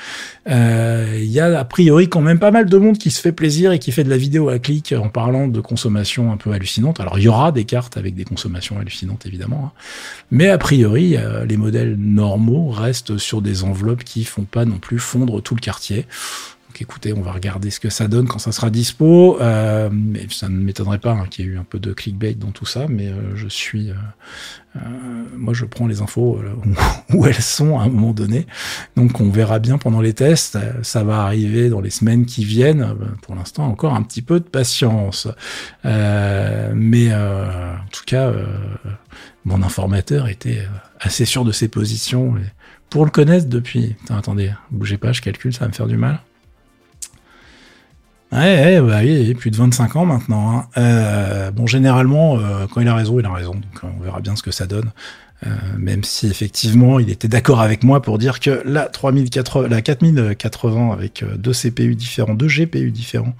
il 0.47 1.25
y 1.25 1.41
a 1.41 1.59
a 1.59 1.65
priori 1.65 2.09
quand 2.09 2.21
même 2.21 2.39
pas 2.39 2.51
mal 2.51 2.67
de 2.67 2.77
monde 2.77 2.99
qui 2.99 3.11
se 3.11 3.21
fait 3.21 3.33
plaisir 3.33 3.73
et 3.73 3.79
qui 3.79 3.93
fait 3.93 4.05
de 4.05 4.11
la 4.11 4.17
vidéo 4.17 4.49
à 4.49 4.59
clic 4.59 4.95
en 4.97 5.09
parlant 5.09 5.49
de 5.49 5.61
consommation 5.61 6.33
un 6.33 6.37
peu 6.37 6.53
hallucinante. 6.53 7.01
Alors 7.01 7.19
il 7.19 7.25
y 7.25 7.29
aura 7.29 7.53
des 7.53 7.65
cartes 7.65 7.97
avec 7.97 8.15
des 8.15 8.25
consommation 8.29 8.79
hallucinante 8.79 9.27
évidemment. 9.27 9.73
Hein. 9.75 9.81
Mais 10.31 10.49
a 10.49 10.59
priori, 10.59 11.17
euh, 11.17 11.45
les 11.45 11.57
modèles 11.57 11.97
normaux 11.97 12.71
restent 12.71 13.19
sur 13.19 13.43
des 13.43 13.65
enveloppes 13.65 14.05
qui 14.05 14.25
font 14.25 14.45
pas 14.45 14.65
non 14.65 14.79
plus 14.79 14.99
fondre 14.99 15.43
tout 15.43 15.55
le 15.55 15.61
quartier. 15.61 16.07
Écoutez, 16.81 17.13
on 17.13 17.23
va 17.23 17.33
regarder 17.33 17.71
ce 17.71 17.81
que 17.81 17.91
ça 17.91 18.09
donne 18.09 18.29
quand 18.29 18.39
ça 18.39 18.53
sera 18.53 18.71
dispo. 18.71 19.41
Euh, 19.41 19.89
mais 19.93 20.27
ça 20.31 20.49
ne 20.49 20.57
m'étonnerait 20.57 20.99
pas 20.99 21.13
hein, 21.13 21.27
qu'il 21.29 21.45
y 21.45 21.49
ait 21.49 21.53
eu 21.53 21.59
un 21.59 21.65
peu 21.65 21.79
de 21.79 21.93
clickbait 21.93 22.35
dans 22.35 22.51
tout 22.51 22.67
ça, 22.67 22.87
mais 22.89 23.09
euh, 23.09 23.35
je 23.35 23.49
suis... 23.49 23.91
Euh, 23.91 23.95
moi, 25.37 25.55
je 25.55 25.65
prends 25.65 25.87
les 25.87 26.03
infos 26.03 26.41
où, 27.13 27.27
elles 27.27 27.35
sont 27.35 27.79
à 27.79 27.83
un 27.83 27.89
moment 27.89 28.13
donné. 28.13 28.47
Donc 28.97 29.21
on 29.21 29.29
verra 29.31 29.59
bien 29.59 29.79
pendant 29.79 30.01
les 30.01 30.13
tests. 30.15 30.59
Ça 30.83 31.03
va 31.03 31.23
arriver 31.23 31.69
dans 31.69 31.81
les 31.81 31.91
semaines 31.91 32.27
qui 32.27 32.45
viennent. 32.45 32.95
Pour 33.23 33.35
l'instant, 33.35 33.67
encore 33.67 33.95
un 33.95 34.03
petit 34.03 34.23
peu 34.23 34.39
de 34.39 34.45
patience. 34.45 35.27
mais 35.85 37.13
en 37.13 37.89
tout 37.91 38.05
cas, 38.07 38.33
mon 39.45 39.63
informateur 39.63 40.29
était 40.29 40.69
assez 41.01 41.25
sûr 41.25 41.45
de 41.45 41.51
ses 41.51 41.67
positions. 41.67 42.37
Pour 42.89 43.05
le 43.05 43.11
connaître 43.11 43.49
depuis. 43.49 43.97
attendez, 44.11 44.53
bougez 44.71 44.99
pas, 44.99 45.13
je 45.13 45.23
calcule, 45.23 45.53
ça 45.53 45.61
va 45.61 45.69
me 45.69 45.73
faire 45.73 45.89
du 45.89 45.97
mal. 45.97 46.21
Ouais, 48.31 48.81
bah 48.83 48.99
oui, 49.03 49.35
plus 49.35 49.51
de 49.51 49.57
25 49.57 49.97
ans 49.97 50.05
maintenant. 50.05 50.59
Hein. 50.59 50.67
Euh, 50.77 51.51
bon, 51.51 51.67
généralement, 51.67 52.39
euh, 52.39 52.67
quand 52.71 52.81
il 52.81 52.89
a 52.89 52.95
raison, 52.95 53.19
il 53.19 53.25
a 53.25 53.33
raison. 53.33 53.55
Donc, 53.55 53.83
on 53.83 54.03
verra 54.03 54.21
bien 54.21 54.37
ce 54.37 54.43
que 54.43 54.51
ça 54.51 54.67
donne. 54.67 54.91
Euh, 55.47 55.51
même 55.79 56.03
si 56.03 56.27
effectivement 56.27 56.99
il 56.99 57.11
était 57.11 57.29
d'accord 57.29 57.61
avec 57.61 57.85
moi 57.85 58.03
pour 58.03 58.19
dire 58.19 58.41
que 58.41 58.61
la 58.65 58.87
3080, 58.87 59.69
la 59.69 59.83
4080 59.83 60.91
avec 60.93 61.23
euh, 61.23 61.37
deux 61.37 61.53
CPU 61.53 61.95
différents, 61.95 62.35
deux 62.35 62.49
GPU 62.49 62.91
différents, 62.91 63.37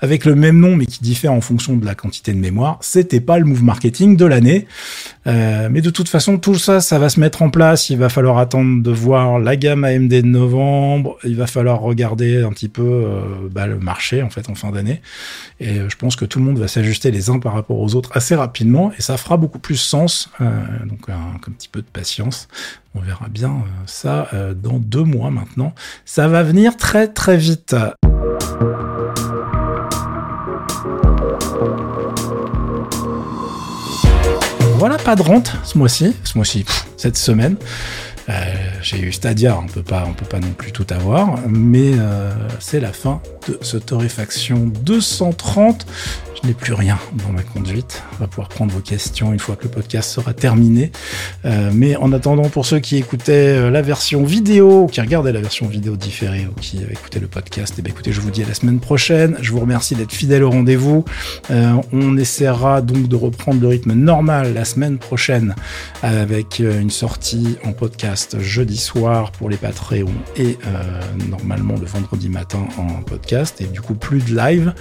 avec 0.00 0.26
le 0.26 0.34
même 0.34 0.58
nom 0.58 0.76
mais 0.76 0.84
qui 0.84 1.02
diffèrent 1.02 1.32
en 1.32 1.40
fonction 1.40 1.74
de 1.76 1.86
la 1.86 1.94
quantité 1.94 2.34
de 2.34 2.38
mémoire, 2.38 2.76
c'était 2.82 3.20
pas 3.20 3.38
le 3.38 3.46
move 3.46 3.62
marketing 3.62 4.18
de 4.18 4.26
l'année. 4.26 4.66
Euh, 5.28 5.68
mais 5.70 5.80
de 5.80 5.90
toute 5.90 6.08
façon, 6.08 6.38
tout 6.38 6.56
ça, 6.56 6.80
ça 6.80 6.98
va 6.98 7.08
se 7.08 7.20
mettre 7.20 7.42
en 7.42 7.50
place. 7.50 7.90
Il 7.90 7.98
va 7.98 8.08
falloir 8.08 8.38
attendre 8.38 8.82
de 8.82 8.90
voir 8.90 9.38
la 9.38 9.56
gamme 9.56 9.84
AMD 9.84 10.08
de 10.08 10.22
novembre. 10.22 11.18
Il 11.24 11.36
va 11.36 11.46
falloir 11.46 11.80
regarder 11.80 12.42
un 12.42 12.50
petit 12.50 12.68
peu 12.68 12.82
euh, 12.82 13.20
bah, 13.50 13.66
le 13.66 13.78
marché 13.78 14.22
en 14.22 14.30
fait 14.30 14.48
en 14.48 14.54
fin 14.54 14.70
d'année. 14.70 15.02
Et 15.60 15.74
je 15.88 15.96
pense 15.96 16.16
que 16.16 16.24
tout 16.24 16.38
le 16.38 16.44
monde 16.44 16.58
va 16.58 16.68
s'ajuster 16.68 17.10
les 17.10 17.30
uns 17.30 17.38
par 17.38 17.52
rapport 17.52 17.78
aux 17.78 17.94
autres 17.94 18.10
assez 18.14 18.34
rapidement 18.34 18.92
et 18.98 19.02
ça 19.02 19.16
fera 19.16 19.36
beaucoup 19.36 19.58
plus 19.58 19.76
sens. 19.76 20.30
donc 20.40 21.08
un 21.08 21.52
petit 21.52 21.68
peu 21.68 21.80
de 21.80 21.86
patience. 21.92 22.48
On 22.94 23.00
verra 23.00 23.28
bien 23.28 23.50
euh, 23.50 23.82
ça 23.86 24.28
euh, 24.32 24.54
dans 24.54 24.78
deux 24.78 25.04
mois 25.04 25.30
maintenant. 25.30 25.74
Ça 26.04 26.26
va 26.26 26.42
venir 26.42 26.76
très 26.76 27.06
très 27.06 27.36
vite. 27.36 27.76
Voilà, 34.78 34.96
pas 34.96 35.16
de 35.16 35.22
rente 35.22 35.50
ce 35.64 35.76
mois-ci, 35.76 36.14
ce 36.22 36.38
mois-ci, 36.38 36.64
cette 36.96 37.16
semaine. 37.16 37.56
Euh, 38.28 38.32
j'ai 38.80 39.00
eu 39.00 39.10
Stadia, 39.10 39.58
on 39.58 39.66
peut 39.66 39.82
pas, 39.82 40.04
on 40.06 40.12
peut 40.12 40.24
pas 40.24 40.38
non 40.38 40.52
plus 40.56 40.70
tout 40.70 40.86
avoir, 40.90 41.40
mais 41.48 41.94
c'est 42.60 42.78
la 42.78 42.92
fin 42.92 43.20
de 43.48 43.58
ce 43.60 43.76
torréfaction 43.76 44.70
230. 44.84 45.84
Je 46.40 46.46
n'ai 46.46 46.54
plus 46.54 46.72
rien 46.72 46.98
dans 47.14 47.32
ma 47.32 47.42
conduite. 47.42 48.02
On 48.14 48.16
va 48.18 48.28
pouvoir 48.28 48.48
prendre 48.48 48.72
vos 48.72 48.80
questions 48.80 49.32
une 49.32 49.40
fois 49.40 49.56
que 49.56 49.64
le 49.64 49.70
podcast 49.70 50.10
sera 50.10 50.32
terminé. 50.32 50.92
Euh, 51.44 51.70
mais 51.74 51.96
en 51.96 52.12
attendant, 52.12 52.48
pour 52.48 52.64
ceux 52.64 52.78
qui 52.78 52.96
écoutaient 52.96 53.56
euh, 53.56 53.70
la 53.70 53.82
version 53.82 54.22
vidéo, 54.22 54.86
qui 54.86 55.00
regardaient 55.00 55.32
la 55.32 55.40
version 55.40 55.66
vidéo 55.66 55.96
différée 55.96 56.46
ou 56.46 56.60
qui 56.60 56.78
écoutaient 56.90 57.18
le 57.18 57.26
podcast, 57.26 57.74
eh 57.78 57.82
bien, 57.82 57.92
écoutez, 57.92 58.12
je 58.12 58.20
vous 58.20 58.30
dis 58.30 58.44
à 58.44 58.46
la 58.46 58.54
semaine 58.54 58.78
prochaine. 58.78 59.36
Je 59.40 59.50
vous 59.50 59.58
remercie 59.58 59.96
d'être 59.96 60.12
fidèle 60.12 60.44
au 60.44 60.50
rendez-vous. 60.50 61.04
Euh, 61.50 61.72
on 61.92 62.16
essaiera 62.16 62.82
donc 62.82 63.08
de 63.08 63.16
reprendre 63.16 63.60
le 63.60 63.68
rythme 63.68 63.94
normal 63.94 64.54
la 64.54 64.64
semaine 64.64 64.98
prochaine 64.98 65.56
avec 66.02 66.60
une 66.60 66.90
sortie 66.90 67.56
en 67.64 67.72
podcast 67.72 68.38
jeudi 68.40 68.76
soir 68.76 69.32
pour 69.32 69.50
les 69.50 69.56
Patreons 69.56 70.06
et 70.36 70.58
normalement 71.28 71.74
le 71.80 71.86
vendredi 71.86 72.28
matin 72.28 72.60
en 72.76 73.02
podcast 73.02 73.60
et 73.60 73.64
du 73.64 73.80
coup 73.80 73.94
plus 73.94 74.24
de 74.24 74.36
live. 74.36 74.72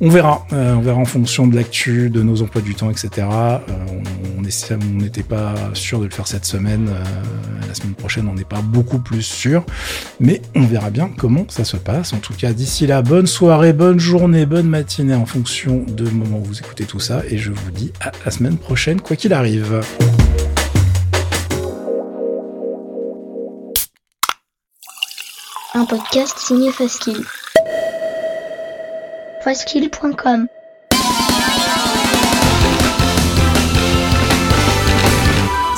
On 0.00 0.08
verra. 0.08 0.44
on 0.50 0.87
en 0.96 1.04
fonction 1.04 1.46
de 1.46 1.54
l'actu, 1.54 2.10
de 2.10 2.22
nos 2.22 2.42
emplois 2.42 2.62
du 2.62 2.74
temps, 2.74 2.90
etc. 2.90 3.10
Euh, 3.18 3.58
on 4.38 4.94
n'était 4.94 5.22
pas 5.22 5.54
sûr 5.74 5.98
de 6.00 6.04
le 6.04 6.10
faire 6.10 6.26
cette 6.26 6.44
semaine. 6.44 6.88
Euh, 6.88 7.66
la 7.66 7.74
semaine 7.74 7.94
prochaine, 7.94 8.28
on 8.28 8.34
n'est 8.34 8.44
pas 8.44 8.62
beaucoup 8.62 8.98
plus 8.98 9.22
sûr. 9.22 9.64
Mais 10.20 10.40
on 10.54 10.62
verra 10.62 10.90
bien 10.90 11.10
comment 11.16 11.44
ça 11.48 11.64
se 11.64 11.76
passe. 11.76 12.12
En 12.12 12.18
tout 12.18 12.32
cas, 12.32 12.52
d'ici 12.52 12.86
là, 12.86 13.02
bonne 13.02 13.26
soirée, 13.26 13.72
bonne 13.72 14.00
journée, 14.00 14.46
bonne 14.46 14.68
matinée 14.68 15.14
en 15.14 15.26
fonction 15.26 15.84
de 15.86 16.08
moment 16.08 16.38
où 16.38 16.44
vous 16.44 16.58
écoutez 16.58 16.84
tout 16.84 17.00
ça. 17.00 17.22
Et 17.28 17.38
je 17.38 17.52
vous 17.52 17.70
dis 17.70 17.92
à 18.00 18.12
la 18.24 18.30
semaine 18.30 18.56
prochaine, 18.56 19.00
quoi 19.00 19.16
qu'il 19.16 19.32
arrive. 19.32 19.80
Un 25.74 25.84
podcast 25.84 26.38
signé 26.38 26.72
Faskill. 26.72 27.24
Faskill.com 29.44 30.48